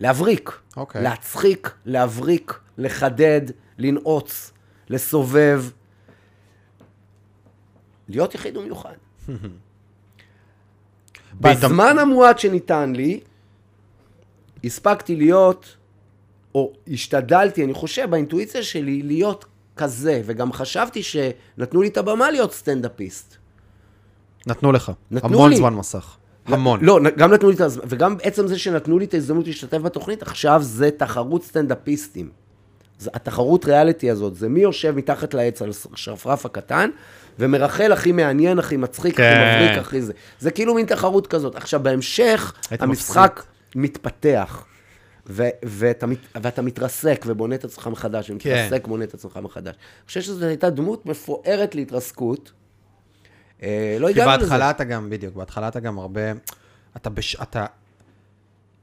[0.00, 0.60] להבריק.
[0.76, 1.02] אוקיי.
[1.02, 3.40] להצחיק, להבריק, לחדד,
[3.78, 4.52] לנעוץ,
[4.88, 5.64] לסובב.
[8.08, 8.94] להיות יחיד ומיוחד.
[11.40, 13.20] בזמן המועט שניתן לי,
[14.64, 15.76] הספקתי להיות,
[16.54, 19.44] או השתדלתי, אני חושב, באינטואיציה שלי, להיות
[19.76, 23.36] כזה, וגם חשבתי שנתנו לי את הבמה להיות סטנדאפיסט.
[24.46, 24.92] נתנו לך.
[25.10, 25.56] נתנו המון לי.
[25.56, 26.16] זמן מסך.
[26.46, 26.84] המון.
[26.84, 30.22] לא, גם נתנו לי את הזמן, וגם עצם זה שנתנו לי את ההזדמנות להשתתף בתוכנית,
[30.22, 32.30] עכשיו זה תחרות סטנדאפיסטים.
[33.14, 36.90] התחרות ריאליטי הזאת, זה מי יושב מתחת לעץ על שרפרף הקטן,
[37.38, 39.42] ומרחל הכי מעניין, הכי מצחיק, כן.
[39.42, 40.12] הכי מבריק, הכי זה.
[40.38, 41.56] זה כאילו מין תחרות כזאת.
[41.56, 43.50] עכשיו, בהמשך, המשחק מפסיק.
[43.74, 44.64] מתפתח.
[45.26, 46.06] ו- ואתה,
[46.42, 48.88] ואתה מתרסק ובונה את עצמך מחדש, ומתרסק, כן.
[48.88, 49.74] בונה את עצמך מחדש.
[49.74, 52.52] אני חושב שזו הייתה דמות מפוארת להתרסקות.
[53.62, 54.38] אה, לא הגענו לזה.
[54.38, 56.20] כי בהתחלה אתה גם, בדיוק, בהתחלה אתה גם הרבה,
[56.96, 57.66] אתה, בש, אתה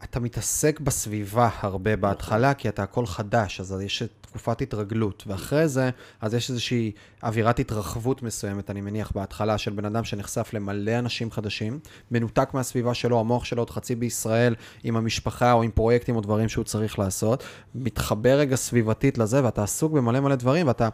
[0.03, 5.23] אתה מתעסק בסביבה הרבה בהתחלה, כי אתה הכל חדש, אז יש תקופת התרגלות.
[5.27, 5.89] ואחרי זה,
[6.21, 6.91] אז יש איזושהי
[7.23, 11.79] אווירת התרחבות מסוימת, אני מניח, בהתחלה, של בן אדם שנחשף למלא אנשים חדשים,
[12.11, 16.49] מנותק מהסביבה שלו, המוח שלו עוד חצי בישראל, עם המשפחה או עם פרויקטים או דברים
[16.49, 17.43] שהוא צריך לעשות,
[17.75, 20.89] מתחבר רגע סביבתית לזה, ואתה עסוק במלא מלא דברים, ואתה...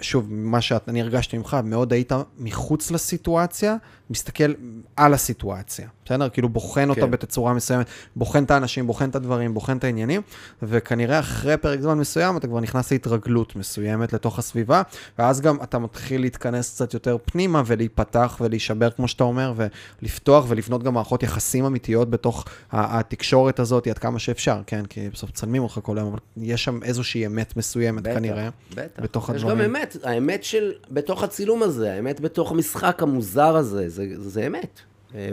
[0.00, 3.76] שוב, מה שאני הרגשתי ממך, מאוד היית מחוץ לסיטואציה,
[4.10, 4.52] מסתכל
[4.96, 6.28] על הסיטואציה, בסדר?
[6.28, 6.88] כאילו בוחן כן.
[6.90, 10.22] אותה בתצורה מסוימת, בוחן את האנשים, בוחן את הדברים, בוחן את העניינים,
[10.62, 14.82] וכנראה אחרי פרק זמן מסוים אתה כבר נכנס להתרגלות מסוימת לתוך הסביבה,
[15.18, 19.54] ואז גם אתה מתחיל להתכנס קצת יותר פנימה ולהיפתח ולהישבר, כמו שאתה אומר,
[20.02, 24.86] ולפתוח ולבנות גם מערכות יחסים אמיתיות בתוך התקשורת הזאת עד כמה שאפשר, כן?
[24.86, 29.02] כי בסוף צלמים אותך כל היום, אבל יש שם איזושהי אמת מסוימת בטח, כנראה, בטח.
[29.02, 29.58] בתוך הדברים.
[29.58, 34.46] יש גם אמת, האמת של, בתוך הצילום הזה, האמת בתוך המשחק המוזר הזה, זה, זה
[34.46, 34.80] אמת.
[35.14, 35.28] אה,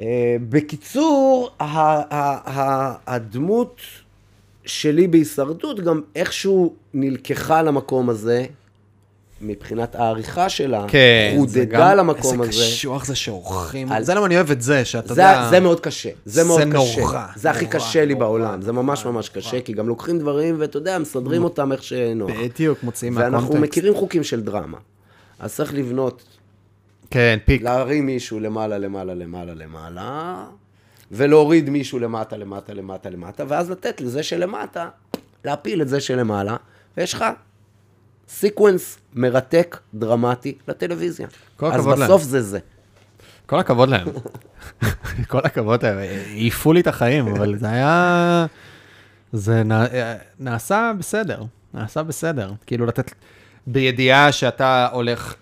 [0.00, 1.50] אה, בקיצור,
[3.06, 3.80] הדמות
[4.64, 8.46] שלי בהישרדות גם איכשהו נלקחה למקום הזה,
[9.40, 12.50] מבחינת העריכה שלה, כן, חודדה למקום הזה.
[12.50, 14.04] איזה קשוח זה שעורכים, על...
[14.04, 15.46] זה למה אני אוהב את זה, שאתה זה, יודע...
[15.50, 17.00] זה מאוד קשה, זה מאוד זה קשה.
[17.00, 17.26] נורא.
[17.36, 20.98] זה הכי קשה לי בעולם, זה ממש ממש קשה, כי גם לוקחים דברים, ואתה יודע,
[20.98, 22.30] מסדרים אותם איך שנוח.
[22.42, 23.42] בדיוק, מוציאים מהקונטקסט.
[23.42, 24.78] ואנחנו מכירים חוקים של דרמה.
[25.38, 26.22] אז צריך לבנות
[27.10, 27.62] כן, peak.
[27.62, 30.44] להרים מישהו למעלה, למעלה, למעלה, למעלה,
[31.10, 34.88] ולהוריד מישהו למטה, למטה, למטה, למטה, ואז לתת לזה שלמטה,
[35.44, 36.56] להפיל את זה שלמעלה,
[36.96, 37.24] ויש לך
[38.28, 41.26] sequence מרתק, דרמטי, לטלוויזיה.
[41.62, 41.72] להם.
[41.72, 42.58] אז בסוף זה זה.
[43.46, 44.08] כל הכבוד להם.
[45.28, 45.98] כל הכבוד להם.
[45.98, 48.46] העיפו לי את החיים, אבל זה היה...
[49.32, 49.62] זה
[50.40, 51.42] נעשה בסדר.
[51.74, 52.52] נעשה בסדר.
[52.66, 53.14] כאילו לתת...
[53.66, 55.34] בידיעה שאתה הולך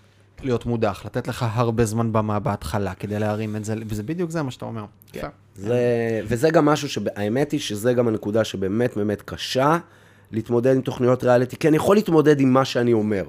[0.43, 4.43] להיות מודח, לתת לך הרבה זמן במה בהתחלה כדי להרים את זה, וזה בדיוק זה
[4.43, 4.85] מה שאתה אומר.
[5.12, 5.28] כן.
[5.55, 9.78] זה, וזה גם משהו שהאמת היא שזה גם הנקודה שבאמת באמת קשה
[10.32, 13.24] להתמודד עם תוכניות ריאליטי, כי אני יכול להתמודד עם מה שאני אומר.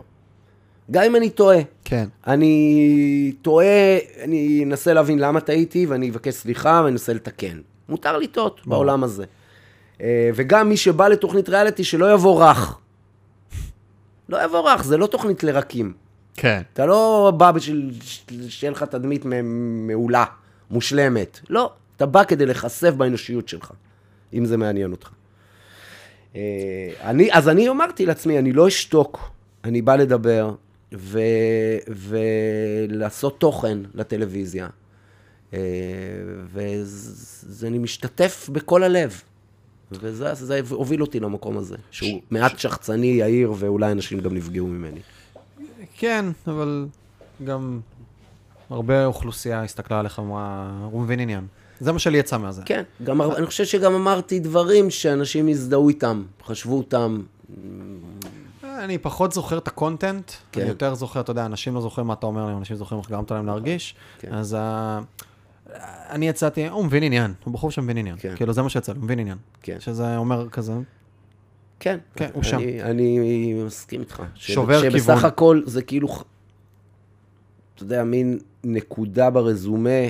[0.91, 1.60] גם אם אני טועה.
[1.86, 2.07] כן.
[2.27, 7.61] אני טועה, אני אנסה להבין למה טעיתי, ואני אבקש סליחה ואני אנסה לתקן.
[7.90, 9.26] מותר לטעות בעולם הזה.
[10.02, 12.77] אה, וגם מי שבא לתוכנית ריאליטי, שלא יבוא רך.
[14.30, 15.94] לא יבוא רך, זה לא תוכנית לרקים.
[16.40, 16.61] כן.
[16.74, 17.91] אתה לא בא בשביל
[18.49, 19.26] שיהיה לך תדמית
[19.88, 20.26] מעולה,
[20.72, 21.40] מושלמת.
[21.49, 23.72] לא, אתה בא כדי להיחשף באנושיות שלך,
[24.34, 25.10] אם זה מעניין אותך.
[26.36, 26.41] אה,
[27.02, 29.32] אני, אז אני אמרתי לעצמי, אני לא אשתוק,
[29.64, 30.53] אני בא לדבר
[30.94, 31.20] ו,
[31.88, 34.68] ולעשות תוכן לטלוויזיה.
[35.53, 35.60] אה,
[36.53, 39.22] ואני משתתף בכל הלב.
[39.91, 44.99] וזה זה הוביל אותי למקום הזה, שהוא מעט שחצני, יהיר, ואולי אנשים גם נפגעו ממני.
[45.99, 46.88] כן, אבל
[47.43, 47.80] גם
[48.69, 51.47] הרבה אוכלוסייה הסתכלה עליך ואמרה, הוא מבין עניין.
[51.80, 52.61] זה מה שלי יצא מהזה.
[52.65, 57.21] כן, גם, אני חושב שגם אמרתי דברים שאנשים הזדהו איתם, חשבו אותם.
[58.63, 60.61] אני פחות זוכר את הקונטנט, כן.
[60.61, 63.09] אני יותר זוכר, אתה יודע, אנשים לא זוכרים מה אתה אומר להם, אנשים זוכרים איך
[63.09, 64.34] גרמת להם להרגיש, כן.
[64.34, 65.73] אז uh,
[66.09, 68.15] אני יצאתי, הוא מבין עניין, הוא בחור שמבין עניין.
[68.19, 68.35] כן.
[68.35, 69.38] כאילו, זה מה שיצא, הוא מבין עניין.
[69.61, 69.80] כן.
[69.80, 70.73] שזה אומר כזה,
[71.80, 72.57] כן, כן, הוא שם.
[72.81, 74.23] אני, מסכים איתך.
[74.35, 74.99] שובר כיוון.
[74.99, 76.07] שבסך הכל זה כאילו,
[77.76, 80.10] אתה יודע, מין נקודה ברזומה,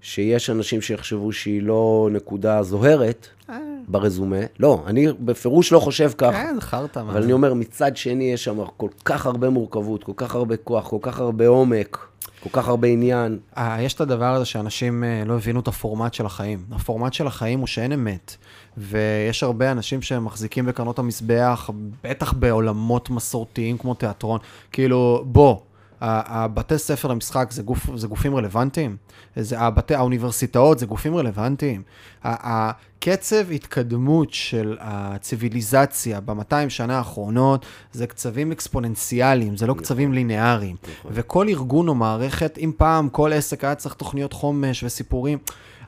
[0.00, 3.58] שיש אנשים שיחשבו שהיא לא נקודה זוהרת אה.
[3.88, 4.40] ברזומה.
[4.60, 6.32] לא, אני בפירוש לא חושב ככה.
[6.32, 7.00] כן, חרטא.
[7.00, 7.22] אבל.
[7.22, 10.98] אני אומר, מצד שני, יש שם כל כך הרבה מורכבות, כל כך הרבה כוח, כל
[11.02, 11.98] כך הרבה עומק,
[12.42, 13.38] כל כך הרבה עניין.
[13.56, 16.64] אה, יש את הדבר הזה שאנשים אה, לא הבינו את הפורמט של החיים.
[16.72, 18.36] הפורמט של החיים הוא שאין אמת.
[18.76, 21.70] ויש הרבה אנשים שמחזיקים בקרנות המזבח,
[22.04, 24.38] בטח בעולמות מסורתיים כמו תיאטרון.
[24.72, 25.56] כאילו, בוא,
[26.00, 28.96] הבתי ספר למשחק זה, גוף, זה גופים רלוונטיים?
[29.36, 31.82] זה, הבתי, האוניברסיטאות זה גופים רלוונטיים?
[32.24, 40.76] הקצב התקדמות של הציוויליזציה ב-200 שנה האחרונות זה קצבים אקספוננציאליים, זה לא קצבים ליניאריים.
[41.10, 45.38] וכל ארגון או מערכת, אם פעם כל עסק היה צריך תוכניות חומש וסיפורים,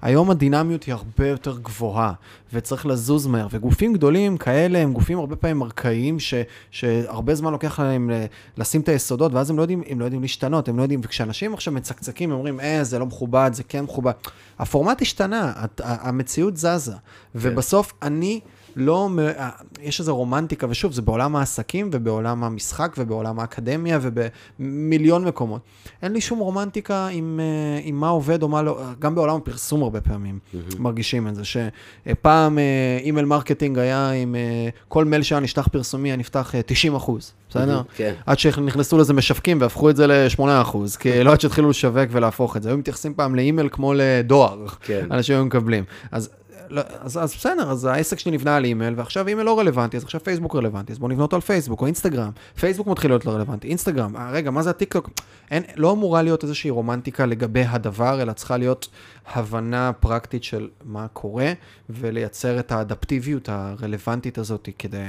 [0.05, 2.13] היום הדינמיות היא הרבה יותר גבוהה,
[2.53, 3.47] וצריך לזוז מהר.
[3.51, 6.35] וגופים גדולים כאלה הם גופים הרבה פעמים ארכאיים, ש,
[6.71, 8.25] שהרבה זמן לוקח להם ל-
[8.59, 11.55] לשים את היסודות, ואז הם לא יודעים, הם לא יודעים להשתנות, הם לא יודעים, וכשאנשים
[11.55, 14.13] עכשיו מצקצקים, הם אומרים, אה, זה לא מכובד, זה כן מכובד.
[14.59, 16.93] הפורמט השתנה, המציאות זזה.
[17.35, 18.41] ובסוף אני...
[18.77, 19.51] לא, אה,
[19.83, 25.61] יש איזו רומנטיקה, ושוב, זה בעולם העסקים ובעולם המשחק ובעולם האקדמיה ובמיליון מקומות.
[26.03, 29.83] אין לי שום רומנטיקה עם, אה, עם מה עובד או מה לא, גם בעולם הפרסום
[29.83, 30.39] הרבה פעמים
[30.79, 36.09] מרגישים את זה, שפעם אה, email marketing היה עם אה, כל מייל שהיה נשלח פרסומי,
[36.09, 37.83] היה נפתח אה, 90 אחוז, בסדר?
[37.97, 38.15] כן.
[38.27, 42.57] עד שנכנסו לזה משווקים והפכו את זה ל-8 אחוז, כי לא עד שהתחילו לשווק ולהפוך
[42.57, 42.69] את זה.
[42.69, 45.07] היו מתייחסים פעם לאימייל כמו לדואר, כן.
[45.11, 45.85] אנשים היו מקבלים.
[46.13, 46.31] אז,
[46.69, 50.05] לא, אז, אז בסדר, אז העסק שלי נבנה על אימייל, ועכשיו אימייל לא רלוונטי, אז
[50.05, 52.31] עכשיו פייסבוק רלוונטי, אז בואו נבנה אותו על פייסבוק או אינסטגרם.
[52.61, 55.11] פייסבוק מתחיל להיות לא רלוונטי, אינסטגרם, אה, רגע, מה זה הטיקטוק?
[55.51, 58.89] אין, לא אמורה להיות איזושהי רומנטיקה לגבי הדבר, אלא צריכה להיות
[59.27, 61.53] הבנה פרקטית של מה קורה,
[61.91, 65.05] ולייצר את האדפטיביות הרלוונטית הזאת כדי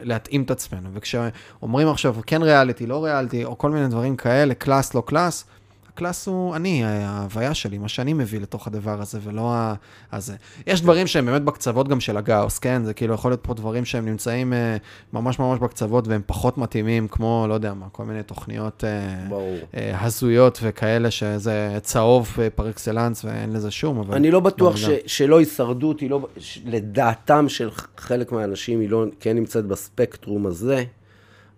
[0.00, 0.88] להתאים את עצמנו.
[0.92, 5.44] וכשאומרים עכשיו, כן ריאליטי, לא ריאליטי, או כל מיני דברים כאלה, class, לא class,
[5.96, 9.74] ה class הוא אני, ההוויה שלי, מה שאני מביא לתוך הדבר הזה, ולא ה...
[10.12, 10.34] הזה.
[10.66, 12.84] יש דברים שהם באמת בקצוות גם של הגאוס, כן?
[12.84, 14.76] זה כאילו יכול להיות פה דברים שהם נמצאים אה,
[15.12, 19.38] ממש ממש בקצוות, והם פחות מתאימים, כמו, לא יודע מה, כל מיני תוכניות אה.
[19.74, 24.14] אה, הזויות וכאלה, שזה צהוב אה, פר אקסלנס ואין לזה שום, אבל...
[24.14, 24.88] אני לא בטוח ש.
[25.06, 26.26] שלא הישרדות, היא לא,
[26.64, 30.84] לדעתם של חלק מהאנשים, היא לא כן נמצאת בספקטרום הזה,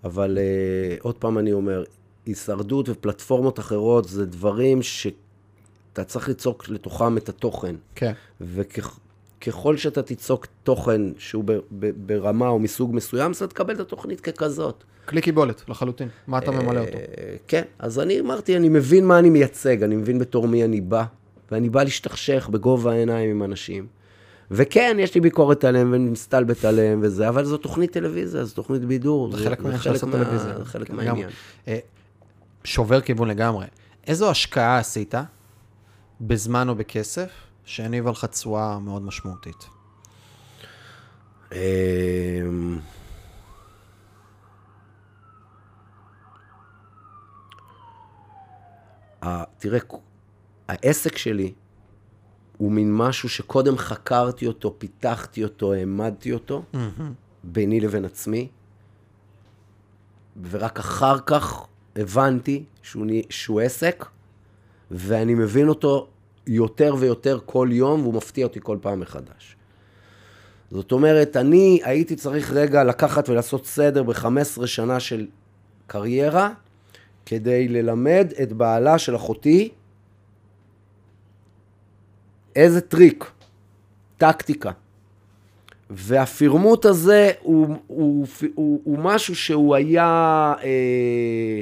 [0.05, 1.85] אבל uh, עוד פעם אני אומר,
[2.29, 7.75] הישרדות ופלטפורמות אחרות זה דברים שאתה צריך ליצוק לתוכם את התוכן.
[7.95, 8.13] כן.
[8.41, 13.81] וככל שאתה תיצוק תוכן שהוא ב, ב, ברמה או מסוג מסוים, אז אתה תקבל את
[13.81, 14.85] התוכנית ככזאת.
[15.09, 16.09] כלי קיבולת, לחלוטין.
[16.27, 16.99] מה אתה ממלא אותו?
[16.99, 17.03] אה,
[17.49, 21.05] כן, אז אני אמרתי, אני מבין מה אני מייצג, אני מבין בתור מי אני בא,
[21.51, 23.87] ואני בא להשתכשך בגובה העיניים עם אנשים.
[24.51, 28.85] וכן, יש לי ביקורת עליהם ואני מסתלבט עליהם וזה, אבל זו תוכנית טלוויזיה, זו תוכנית
[28.85, 29.33] בידור.
[29.37, 30.59] זה חלק מהעניין של לעשות מה- טלוויזיה.
[30.59, 30.91] זה חלק.
[30.91, 31.29] מהעניין.
[32.65, 33.67] שובר כיוון לגמרי.
[34.07, 35.15] איזו השקעה עשית,
[36.21, 37.31] בזמן או בכסף,
[37.65, 39.69] שהניבה לך תשואה מאוד משמעותית?
[41.53, 42.79] אמ,
[49.59, 49.79] תראה,
[50.69, 51.53] העסק שלי
[52.57, 56.63] הוא מין משהו שקודם חקרתי אותו, פיתחתי אותו, העמדתי אותו,
[57.45, 58.49] ביני לבין עצמי,
[60.51, 61.67] ורק אחר כך
[61.99, 64.05] הבנתי שהוא, שהוא עסק,
[64.91, 66.07] ואני מבין אותו
[66.47, 69.57] יותר ויותר כל יום, והוא מפתיע אותי כל פעם מחדש.
[70.71, 75.27] זאת אומרת, אני הייתי צריך רגע לקחת ולעשות סדר ב-15 שנה של
[75.87, 76.51] קריירה,
[77.27, 79.69] כדי ללמד את בעלה של אחותי
[82.57, 83.31] איזה טריק,
[84.17, 84.71] טקטיקה.
[85.91, 90.55] והפירמוט הזה הוא, הוא, הוא, הוא משהו שהוא היה...
[90.63, 91.61] אה,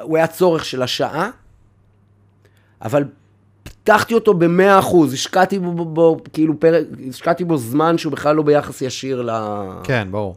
[0.00, 1.30] הוא היה צורך של השעה,
[2.82, 3.04] אבל
[3.62, 8.42] פיתחתי אותו במאה אחוז, השקעתי בו, בו, כאילו פרק, השקעתי בו זמן שהוא בכלל לא
[8.42, 9.30] ביחס ישיר ל...
[9.84, 10.36] כן, ברור.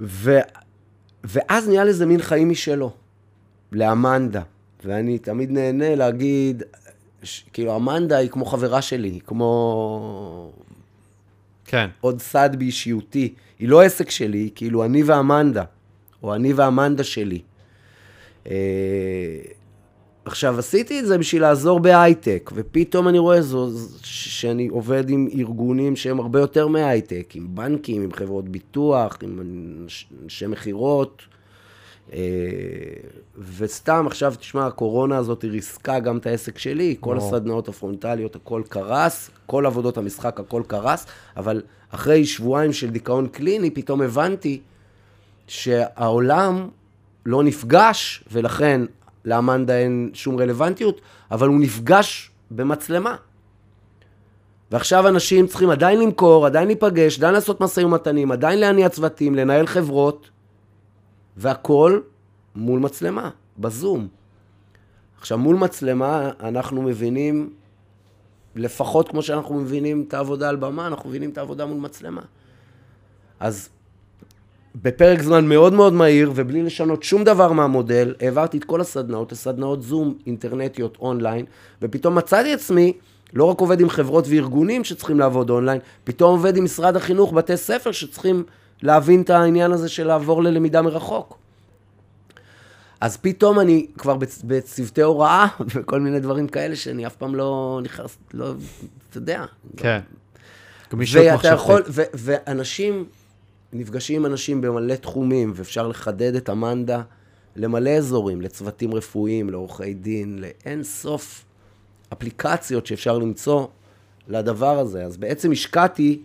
[0.00, 0.38] ו...
[1.24, 2.90] ואז נהיה לזה מין חיים משלו,
[3.72, 4.42] לאמנדה.
[4.84, 6.62] ואני תמיד נהנה להגיד,
[7.22, 7.44] ש...
[7.52, 10.52] כאילו, אמנדה היא כמו חברה שלי, היא כמו
[11.64, 11.88] כן.
[12.00, 13.34] עוד צד באישיותי.
[13.58, 15.64] היא לא עסק שלי, כאילו אני ואמנדה,
[16.22, 17.40] או אני ואמנדה שלי.
[18.50, 18.54] אה,
[20.24, 23.68] עכשיו, עשיתי את זה בשביל לעזור בהייטק, ופתאום אני רואה זו,
[24.02, 30.14] שאני עובד עם ארגונים שהם הרבה יותר מהייטק, עם בנקים, עם חברות ביטוח, עם אנש-
[30.24, 31.22] אנשי מכירות,
[33.56, 37.26] וסתם, עכשיו, תשמע, הקורונה הזאת ריסקה גם את העסק שלי, כל או.
[37.26, 43.70] הסדנאות הפרונטליות, הכל קרס, כל עבודות המשחק, הכל קרס, אבל אחרי שבועיים של דיכאון קליני,
[43.70, 44.60] פתאום הבנתי
[45.52, 46.68] שהעולם
[47.26, 48.80] לא נפגש, ולכן
[49.24, 51.00] לאמנדה אין שום רלוונטיות,
[51.30, 53.16] אבל הוא נפגש במצלמה.
[54.70, 59.66] ועכשיו אנשים צריכים עדיין למכור, עדיין להיפגש, עדיין לעשות משאים ומתנים, עדיין להניע צוותים, לנהל
[59.66, 60.30] חברות,
[61.36, 62.02] והכול
[62.56, 64.08] מול מצלמה, בזום.
[65.20, 67.52] עכשיו, מול מצלמה אנחנו מבינים,
[68.54, 72.22] לפחות כמו שאנחנו מבינים את העבודה על במה, אנחנו מבינים את העבודה מול מצלמה.
[73.40, 73.68] אז
[74.74, 79.82] בפרק זמן מאוד מאוד מהיר, ובלי לשנות שום דבר מהמודל, העברתי את כל הסדנאות לסדנאות
[79.82, 81.44] זום אינטרנטיות אונליין,
[81.82, 82.92] ופתאום מצאתי עצמי
[83.32, 87.56] לא רק עובד עם חברות וארגונים שצריכים לעבוד אונליין, פתאום עובד עם משרד החינוך, בתי
[87.56, 88.44] ספר שצריכים
[88.82, 91.38] להבין את העניין הזה של לעבור ללמידה מרחוק.
[93.00, 98.18] אז פתאום אני כבר בצוותי הוראה וכל מיני דברים כאלה שאני אף פעם לא נכנס,
[98.34, 98.52] לא,
[99.10, 99.44] אתה יודע.
[99.76, 100.00] כן.
[100.92, 101.86] גמישות מחשבתית.
[102.14, 103.04] ואנשים,
[103.72, 107.02] נפגשים עם אנשים במלא תחומים, ואפשר לחדד את המנדה
[107.56, 111.44] למלא אזורים, לצוותים רפואיים, לעורכי דין, לאין סוף
[112.12, 113.66] אפליקציות שאפשר למצוא
[114.28, 115.04] לדבר הזה.
[115.04, 116.22] אז בעצם השקעתי,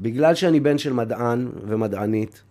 [0.00, 2.42] בגלל שאני בן של מדען ומדענית,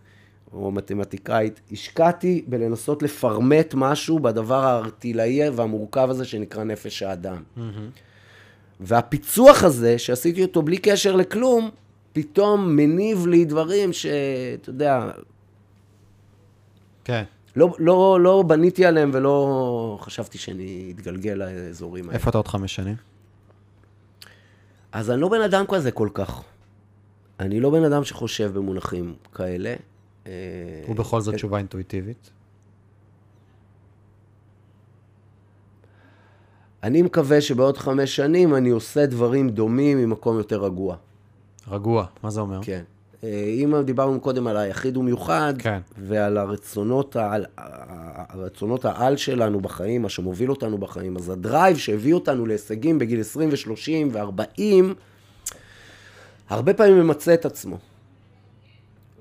[0.53, 7.43] או מתמטיקאית, השקעתי בלנסות לפרמט משהו בדבר הארטילאי והמורכב הזה שנקרא נפש האדם.
[7.57, 7.61] Mm-hmm.
[8.79, 11.69] והפיצוח הזה, שעשיתי אותו בלי קשר לכלום,
[12.17, 15.11] פתאום מניב לי דברים שאתה יודע...
[17.03, 17.23] כן.
[17.55, 22.13] לא, לא, לא בניתי עליהם ולא חשבתי שאני אתגלגל לאזורים האלה.
[22.13, 22.95] איפה אתה עוד חמש שנים?
[24.91, 26.43] אז אני לא בן אדם כזה כל כך.
[27.39, 29.75] אני לא בן אדם שחושב במונחים כאלה.
[30.89, 32.29] ובכל זאת תשובה אינטואיטיבית?
[36.83, 40.95] אני מקווה שבעוד חמש שנים אני עושה דברים דומים ממקום יותר רגוע.
[41.71, 42.59] רגוע, מה זה אומר?
[42.61, 42.81] כן.
[43.23, 45.79] אה, אם דיברנו קודם על היחיד ומיוחד, כן.
[45.97, 52.45] ועל הרצונות העל, הרצונות העל שלנו בחיים, מה שמוביל אותנו בחיים, אז הדרייב שהביא אותנו
[52.45, 54.61] להישגים בגיל 20 ו-30 ו-40,
[56.49, 57.77] הרבה פעמים ממצה את עצמו.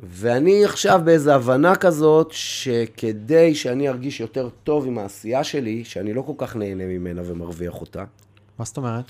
[0.03, 6.23] ואני עכשיו באיזו הבנה כזאת, שכדי שאני ארגיש יותר טוב עם העשייה שלי, שאני לא
[6.23, 8.05] כל כך נהנה ממנה ומרוויח אותה.
[8.59, 9.05] מה זאת אומרת?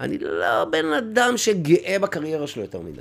[0.00, 3.00] אני לא בן אדם שגאה בקריירה שלו יותר מדי.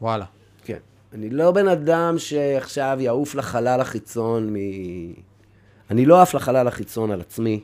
[0.00, 0.24] וואלה.
[0.64, 0.78] כן.
[1.14, 4.56] אני לא בן אדם שעכשיו יעוף לחלל החיצון מ...
[5.90, 7.60] אני לא עף לחלל החיצון על עצמי.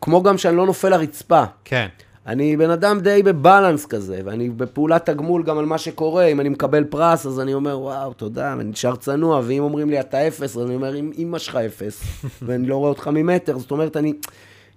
[0.00, 1.44] כמו גם שאני לא נופל לרצפה.
[1.64, 1.86] כן.
[2.26, 6.24] אני בן אדם די בבלנס כזה, ואני בפעולת תגמול גם על מה שקורה.
[6.24, 10.00] אם אני מקבל פרס, אז אני אומר, וואו, תודה, ואני נשאר צנוע, ואם אומרים לי,
[10.00, 12.02] אתה אפס, אז אני אומר, אם אמא שלך אפס,
[12.46, 14.12] ואני לא רואה אותך ממטר, זאת אומרת, אני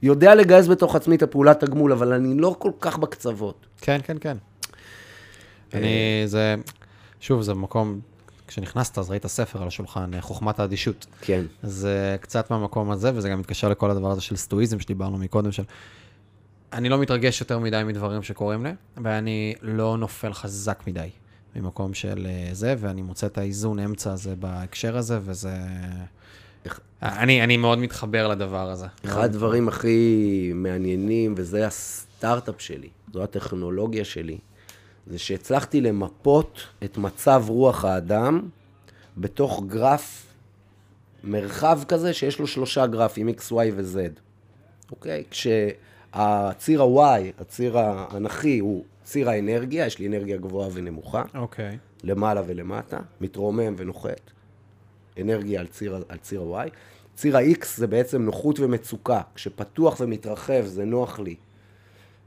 [0.02, 3.66] יודע לגייס בתוך עצמי את הפעולת תגמול, אבל אני לא כל כך בקצוות.
[3.82, 4.38] כן, כן, כן.
[5.74, 6.56] אני, זה,
[7.20, 8.00] שוב, זה מקום,
[8.48, 11.06] כשנכנסת, אז ראית ספר על השולחן, חוכמת האדישות.
[11.22, 11.46] כן.
[11.64, 11.88] אז
[12.22, 15.64] קצת מהמקום הזה, וזה גם מתקשר לכל הדבר הזה של סטואיזם שדיברנו מקודם, של...
[16.74, 21.10] אני לא מתרגש יותר מדי מדברים שקורים לי, ואני לא נופל חזק מדי
[21.56, 25.58] ממקום של אה, זה, ואני מוצא את האיזון אמצע הזה בהקשר הזה, וזה...
[27.02, 28.86] אני, אני מאוד מתחבר לדבר הזה.
[29.06, 34.38] אחד הדברים הכי מעניינים, וזה הסטארט-אפ שלי, זו הטכנולוגיה שלי,
[35.08, 38.42] זה שהצלחתי למפות את מצב רוח האדם
[39.18, 40.26] בתוך גרף,
[41.24, 43.98] מרחב כזה שיש לו שלושה גרפים, X, Y ו-Z.
[44.92, 45.24] אוקיי?
[45.32, 45.48] כש...
[46.14, 51.24] הציר ה-Y, הציר האנכי, הוא ציר האנרגיה, יש לי אנרגיה גבוהה ונמוכה.
[51.36, 51.72] אוקיי.
[51.72, 51.78] Okay.
[52.04, 54.32] למעלה ולמטה, מתרומם ונוחת.
[55.22, 56.70] אנרגיה על ציר, על ציר ה-Y.
[57.16, 59.22] ציר ה-X זה בעצם נוחות ומצוקה.
[59.36, 61.36] כשפתוח ומתרחב זה נוח לי,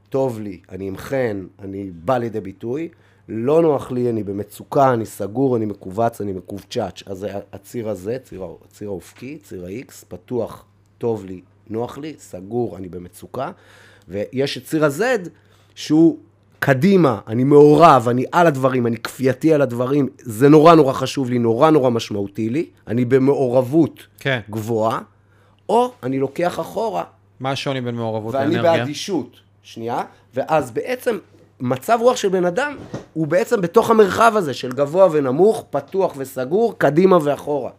[0.08, 2.88] טוב לי, אני עם חן, אני בא לידי ביטוי.
[3.28, 7.02] לא נוח לי, אני במצוקה, אני סגור, אני מכווץ, אני מקובצ'אץ'.
[7.06, 10.64] אז הציר הזה, ציר, הציר האופקי, ציר ה-X, פתוח,
[10.98, 11.40] טוב לי,
[11.70, 13.50] נוח לי, סגור, אני במצוקה,
[14.08, 15.28] ויש את ציר ה-Z,
[15.74, 16.18] שהוא
[16.64, 21.38] קדימה, אני מעורב, אני על הדברים, אני כפייתי על הדברים, זה נורא נורא חשוב לי,
[21.38, 24.40] נורא נורא משמעותי לי, אני במעורבות כן.
[24.50, 25.00] גבוהה,
[25.68, 27.04] או אני לוקח אחורה.
[27.40, 28.62] מה השוני בין מעורבות לאנרגיה?
[28.62, 30.02] ואני באדישות, שנייה,
[30.34, 31.18] ואז בעצם
[31.60, 32.76] מצב רוח של בן אדם
[33.12, 37.70] הוא בעצם בתוך המרחב הזה של גבוה ונמוך, פתוח וסגור, קדימה ואחורה.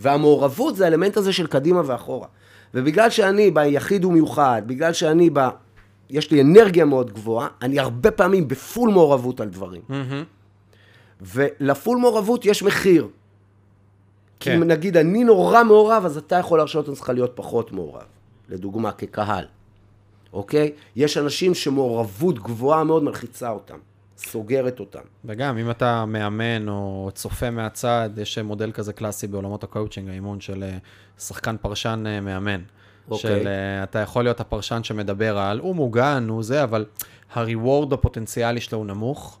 [0.00, 2.26] והמעורבות זה האלמנט הזה של קדימה ואחורה.
[2.74, 5.48] ובגלל שאני ביחיד ומיוחד, בגלל שאני ב...
[6.10, 9.82] יש לי אנרגיה מאוד גבוהה, אני הרבה פעמים בפול מעורבות על דברים.
[9.90, 10.24] Mm-hmm.
[11.20, 13.08] ולפול מעורבות יש מחיר.
[14.40, 18.06] כי אם נגיד אני נורא מעורב, אז אתה יכול להרשות לעצמך להיות פחות מעורב.
[18.48, 19.44] לדוגמה, כקהל,
[20.32, 20.72] אוקיי?
[20.96, 23.78] יש אנשים שמעורבות גבוהה מאוד מלחיצה אותם.
[24.18, 25.00] סוגרת אותם.
[25.24, 30.62] וגם, אם אתה מאמן או צופה מהצד, יש מודל כזה קלאסי בעולמות הקואוצ'ינג, האימון של
[30.62, 30.78] אה,
[31.18, 32.62] שחקן פרשן אה, מאמן.
[33.10, 33.40] אוקיי.
[33.40, 36.84] של אה, אתה יכול להיות הפרשן שמדבר על, הוא מוגן, הוא זה, אבל
[37.32, 39.38] ה reward הפוטנציאלי שלו הוא נמוך.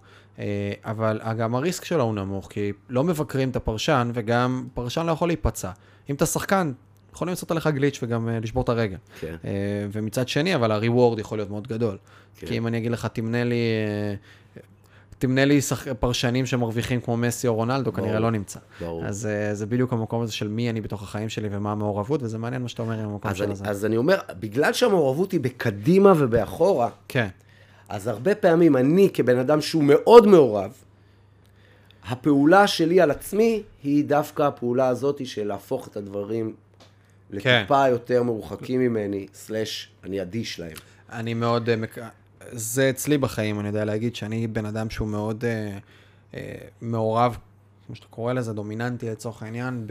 [0.84, 5.12] אבל גם ה risk שלו הוא נמוך, כי לא מבקרים את הפרשן, וגם פרשן לא
[5.12, 5.70] יכול להיפצע.
[6.10, 6.72] אם אתה שחקן,
[7.12, 8.96] יכולים לעשות עליך גליץ' וגם לשבור את הרגל.
[9.20, 9.36] כן.
[9.92, 11.96] ומצד שני, אבל ה reward יכול להיות מאוד גדול.
[12.36, 12.46] כן.
[12.46, 13.62] כי אם אני אגיד לך, תמנה לי
[15.18, 15.92] תמנה לי שח...
[15.92, 18.60] פרשנים שמרוויחים כמו מסי או רונלדו, ברור, כנראה לא נמצא.
[18.80, 19.04] ברור.
[19.04, 22.38] אז uh, זה בדיוק המקום הזה של מי אני בתוך החיים שלי ומה המעורבות, וזה
[22.38, 23.64] מעניין מה שאתה אומר עם המקום של זה.
[23.64, 27.28] אז אני אומר, בגלל שהמעורבות היא בקדימה ובאחורה, כן.
[27.88, 30.72] אז הרבה פעמים אני, כבן אדם שהוא מאוד מעורב,
[32.08, 36.54] הפעולה שלי על עצמי היא דווקא הפעולה הזאת של להפוך את הדברים
[37.30, 37.36] כן.
[37.36, 37.90] לטיפה כן.
[37.90, 40.76] יותר מרוחקים ממני, סלאש, אני אדיש להם.
[41.12, 42.00] אני מאוד, uh,
[42.52, 45.78] זה אצלי בחיים, אני יודע להגיד שאני בן אדם שהוא מאוד אה,
[46.34, 47.36] אה, מעורב,
[47.86, 49.86] כמו שאתה קורא לזה, דומיננטי לצורך העניין,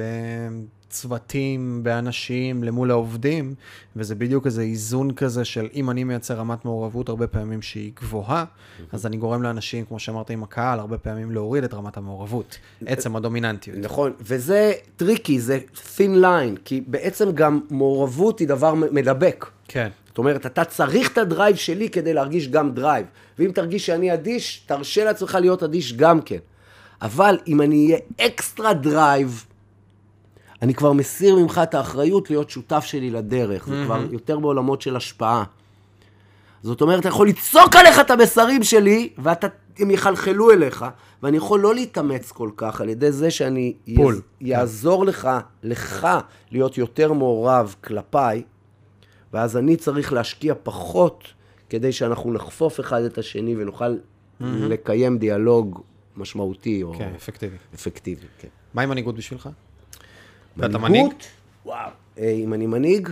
[0.88, 3.56] בצוותים, באנשים, למול העובדים,
[3.96, 8.46] וזה בדיוק איזה איזון כזה של אם אני מייצר רמת מעורבות הרבה פעמים שהיא גבוהה,
[8.92, 13.16] אז אני גורם לאנשים, כמו שאמרת עם הקהל, הרבה פעמים להוריד את רמת המעורבות, עצם
[13.16, 13.78] הדומיננטיות.
[13.78, 19.46] נכון, וזה טריקי, זה thin line, כי בעצם גם מעורבות היא דבר מדבק.
[19.68, 19.90] כן.
[20.18, 23.06] זאת אומרת, אתה צריך את ה drive שלי כדי להרגיש גם drive.
[23.40, 26.38] ואם תרגיש שאני אדיש, תרשה לעצמך להיות אדיש גם כן.
[27.02, 29.46] אבל אם אני אהיה extra drive,
[30.62, 33.68] אני כבר מסיר ממך את האחריות להיות שותף שלי לדרך.
[33.68, 33.72] Mm-hmm.
[33.72, 35.44] זה כבר יותר בעולמות של השפעה.
[36.64, 40.86] זאת אומרת, אני יכול לצעוק עליך את המסרים שלי, והם יחלחלו אליך,
[41.24, 44.22] ואני יכול לא להתאמץ כל כך על ידי זה שאני pull.
[44.42, 45.30] יעזור לך,
[45.64, 46.08] לך,
[46.52, 48.44] להיות יותר מעורב כלפיי,
[49.38, 51.28] ואז אני צריך להשקיע פחות
[51.70, 54.44] כדי שאנחנו נחפוף אחד את השני ונוכל mm-hmm.
[54.44, 55.82] לקיים דיאלוג
[56.16, 56.84] משמעותי.
[56.84, 56.94] או...
[56.98, 57.56] כן, אפקטיבי.
[57.76, 58.48] אפקטיבי, כן.
[58.74, 59.50] מהי מנהיגות בשבילך?
[60.58, 61.14] ואתה מנהיג?
[61.66, 61.90] וואו.
[62.20, 63.10] אה, אם אני מנהיג,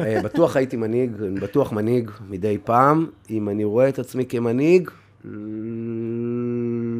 [0.00, 1.10] אה, בטוח הייתי מנהיג,
[1.40, 3.06] בטוח מנהיג מדי פעם.
[3.30, 4.90] אם אני רואה את עצמי כמנהיג,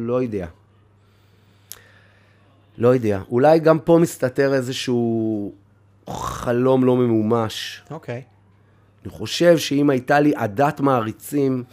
[0.05, 0.47] לא יודע.
[2.77, 3.21] לא יודע.
[3.29, 5.53] אולי גם פה מסתתר איזשהו
[6.09, 7.83] חלום לא ממומש.
[7.91, 8.21] אוקיי.
[8.25, 8.33] Okay.
[9.03, 11.63] אני חושב שאם הייתה לי עדת מעריצים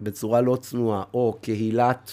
[0.00, 2.10] בצורה לא צנועה, או קהילת,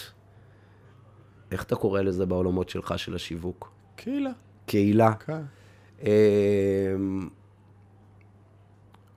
[1.51, 3.71] איך אתה קורא לזה בעולמות שלך של השיווק?
[3.95, 4.31] קהילה.
[4.65, 5.13] קהילה.
[5.13, 5.33] כן.
[5.33, 6.05] Okay.
[6.05, 7.29] אמ,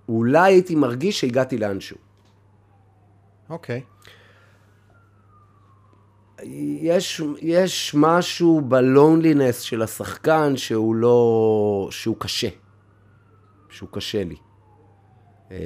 [0.09, 1.97] אולי הייתי מרגיש שהגעתי לאנשהו.
[3.51, 3.83] אוקיי.
[3.85, 3.94] Okay.
[6.43, 11.89] יש, יש משהו ב loneliness של השחקן שהוא לא...
[11.90, 12.48] שהוא קשה.
[13.70, 14.36] שהוא קשה לי.
[15.51, 15.56] אה,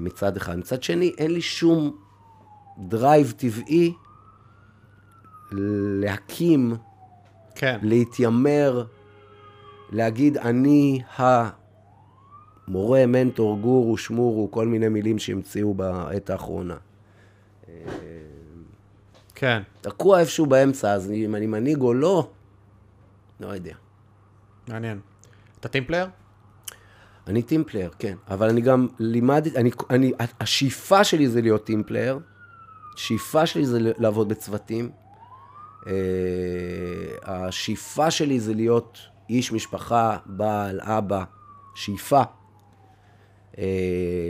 [0.00, 0.58] מצד אחד.
[0.58, 1.96] מצד שני, אין לי שום
[2.78, 3.92] drive טבעי
[5.52, 6.74] להקים,
[7.54, 7.78] כן.
[7.82, 8.84] להתיימר,
[9.92, 16.76] להגיד, אני המורה, מנטור, גורו, שמורו, כל מיני מילים שהמציאו בעת האחרונה.
[19.36, 19.62] כן.
[19.80, 22.28] תקוע איפשהו באמצע, אז אם אני מנהיג או לא,
[23.40, 23.74] לא יודע.
[24.68, 25.00] מעניין.
[25.60, 26.06] אתה team player?
[27.26, 28.16] אני team player, כן.
[28.28, 32.18] אבל אני גם לימדתי, אני, אני, השאיפה שלי זה להיות team player,
[32.94, 34.90] השאיפה שלי זה לעבוד בצוותים,
[35.86, 35.92] אה,
[37.22, 38.98] השאיפה שלי זה להיות
[39.30, 41.24] איש משפחה, בעל, אבא,
[41.74, 42.22] שאיפה.
[43.58, 43.64] אה,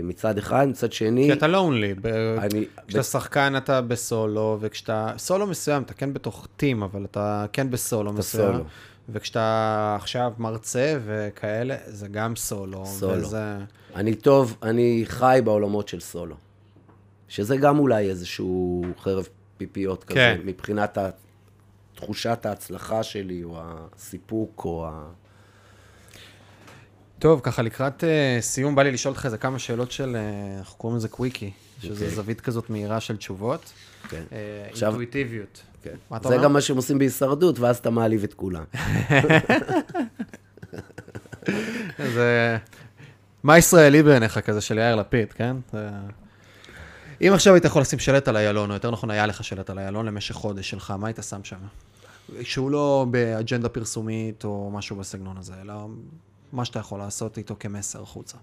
[0.02, 1.24] מצד אחד, מצד שני...
[1.26, 1.94] כי אתה לונלי.
[2.38, 2.64] אני...
[2.86, 3.02] כשאתה ב...
[3.02, 5.12] שחקן אתה בסולו, וכשאתה...
[5.18, 8.52] סולו מסוים, אתה כן בתוך טים, אבל אתה כן בסולו אתה מסוים.
[8.52, 8.64] סולו.
[9.08, 12.86] וכשאתה עכשיו מרצה וכאלה, זה גם סולו.
[12.86, 13.22] סולו.
[13.26, 13.56] וזה...
[13.94, 16.36] אני טוב, אני חי בעולמות של סולו.
[17.28, 20.40] שזה גם אולי איזשהו חרב פיפיות כזה, כן.
[20.44, 20.98] מבחינת
[21.94, 25.08] תחושת ההצלחה שלי, או הסיפוק, או ה...
[27.18, 28.06] טוב, ככה לקראת uh,
[28.40, 31.92] סיום, בא לי לשאול אותך איזה כמה שאלות של, uh, אנחנו קוראים לזה קוויקי, שזה
[31.92, 31.92] okay.
[31.92, 32.10] אוקיי.
[32.10, 33.72] זווית כזאת מהירה של תשובות.
[34.08, 34.22] כן.
[34.30, 34.32] Uh,
[34.70, 35.62] עכשיו, אינטואיטיביות.
[35.82, 35.94] כן.
[36.10, 36.44] מה אתה זה אומר?
[36.44, 38.64] גם מה שהם עושים בהישרדות, ואז אתה מעליב את כולם.
[42.14, 42.56] זה...
[43.42, 45.56] מה ישראלי בעיניך כזה של יאיר לפיד, כן?
[45.72, 45.88] זה...
[47.20, 49.78] אם עכשיו היית יכול לשים שלט על איילון, או יותר נכון היה לך שלט על
[49.78, 51.56] איילון למשך חודש שלך, מה היית שם שם?
[52.42, 55.74] שהוא לא באג'נדה פרסומית או משהו בסגנון הזה, אלא
[56.52, 58.36] מה שאתה יכול לעשות איתו כמסר החוצה.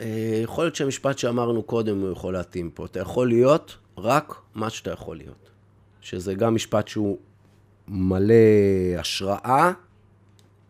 [0.00, 2.84] אה, יכול להיות שהמשפט שאמרנו קודם הוא יכול להתאים פה.
[2.84, 5.50] אתה יכול להיות רק מה שאתה יכול להיות.
[6.00, 7.18] שזה גם משפט שהוא
[7.88, 8.34] מלא
[8.98, 9.72] השראה,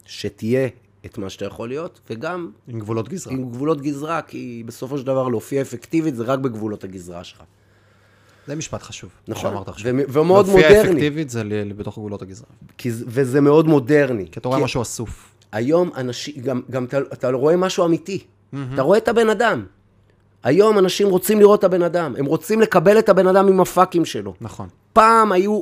[0.05, 0.69] שתהיה
[1.07, 2.51] את מה שאתה יכול להיות, וגם...
[2.69, 3.33] עם גבולות גזרה.
[3.33, 7.43] עם גבולות גזרה, כי בסופו של דבר להופיע אפקטיבית זה רק בגבולות הגזרה שלך.
[8.47, 10.63] זה משפט חשוב, נכון, ו- ומאוד מודרני.
[10.63, 11.43] להופיע אפקטיבית זה
[11.77, 12.49] בתוך גבולות הגזרה.
[12.79, 14.27] כי, וזה מאוד מודרני.
[14.33, 15.28] כי אתה רואה משהו אסוף.
[15.53, 18.19] היום אנשים, גם, גם אתה, אתה רואה משהו אמיתי.
[18.19, 18.57] Mm-hmm.
[18.75, 19.65] אתה רואה את הבן אדם.
[20.43, 24.05] היום אנשים רוצים לראות את הבן אדם, הם רוצים לקבל את הבן אדם עם הפאקים
[24.05, 24.35] שלו.
[24.41, 24.69] נכון.
[24.93, 25.61] פעם היו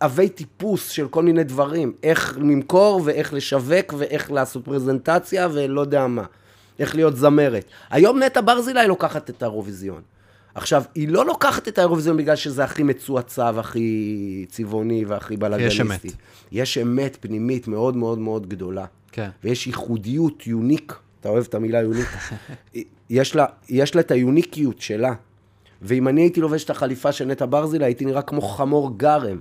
[0.00, 6.06] עבי טיפוס של כל מיני דברים, איך למכור ואיך לשווק ואיך לעשות פרזנטציה ולא יודע
[6.06, 6.24] מה,
[6.78, 7.64] איך להיות זמרת.
[7.90, 10.02] היום נטע ברזילי לוקחת את האירוויזיון.
[10.54, 15.76] עכשיו, היא לא לוקחת את האירוויזיון בגלל שזה הכי מצועצע והכי צבעוני והכי בלאגניסטי.
[15.76, 16.16] יש אמת.
[16.52, 18.84] יש אמת פנימית מאוד מאוד מאוד גדולה.
[19.12, 19.28] כן.
[19.44, 22.08] ויש ייחודיות, יוניק, אתה אוהב את המילה יוניק?
[23.10, 25.14] יש, לה, יש לה את היוניקיות שלה.
[25.82, 29.40] ואם אני הייתי לובש את החליפה של נטע ברזילה, הייתי נראה כמו חמור גרם.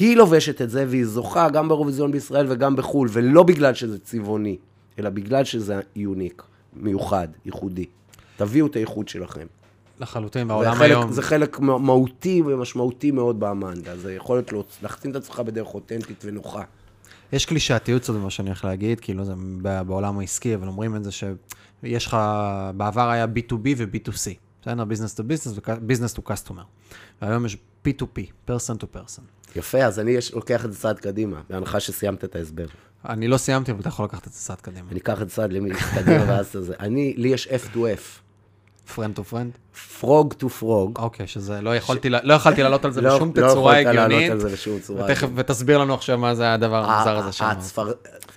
[0.00, 4.56] היא לובשת את זה, והיא זוכה גם באירוויזיון בישראל וגם בחו"ל, ולא בגלל שזה צבעוני,
[4.98, 6.42] אלא בגלל שזה יוניק,
[6.76, 7.86] מיוחד, ייחודי.
[8.36, 9.46] תביאו את הייחוד שלכם.
[10.00, 11.12] לחלוטין, בעולם חלק, היום.
[11.12, 14.52] זה חלק מהותי ומשמעותי מאוד באמנדה, זה יכולת
[14.82, 16.62] להחצין את עצמך בדרך אותנטית ונוחה.
[17.32, 19.32] יש קלישאתיות קצת במה שאני הולך להגיד, כאילו זה
[19.86, 22.16] בעולם העסקי, אבל אומרים את זה שיש לך,
[22.76, 24.34] בעבר היה B2B ו-B2C.
[24.62, 24.84] בסדר?
[24.84, 26.62] business to business ו business to customer.
[27.22, 27.56] והיום יש
[27.86, 29.22] P2P, person to person.
[29.56, 32.66] יפה, אז אני יש, לוקח את זה צעד קדימה, בהנחה שסיימת את ההסבר.
[33.08, 34.90] אני לא סיימתי, אבל אתה יכול לקחת את זה צעד קדימה.
[34.90, 35.50] אני אקח את זה צעד
[35.94, 36.74] קדימה ואז זה.
[36.80, 38.29] אני, לי יש F2F.
[38.90, 39.52] friend to friend?
[40.00, 40.98] frog to frog.
[40.98, 42.12] אוקיי, שזה לא יכולתי, ש...
[42.22, 43.98] לא יכולתי לעלות על זה לא, בשום לא תצורה הגיונית.
[43.98, 47.16] לא יכולת לעלות על זה בשום צורה ותכף, ותסביר לנו עכשיו מה זה הדבר המוזר
[47.16, 47.44] הזה שם.
[47.44, 47.92] הצפר...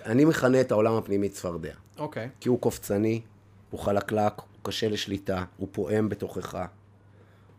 [0.05, 1.73] אני מכנה את העולם הפנימי צפרדע.
[1.97, 2.29] אוקיי.
[2.39, 3.21] כי הוא קופצני,
[3.69, 6.57] הוא חלקלק, הוא קשה לשליטה, הוא פועם בתוכך.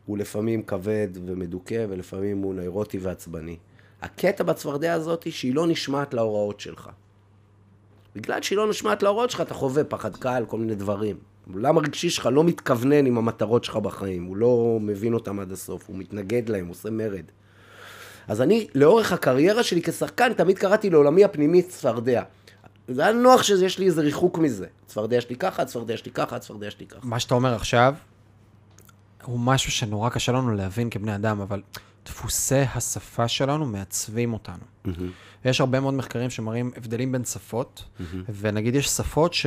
[0.06, 3.56] הוא לפעמים כבד ומדוכא, ולפעמים הוא נוירוטי ועצבני.
[4.02, 6.90] הקטע בצפרדע הזאת היא שהיא לא נשמעת להוראות שלך.
[8.16, 11.16] בגלל שהיא לא נשמעת להוראות שלך, אתה חווה פחד קל, כל מיני דברים.
[11.50, 15.88] העולם הרגשי שלך לא מתכוונן עם המטרות שלך בחיים, הוא לא מבין אותם עד הסוף,
[15.88, 17.24] הוא מתנגד להם, הוא עושה מרד.
[18.28, 22.22] אז אני, לאורך הקריירה שלי כשחקן, תמיד קראתי לעולמי הפנימי צפרדע.
[22.88, 24.66] זה היה נוח שיש לי איזה ריחוק מזה.
[24.86, 27.00] צפרדע שלי ככה, צפרדע שלי ככה, צפרדע שלי ככה.
[27.02, 27.94] מה שאתה אומר עכשיו,
[29.24, 31.62] הוא משהו שנורא קשה לנו להבין כבני אדם, אבל
[32.06, 34.56] דפוסי השפה שלנו מעצבים אותנו.
[34.86, 34.90] Mm-hmm.
[35.44, 38.02] יש הרבה מאוד מחקרים שמראים הבדלים בין שפות, mm-hmm.
[38.40, 39.46] ונגיד יש שפות ש...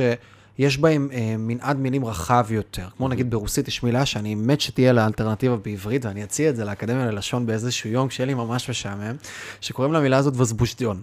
[0.58, 2.88] יש בהם אה, מנעד מילים רחב יותר.
[2.96, 6.64] כמו נגיד ברוסית יש מילה שאני מת שתהיה לה אלטרנטיבה בעברית, ואני אציע את זה
[6.64, 9.16] לאקדמיה ללשון באיזשהו יום, כשיהיה לי ממש משעמם,
[9.60, 11.02] שקוראים למילה הזאת וזבושדיון.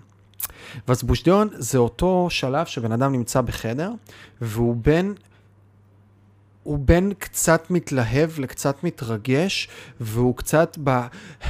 [0.88, 3.92] וזבושדיון זה אותו שלב שבן אדם נמצא בחדר,
[4.42, 5.14] והוא בין
[6.66, 9.68] הוא בין קצת מתלהב לקצת מתרגש,
[10.00, 11.00] והוא קצת ב...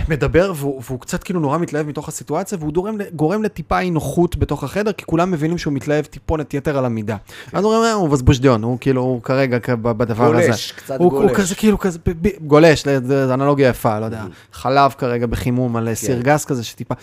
[0.09, 4.35] מדבר, והוא, והוא קצת כאילו נורא מתלהב מתוך הסיטואציה, והוא גורם, גורם לטיפה אי נוחות
[4.35, 7.17] בתוך החדר, כי כולם מבינים שהוא מתלהב טיפונת יתר על המידה.
[7.53, 10.47] אז הוא אומר, הוא בזבושדיון, הוא כאילו, הוא כרגע בדבר גולש, הזה.
[10.47, 11.29] גולש, קצת הוא, גולש.
[11.29, 14.55] הוא כזה, כאילו, כזה, ב, ב, גולש, זו אנלוגיה יפה, לא יודע, mm-hmm.
[14.55, 15.95] חלב כרגע בחימום על כן.
[15.95, 16.95] סיר גס כזה, שטיפה,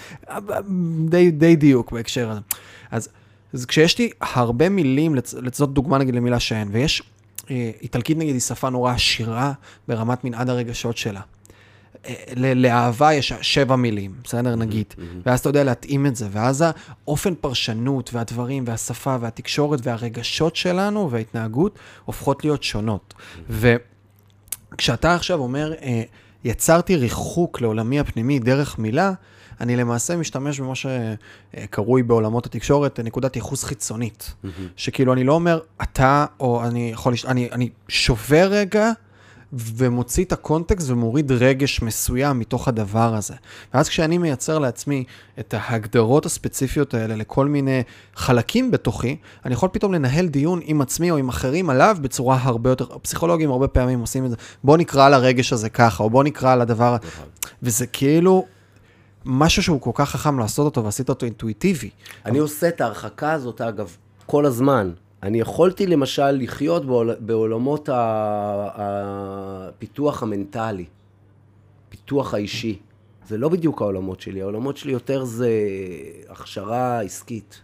[1.08, 2.40] די, די דיוק בהקשר הזה.
[2.90, 3.08] אז,
[3.54, 7.11] אז כשיש לי הרבה מילים, לצאת דוגמה נגיד למילה שאין, ויש אה,
[7.82, 9.52] איטלקית נגיד היא שפה נורא עשירה
[9.88, 11.20] ברמת מנעד הרגשות שלה.
[12.06, 12.14] אה,
[12.54, 14.56] לאהבה יש שבע מילים, בסדר?
[14.56, 14.94] נגיד.
[15.26, 16.64] ואז אתה יודע להתאים את זה, ואז
[17.04, 23.14] האופן פרשנות והדברים והשפה והתקשורת והרגשות שלנו וההתנהגות הופכות להיות שונות.
[23.50, 26.02] וכשאתה עכשיו אומר, אה,
[26.44, 29.12] יצרתי ריחוק לעולמי הפנימי דרך מילה,
[29.62, 34.34] אני למעשה משתמש במה שקרוי בעולמות התקשורת נקודת ייחוס חיצונית.
[34.44, 34.48] Mm-hmm.
[34.76, 37.24] שכאילו, אני לא אומר, אתה, או אני יכול, לש...
[37.24, 38.92] אני, אני שובר רגע,
[39.52, 43.34] ומוציא את הקונטקסט ומוריד רגש מסוים מתוך הדבר הזה.
[43.74, 45.04] ואז כשאני מייצר לעצמי
[45.40, 47.82] את ההגדרות הספציפיות האלה לכל מיני
[48.16, 52.70] חלקים בתוכי, אני יכול פתאום לנהל דיון עם עצמי או עם אחרים עליו בצורה הרבה
[52.70, 56.54] יותר, פסיכולוגים הרבה פעמים עושים את זה, בוא נקרא לרגש הזה ככה, או בוא נקרא
[56.54, 56.96] לדבר,
[57.62, 58.46] וזה כאילו,
[59.24, 61.90] משהו שהוא כל כך חכם לעשות אותו ועשית אותו אינטואיטיבי.
[62.24, 62.40] אני אבל...
[62.40, 63.96] עושה את ההרחקה הזאת, אגב,
[64.26, 64.92] כל הזמן.
[65.22, 67.14] אני יכולתי למשל לחיות בעול...
[67.20, 67.88] בעולמות
[68.72, 70.84] הפיתוח המנטלי,
[71.88, 72.78] פיתוח האישי.
[73.28, 75.50] זה לא בדיוק העולמות שלי, העולמות שלי יותר זה
[76.28, 77.60] הכשרה עסקית,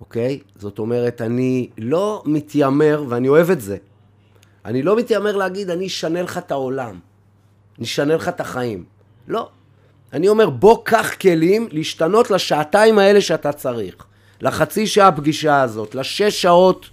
[0.00, 0.40] אוקיי?
[0.56, 3.76] זאת אומרת, אני לא מתיימר, ואני אוהב את זה,
[4.64, 6.98] אני לא מתיימר להגיד, אני אשנה לך את העולם,
[7.78, 8.84] אני אשנה לך את החיים.
[9.28, 9.48] לא,
[10.12, 13.94] אני אומר, בוא קח כלים להשתנות לשעתיים האלה שאתה צריך.
[14.40, 16.86] לחצי שעה פגישה הזאת, לשש שעות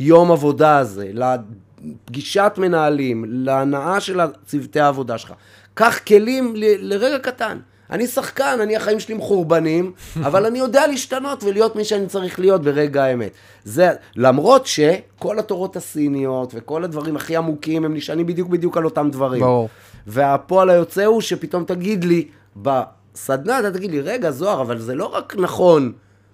[0.00, 5.32] יום עבודה הזה, לפגישת מנהלים, להנאה של צוותי העבודה שלך.
[5.74, 7.58] קח כלים ל- לרגע קטן.
[7.90, 9.92] אני שחקן, אני החיים שלי מחורבנים,
[10.26, 13.30] אבל אני יודע להשתנות ולהיות מי שאני צריך להיות ברגע האמת.
[13.64, 19.10] זה, למרות שכל התורות הסיניות וכל הדברים הכי עמוקים, הם נשענים בדיוק בדיוק על אותם
[19.10, 19.40] דברים.
[19.40, 19.68] ברור.
[20.06, 25.06] והפועל היוצא הוא שפתאום תגיד לי, בסדנה אתה תגיד לי, רגע, זוהר, אבל זה לא
[25.06, 25.92] רק נכון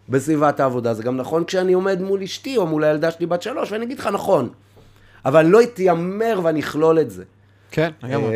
[0.09, 3.73] בסביבת העבודה, זה גם נכון כשאני עומד מול אשתי או מול הילדה שלי בת שלוש,
[3.73, 4.49] ואני אגיד לך, נכון.
[5.25, 7.25] אבל אני לא אתיימר ואני אכלול את זה.
[7.71, 8.31] כן, לגמרי.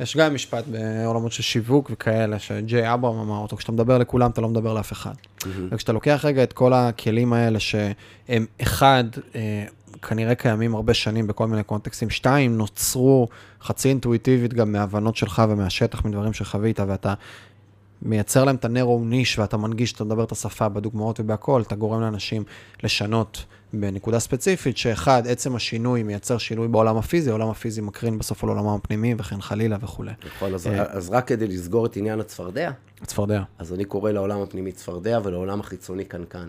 [0.00, 4.40] יש גם משפט בעולמות של שיווק וכאלה, שג'יי אברהם אמר אותו, כשאתה מדבר לכולם, אתה
[4.40, 5.14] לא מדבר לאף אחד.
[5.70, 9.04] וכשאתה לוקח רגע את כל הכלים האלה, שהם אחד,
[10.04, 13.28] אה, כנראה קיימים הרבה שנים בכל מיני קונטקסטים, שתיים, נוצרו
[13.62, 17.14] חצי אינטואיטיבית גם מהבנות שלך ומהשטח, מדברים שחווית, ואתה
[18.02, 22.00] מייצר להם את הנרו ניש ואתה מנגיש, אתה מדבר את השפה בדוגמאות ובהכל, אתה גורם
[22.00, 22.44] לאנשים
[22.82, 28.50] לשנות בנקודה ספציפית, שאחד, עצם השינוי מייצר שינוי בעולם הפיזי, העולם הפיזי מקרין בסוף על
[28.50, 30.12] עולמם הפנימי וכן חלילה וכולי.
[30.26, 32.70] נכון, אז, אה, אז רק כדי לסגור את עניין הצפרדע,
[33.02, 33.42] הצפרדע.
[33.58, 36.48] אז אני קורא לעולם הפנימי צפרדע ולעולם החיצוני קנקן.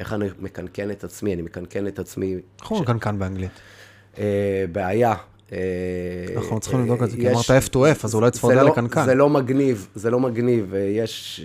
[0.00, 1.34] איך אני מקנקן את עצמי?
[1.34, 2.36] אני מקנקן את עצמי...
[2.62, 3.50] איך אומרים קנקן באנגלית?
[4.18, 5.14] אה, בעיה.
[5.52, 5.58] אה,
[6.36, 9.04] אנחנו צריכים לבדוק את זה, כי אמרת F2F, אז אולי צפרדע לא- לקנקן.
[9.04, 11.40] זה לא מגניב, זה לא מגניב, יש,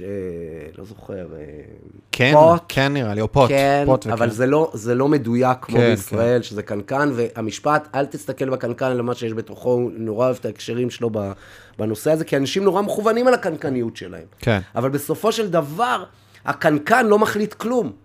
[0.78, 1.28] לא זוכר,
[2.12, 2.34] כן,
[2.68, 3.50] כן נראה לי, או פוט.
[3.50, 8.86] כן, אבל לא- זה לא מדויק כמו כן, בישראל, שזה קנקן, והמשפט, אל תסתכל בקנקן
[8.86, 11.10] על מה שיש בתוכו, הוא נורא אוהב את ההקשרים שלו
[11.80, 14.26] בנושא הזה, כי אנשים נורא מכוונים על הקנקניות שלהם.
[14.40, 14.60] כן.
[14.76, 16.04] אבל בסופו של דבר,
[16.46, 18.05] הקנקן לא מחליט כלום.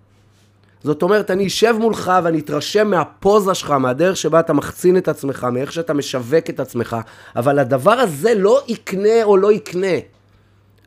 [0.83, 5.47] זאת אומרת, אני אשב מולך ואני אתרשם מהפוזה שלך, מהדרך שבה אתה מחצין את עצמך,
[5.53, 6.97] מאיך שאתה משווק את עצמך,
[7.37, 9.97] אבל הדבר הזה לא יקנה או לא יקנה.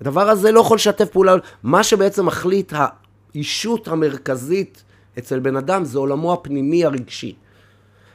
[0.02, 1.36] הדבר הזה לא יכול לשתף פעולה.
[1.64, 4.84] מה שבעצם מחליט האישות המרכזית
[5.18, 7.36] אצל בן אדם זה עולמו הפנימי הרגשי.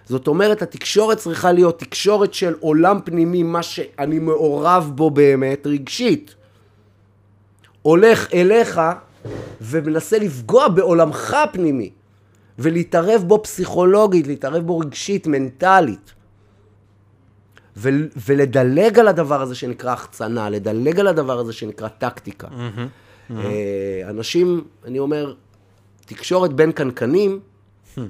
[0.05, 6.35] זאת אומרת, התקשורת צריכה להיות תקשורת של עולם פנימי, מה שאני מעורב בו באמת, רגשית.
[7.83, 8.81] הולך אליך
[9.61, 11.91] ומנסה לפגוע בעולמך הפנימי,
[12.59, 16.15] ולהתערב בו פסיכולוגית, להתערב בו רגשית, מנטלית.
[17.77, 17.89] ו-
[18.27, 22.49] ולדלג על הדבר הזה שנקרא החצנה, לדלג על הדבר הזה שנקרא טקטיקה.
[22.49, 23.35] Mm-hmm, mm-hmm.
[24.11, 25.35] אנשים, אני אומר,
[26.07, 27.41] תקשורת בין קנקנים,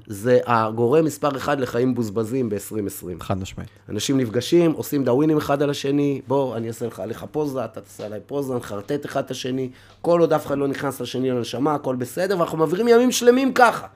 [0.07, 3.23] זה הגורם מספר אחד לחיים בוזבזים ב-2020.
[3.23, 3.69] חד משמעית.
[3.89, 8.07] אנשים נפגשים, עושים דאווינים אחד על השני, בוא, אני אעשה לך עליך פוזה, אתה תעשה
[8.07, 9.71] עליי פוזה, נחרטט אחד את השני,
[10.03, 13.87] כל עוד אף אחד לא נכנס לשני לנשמה, הכל בסדר, ואנחנו מעבירים ימים שלמים ככה.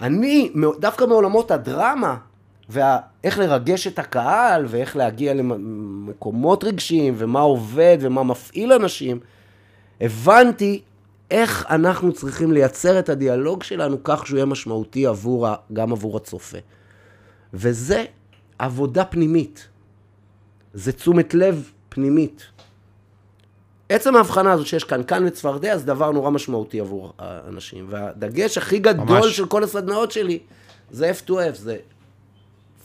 [0.00, 2.16] אני, דווקא מעולמות הדרמה,
[2.68, 9.20] ואיך לרגש את הקהל, ואיך להגיע למקומות רגשיים, ומה עובד, ומה מפעיל אנשים,
[10.00, 10.82] הבנתי
[11.30, 16.58] איך אנחנו צריכים לייצר את הדיאלוג שלנו כך שהוא יהיה משמעותי עבור, גם עבור הצופה.
[17.54, 18.04] וזה
[18.58, 19.68] עבודה פנימית.
[20.74, 22.46] זה תשומת לב פנימית.
[23.88, 27.86] עצם ההבחנה הזאת שיש כאן כאן וצפרדע זה דבר נורא משמעותי עבור האנשים.
[27.88, 29.36] והדגש הכי גדול ממש.
[29.36, 30.38] של כל הסדנאות שלי
[30.90, 31.76] זה F2F, זה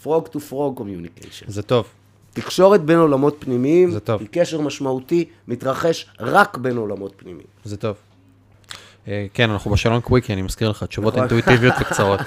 [0.03, 1.45] Frog to Frog Communication.
[1.47, 1.85] זה טוב.
[2.33, 4.21] תקשורת בין עולמות פנימיים, זה טוב.
[4.21, 7.47] היא קשר משמעותי, מתרחש רק בין עולמות פנימיים.
[7.63, 7.95] זה טוב.
[9.07, 11.30] אה, כן, אנחנו בשאלון קוויקי, אני מזכיר לך, תשובות נכון.
[11.30, 12.19] אינטואיטיביות וקצרות.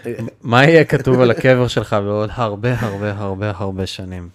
[0.42, 4.28] מה יהיה כתוב על הקבר שלך בעוד הרבה הרבה הרבה הרבה שנים?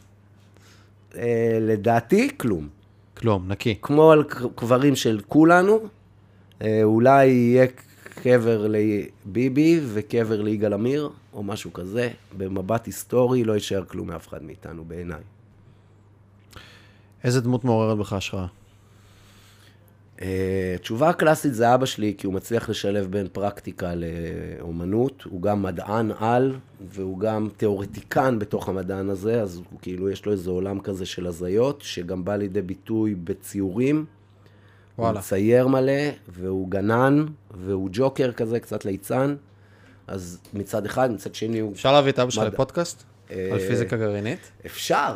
[1.16, 2.68] אה, לדעתי, כלום.
[3.18, 3.76] כלום, נקי.
[3.82, 4.24] כמו על
[4.56, 5.80] קברים של כולנו,
[6.62, 7.68] אה, אולי יהיה
[8.24, 12.10] קבר לביבי וקבר ליגאל עמיר, או משהו כזה.
[12.38, 15.22] במבט היסטורי לא יישאר כלום מאף אחד מאיתנו, בעיניי.
[17.24, 18.46] איזה דמות מעוררת בך השראה?
[20.76, 25.24] התשובה אה, הקלאסית זה אבא שלי, כי הוא מצליח לשלב בין פרקטיקה לאומנות.
[25.24, 26.56] הוא גם מדען על,
[26.90, 31.28] והוא גם תיאורטיקן בתוך המדען הזה, אז הוא כאילו, יש לו איזה עולם כזה של
[31.28, 34.06] הזיות, שגם בא לידי ביטוי בציורים.
[34.98, 35.12] וואלה.
[35.12, 37.26] הוא מצייר מלא, והוא גנן,
[37.66, 39.36] והוא ג'וקר כזה, קצת ליצן.
[40.08, 41.72] אז מצד אחד, מצד שני הוא...
[41.72, 43.04] אפשר להביא את אבא שלך לפודקאסט?
[43.32, 44.52] אה, על פיזיקה גרעינית?
[44.66, 45.16] אפשר.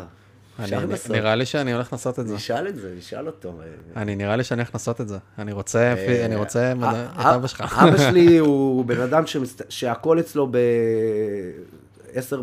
[0.59, 0.75] אני,
[1.09, 2.35] נראה לי שאני הולך לעשות את זה.
[2.35, 3.59] נשאל את זה, נשאל אותו.
[3.95, 5.17] אני, נראה לי שאני הולך לעשות את זה.
[5.38, 6.77] אני רוצה, אה, אני רוצה את
[7.15, 7.84] אבא שלך.
[7.88, 9.23] אבא שלי הוא בן אדם
[9.69, 10.57] שהכל אצלו ב...
[12.13, 12.41] עשר,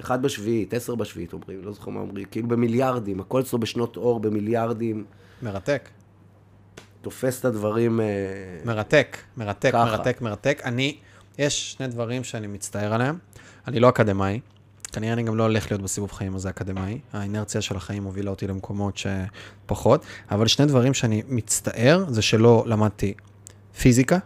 [0.00, 4.20] אחד בשביעית, עשר בשביעית אומרים, לא זוכר מה אומרים, כאילו במיליארדים, הכל אצלו בשנות אור
[4.20, 5.04] במיליארדים.
[5.42, 5.88] מרתק.
[7.00, 8.00] תופס את הדברים...
[8.00, 8.06] אה,
[8.64, 9.84] מרתק, מרתק, ככה.
[9.84, 10.60] מרתק, מרתק.
[10.64, 10.96] אני,
[11.38, 13.18] יש שני דברים שאני מצטער עליהם.
[13.68, 14.40] אני לא אקדמאי,
[14.92, 16.98] כנראה אני גם לא הולך להיות בסיבוב חיים הזה אקדמאי.
[17.12, 20.04] האינרציה של החיים מובילה אותי למקומות שפחות.
[20.30, 23.14] אבל שני דברים שאני מצטער, זה שלא למדתי
[23.80, 24.18] פיזיקה,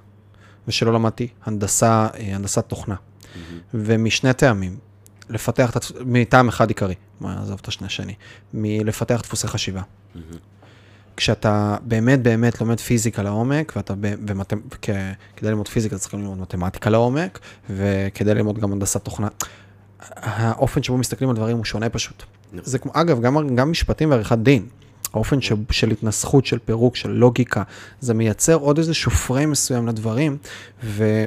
[0.68, 2.94] ושלא למדתי הנדסה, אה, הנדסת תוכנה.
[2.94, 3.38] Mm-hmm.
[3.74, 4.76] ומשני טעמים.
[5.28, 6.94] לפתח, את, מטעם אחד עיקרי,
[7.24, 8.14] עזוב את השני השני,
[8.54, 9.80] מלפתח דפוסי חשיבה.
[9.80, 10.18] Mm-hmm.
[11.16, 14.60] כשאתה באמת באמת לומד פיזיקה לעומק, ואתה, ומתמ...
[14.82, 14.90] כ...
[15.36, 17.38] כדי ללמוד פיזיקה צריך ללמוד מתמטיקה לעומק,
[17.70, 19.28] וכדי ללמוד גם הנדסת תוכנה,
[20.16, 22.22] האופן שבו מסתכלים על דברים הוא שונה פשוט.
[22.62, 24.66] זה כמו, אגב, גם, גם משפטים ועריכת דין.
[25.12, 27.62] האופן ש, של התנסחות, של פירוק, של לוגיקה,
[28.00, 30.36] זה מייצר עוד איזשהו פריים מסוים לדברים,
[30.84, 31.24] ו...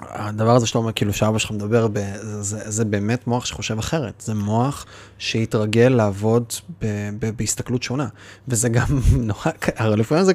[0.00, 3.78] הדבר הזה שאתה אומר, כאילו, שאבא שלך מדבר, ב, זה, זה, זה באמת מוח שחושב
[3.78, 4.22] אחרת.
[4.24, 4.86] זה מוח
[5.18, 6.44] שהתרגל לעבוד
[6.82, 6.86] ב,
[7.18, 8.06] ב, בהסתכלות שונה.
[8.48, 8.86] וזה גם
[9.28, 10.32] נורא, הרי לפעמים זה,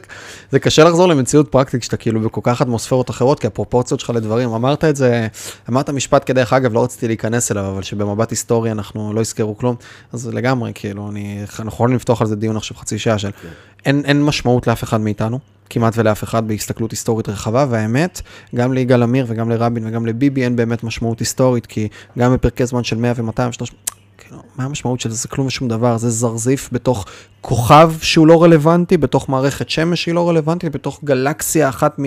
[0.52, 4.54] זה קשה לחזור למציאות פרקטית, כשאתה כאילו בכל כך אטמוספרות אחרות, כי הפרופורציות שלך לדברים,
[4.54, 5.28] אמרת את זה,
[5.70, 9.76] אמרת משפט כדרך אגב, לא רציתי להיכנס אליו, אבל שבמבט היסטורי אנחנו לא יזכרו כלום,
[10.14, 13.48] אז לגמרי, כאילו, אני, אנחנו יכולים לפתוח על זה דיון עכשיו חצי שעה של, כן.
[13.86, 15.40] אין, אין משמעות לאף אחד מאיתנו.
[15.70, 18.22] כמעט ולאף אחד בהסתכלות היסטורית רחבה, והאמת,
[18.56, 21.88] גם ליגאל עמיר וגם לרבין וגם לביבי אין באמת משמעות היסטורית, כי
[22.20, 25.16] גם בפרקי זמן של 100 ו-200, 300, כאילו, מה המשמעות של זה?
[25.16, 27.06] זה כלום ושום דבר, זה זרזיף בתוך
[27.42, 32.00] כוכב שהוא לא רלוונטי, בתוך מערכת שמש שהיא לא רלוונטית, בתוך גלקסיה אחת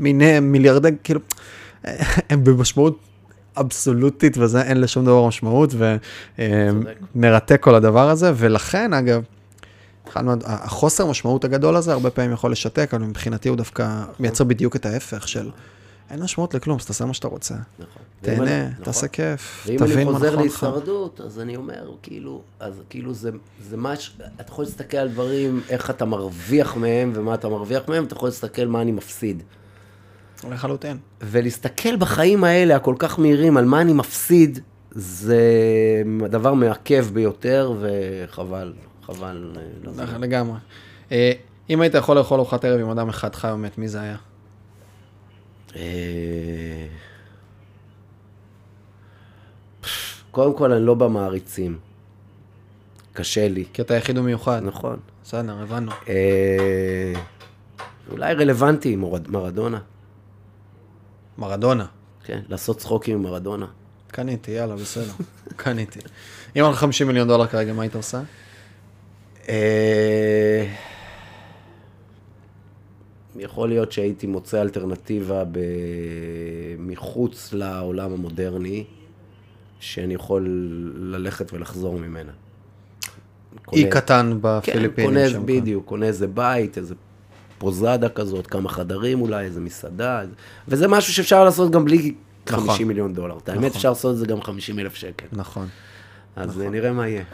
[0.00, 1.20] מיני מיליארדי, כאילו,
[2.30, 2.98] הם במשמעות
[3.60, 5.74] אבסולוטית וזה, אין לשום דבר משמעות,
[7.14, 9.22] ומרתק כל הדבר הזה, ולכן, אגב,
[10.08, 10.34] אחד מה...
[10.44, 14.86] החוסר משמעות הגדול הזה הרבה פעמים יכול לשתק, אבל מבחינתי הוא דווקא מייצר בדיוק את
[14.86, 15.50] ההפך של
[16.10, 17.54] אין משמעות לכלום, אז תעשה מה שאתה רוצה.
[17.54, 18.02] נכון.
[18.20, 18.84] תהנה, נכון.
[18.84, 19.96] תעשה כיף, תבין מה נכון לך.
[19.96, 23.30] ואם אני חוזר להישרדות, אז אני אומר, כאילו, אז כאילו זה,
[23.68, 24.16] זה מה ש...
[24.40, 28.28] אתה יכול להסתכל על דברים, איך אתה מרוויח מהם ומה אתה מרוויח מהם, אתה יכול
[28.28, 29.42] להסתכל מה אני מפסיד.
[30.50, 30.96] לחלוטין.
[31.20, 34.58] ולהסתכל בחיים האלה, הכל כך מהירים, על מה אני מפסיד,
[34.90, 35.42] זה
[36.30, 38.72] דבר מעכב ביותר, וחבל.
[39.02, 39.52] חבל.
[39.98, 40.58] אה, לגמרי.
[41.12, 41.32] אה,
[41.70, 44.16] אם היית יכול לאכול ארוחת ערב עם אדם אחד חי ומת, מי זה היה?
[45.76, 46.86] אה,
[50.30, 51.78] קודם כל, אני לא במעריצים.
[53.12, 53.64] קשה לי.
[53.72, 54.60] כי אתה יחיד ומיוחד.
[54.64, 54.96] נכון.
[55.24, 55.90] בסדר, הבנו.
[58.10, 59.78] אולי רלוונטי עם מרדונה.
[61.38, 61.86] מרדונה.
[62.24, 63.66] כן, לעשות צחוקים עם מרדונה.
[64.06, 65.12] קניתי, יאללה, בסדר.
[65.56, 66.00] קניתי.
[66.56, 68.22] אם על 50 מיליון דולר כרגע, מה היית עושה?
[69.48, 70.66] אה,
[73.36, 75.58] יכול להיות שהייתי מוצא אלטרנטיבה ב...
[76.78, 78.84] מחוץ לעולם המודרני,
[79.80, 80.48] שאני יכול
[80.96, 82.32] ללכת ולחזור ממנה.
[83.72, 85.10] אי קטן בפיליפינים.
[85.10, 86.94] כן, קונה, שם בדיוק, קונה איזה בית, איזה
[87.58, 90.22] פוזאדה כזאת, כמה חדרים אולי, איזה מסעדה,
[90.68, 92.14] וזה משהו שאפשר לעשות גם בלי
[92.50, 92.68] נכון.
[92.68, 93.36] 50 מיליון דולר.
[93.36, 93.54] נכון.
[93.54, 95.26] האמת, אפשר לעשות את זה גם 50 אלף שקל.
[95.32, 95.66] נכון.
[96.36, 96.72] אז נכון.
[96.72, 97.24] נראה מה יהיה.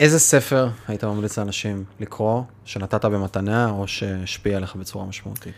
[0.00, 5.54] איזה ספר היית ממליץ לאנשים לקרוא, שנתת במתנה, או שהשפיע עליך בצורה משמעותית?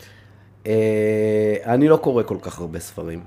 [0.66, 3.20] אה, אני לא קורא כל כך הרבה ספרים.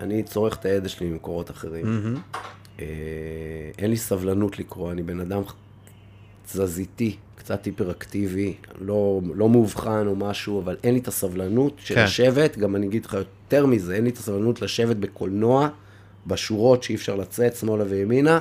[0.00, 2.16] אני צורך את הידע שלי ממקורות אחרים.
[2.80, 2.84] אה,
[3.78, 5.42] אין לי סבלנות לקרוא, אני בן אדם
[6.46, 12.04] תזזיתי, קצת היפראקטיבי, לא, לא מאובחן או משהו, אבל אין לי את הסבלנות של כן.
[12.04, 15.68] לשבת, גם אני אגיד לך יותר מזה, אין לי את הסבלנות לשבת בקולנוע,
[16.26, 18.40] בשורות שאי אפשר לצאת, שמאלה וימינה,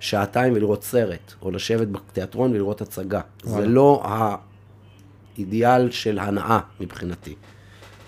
[0.00, 3.20] שעתיים ולראות סרט, או לשבת בתיאטרון ולראות הצגה.
[3.44, 3.62] וואלה.
[3.62, 4.02] זה לא
[5.36, 7.34] האידיאל של הנאה מבחינתי.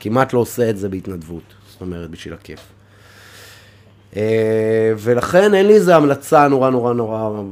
[0.01, 2.61] כמעט לא עושה את זה בהתנדבות, זאת אומרת, בשביל הכיף.
[4.17, 7.43] אה, ולכן אין לי איזו המלצה נורא נורא נורא,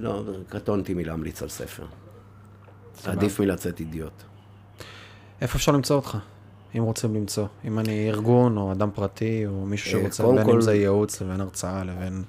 [0.00, 1.84] לא, קטונתי מלהמליץ על ספר.
[3.04, 4.22] עדיף מלצאת אידיוט.
[5.40, 6.18] איפה אפשר למצוא אותך?
[6.78, 7.46] אם רוצים למצוא.
[7.64, 10.52] אם אני ארגון, או אדם פרטי, או מישהו אה, שרוצה, בין כל...
[10.52, 12.22] אם זה ייעוץ לבין הרצאה, לבין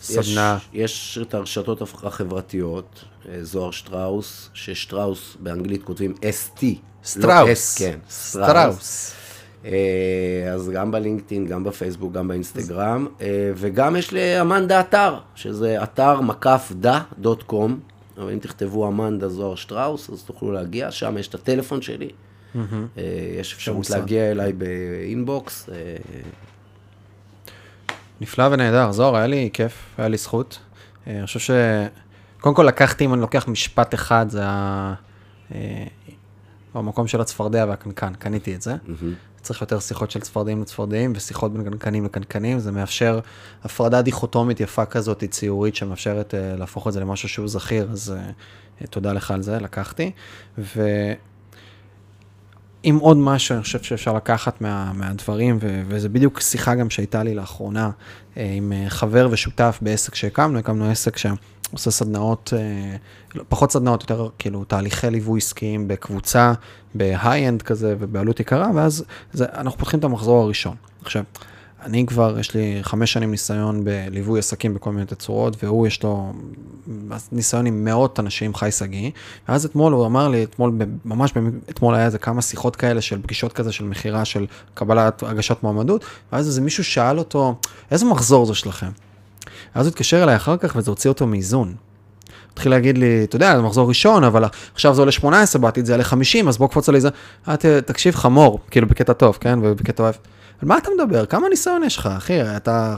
[0.00, 0.58] סדנה.
[0.72, 6.64] יש, יש את הרשתות החברתיות, אה, זוהר שטראוס, ששטראוס באנגלית כותבים ST.
[7.04, 7.80] סטראוס.
[7.80, 9.14] לא S, כן, סטראוס.
[9.64, 16.20] אה, אז גם בלינקדאין, גם בפייסבוק, גם באינסטגרם, אה, וגם יש לאמנדה אתר, שזה אתר
[16.20, 17.80] מקף the dot com,
[18.18, 22.10] אבל אם תכתבו אמנדה זוהר שטראוס, אז תוכלו להגיע, שם יש את הטלפון שלי,
[23.40, 25.68] יש אפשרות להגיע אליי באינבוקס.
[28.20, 28.92] נפלא ונהדר.
[28.92, 30.58] זוהר, היה לי כיף, היה לי זכות.
[31.06, 31.50] אה, אני חושב ש...
[32.40, 34.94] קודם כל לקחתי, אם אני לוקח משפט אחד, זה ה...
[35.54, 35.84] אה,
[36.74, 38.74] במקום של הצפרדע והקנקן, קניתי את זה.
[38.74, 39.40] Mm-hmm.
[39.42, 43.20] צריך יותר שיחות של צפרדעים לצפרדעים ושיחות בין קנקנים לקנקנים, זה מאפשר
[43.64, 48.14] הפרדה דיכוטומית יפה כזאת, ציורית, שמאפשרת uh, להפוך את זה למשהו שהוא זכיר, אז
[48.80, 50.10] uh, תודה לך על זה, לקחתי.
[50.58, 50.82] ו...
[52.82, 57.22] עם עוד משהו, אני חושב שאפשר לקחת מה, מהדברים, ו, וזה בדיוק שיחה גם שהייתה
[57.22, 57.90] לי לאחרונה
[58.36, 62.96] אה, עם אה, חבר ושותף בעסק שהקמנו, הקמנו עסק שעושה סדנאות, אה,
[63.34, 66.52] לא, פחות סדנאות, יותר כאילו תהליכי ליווי עסקיים בקבוצה,
[66.94, 70.76] בהיי-אנד כזה ובעלות יקרה, ואז זה, אנחנו פותחים את המחזור הראשון.
[71.02, 71.22] עכשיו,
[71.84, 76.32] אני כבר, יש לי חמש שנים ניסיון בליווי עסקים בכל מיני תצורות, והוא יש לו
[77.32, 79.10] ניסיון עם מאות אנשים, חי שגיא.
[79.48, 80.72] ואז אתמול הוא אמר לי, אתמול,
[81.04, 81.32] ממש
[81.70, 86.04] אתמול היה איזה כמה שיחות כאלה של פגישות כזה של מכירה של קבלת הגשת מועמדות,
[86.32, 87.54] ואז איזה מישהו שאל אותו,
[87.90, 88.90] איזה מחזור זה שלכם?
[89.74, 91.74] אז הוא התקשר אליי אחר כך וזה הוציא אותו מאיזון.
[92.52, 94.44] התחיל להגיד לי, אתה יודע, זה מחזור ראשון, אבל
[94.74, 97.08] עכשיו זה עולה 18, בעתיד זה יעלה 50, אז בוא קפוץ על איזה,
[97.86, 100.14] תקשיב חמור, כאילו בקטע טוב, כן, ובקטע אוהב.
[100.62, 101.26] על מה אתה מדבר?
[101.26, 102.56] כמה ניסיון יש לך, אחי?
[102.56, 102.96] אתה,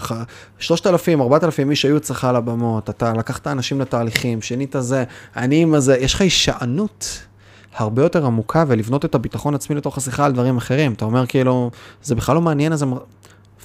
[0.59, 5.05] 3,000, 4,000 איש היו אצלך על הבמות, אתה לקחת אנשים לתהליכים, שינית זה,
[5.37, 7.23] אני עם הזה, יש לך הישענות
[7.77, 10.93] הרבה יותר עמוקה ולבנות את הביטחון עצמי לתוך השיחה על דברים אחרים.
[10.93, 11.71] אתה אומר כאילו,
[12.03, 12.87] זה בכלל לא מעניין איזה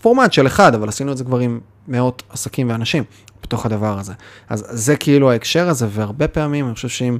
[0.01, 3.03] פורמט של אחד, אבל עשינו את זה כבר עם מאות עסקים ואנשים
[3.43, 4.13] בתוך הדבר הזה.
[4.49, 7.17] אז זה כאילו ההקשר הזה, והרבה פעמים אני חושב שאם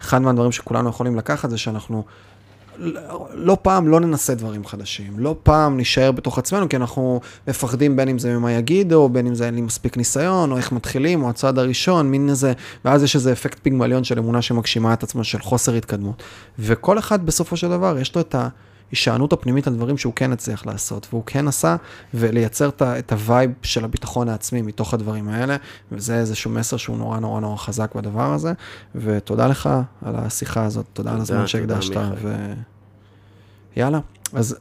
[0.00, 2.04] אחד מהדברים שכולנו יכולים לקחת זה שאנחנו
[3.34, 8.08] לא פעם לא ננסה דברים חדשים, לא פעם נישאר בתוך עצמנו, כי אנחנו מפחדים בין
[8.08, 11.30] אם זה ממה יגידו, בין אם זה אין לי מספיק ניסיון, או איך מתחילים, או
[11.30, 12.52] הצעד הראשון, מין איזה,
[12.84, 16.22] ואז יש איזה אפקט פיגמליון של אמונה שמגשימה את עצמה, של חוסר התקדמות.
[16.58, 18.48] וכל אחד בסופו של דבר, יש לו את ה...
[18.90, 21.76] ההישענות הפנימית על דברים שהוא כן הצליח לעשות, והוא כן עשה,
[22.14, 25.56] ולייצר את ה vibe של הביטחון העצמי מתוך הדברים האלה,
[25.92, 28.52] וזה איזשהו מסר שהוא נורא נורא נורא חזק בדבר הזה,
[28.94, 29.68] ותודה לך
[30.04, 32.52] על השיחה הזאת, תודה על הזמן שהקדשת, ו...
[33.76, 34.00] יאללה,
[34.32, 34.56] אז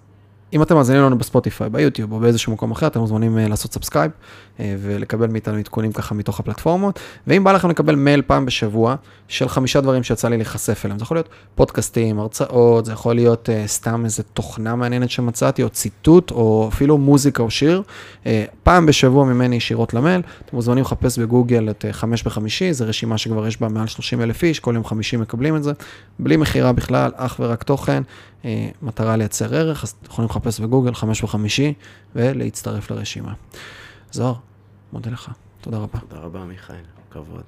[0.54, 4.12] אם אתם מאזינים לנו בספוטיפיי, ביוטיוב או באיזשהו מקום אחר, אתם מוזמנים אה, לעשות subscribe
[4.60, 7.00] ולקבל מאיתנו עדכונים ככה מתוך הפלטפורמות.
[7.28, 8.96] ואם בא לכם לקבל מייל פעם בשבוע
[9.28, 13.50] של חמישה דברים שיצא לי להיחשף אליהם, זה יכול להיות פודקאסטים, הרצאות, זה יכול להיות
[13.50, 17.84] אה, סתם איזה תוכנה מעניינת שמצאתי, או ציטוט, או אפילו מוזיקה או שיר.
[18.24, 18.28] אה,
[18.64, 23.18] פעם בשבוע ממני ישירות למייל, אתם מוזמנים לחפש בגוגל את אה, חמש בחמישי, זו רשימה
[23.18, 25.72] שכבר יש בה מעל 30 אלף איש, כל יום חמישי מקבלים את זה,
[26.20, 28.04] בלי מכירה בכלל, אך ורק תוכן.
[28.46, 31.74] אה, מטרה לייצר ערך, אז אתם יכולים לחפש בגוגל חמש וחמישי
[32.16, 33.34] ולהצטרף לרשימה.
[34.12, 34.34] זוהר,
[34.94, 36.00] מודה לך, תודה רבה.
[36.00, 37.44] תודה רבה, מיכאל, כבוד.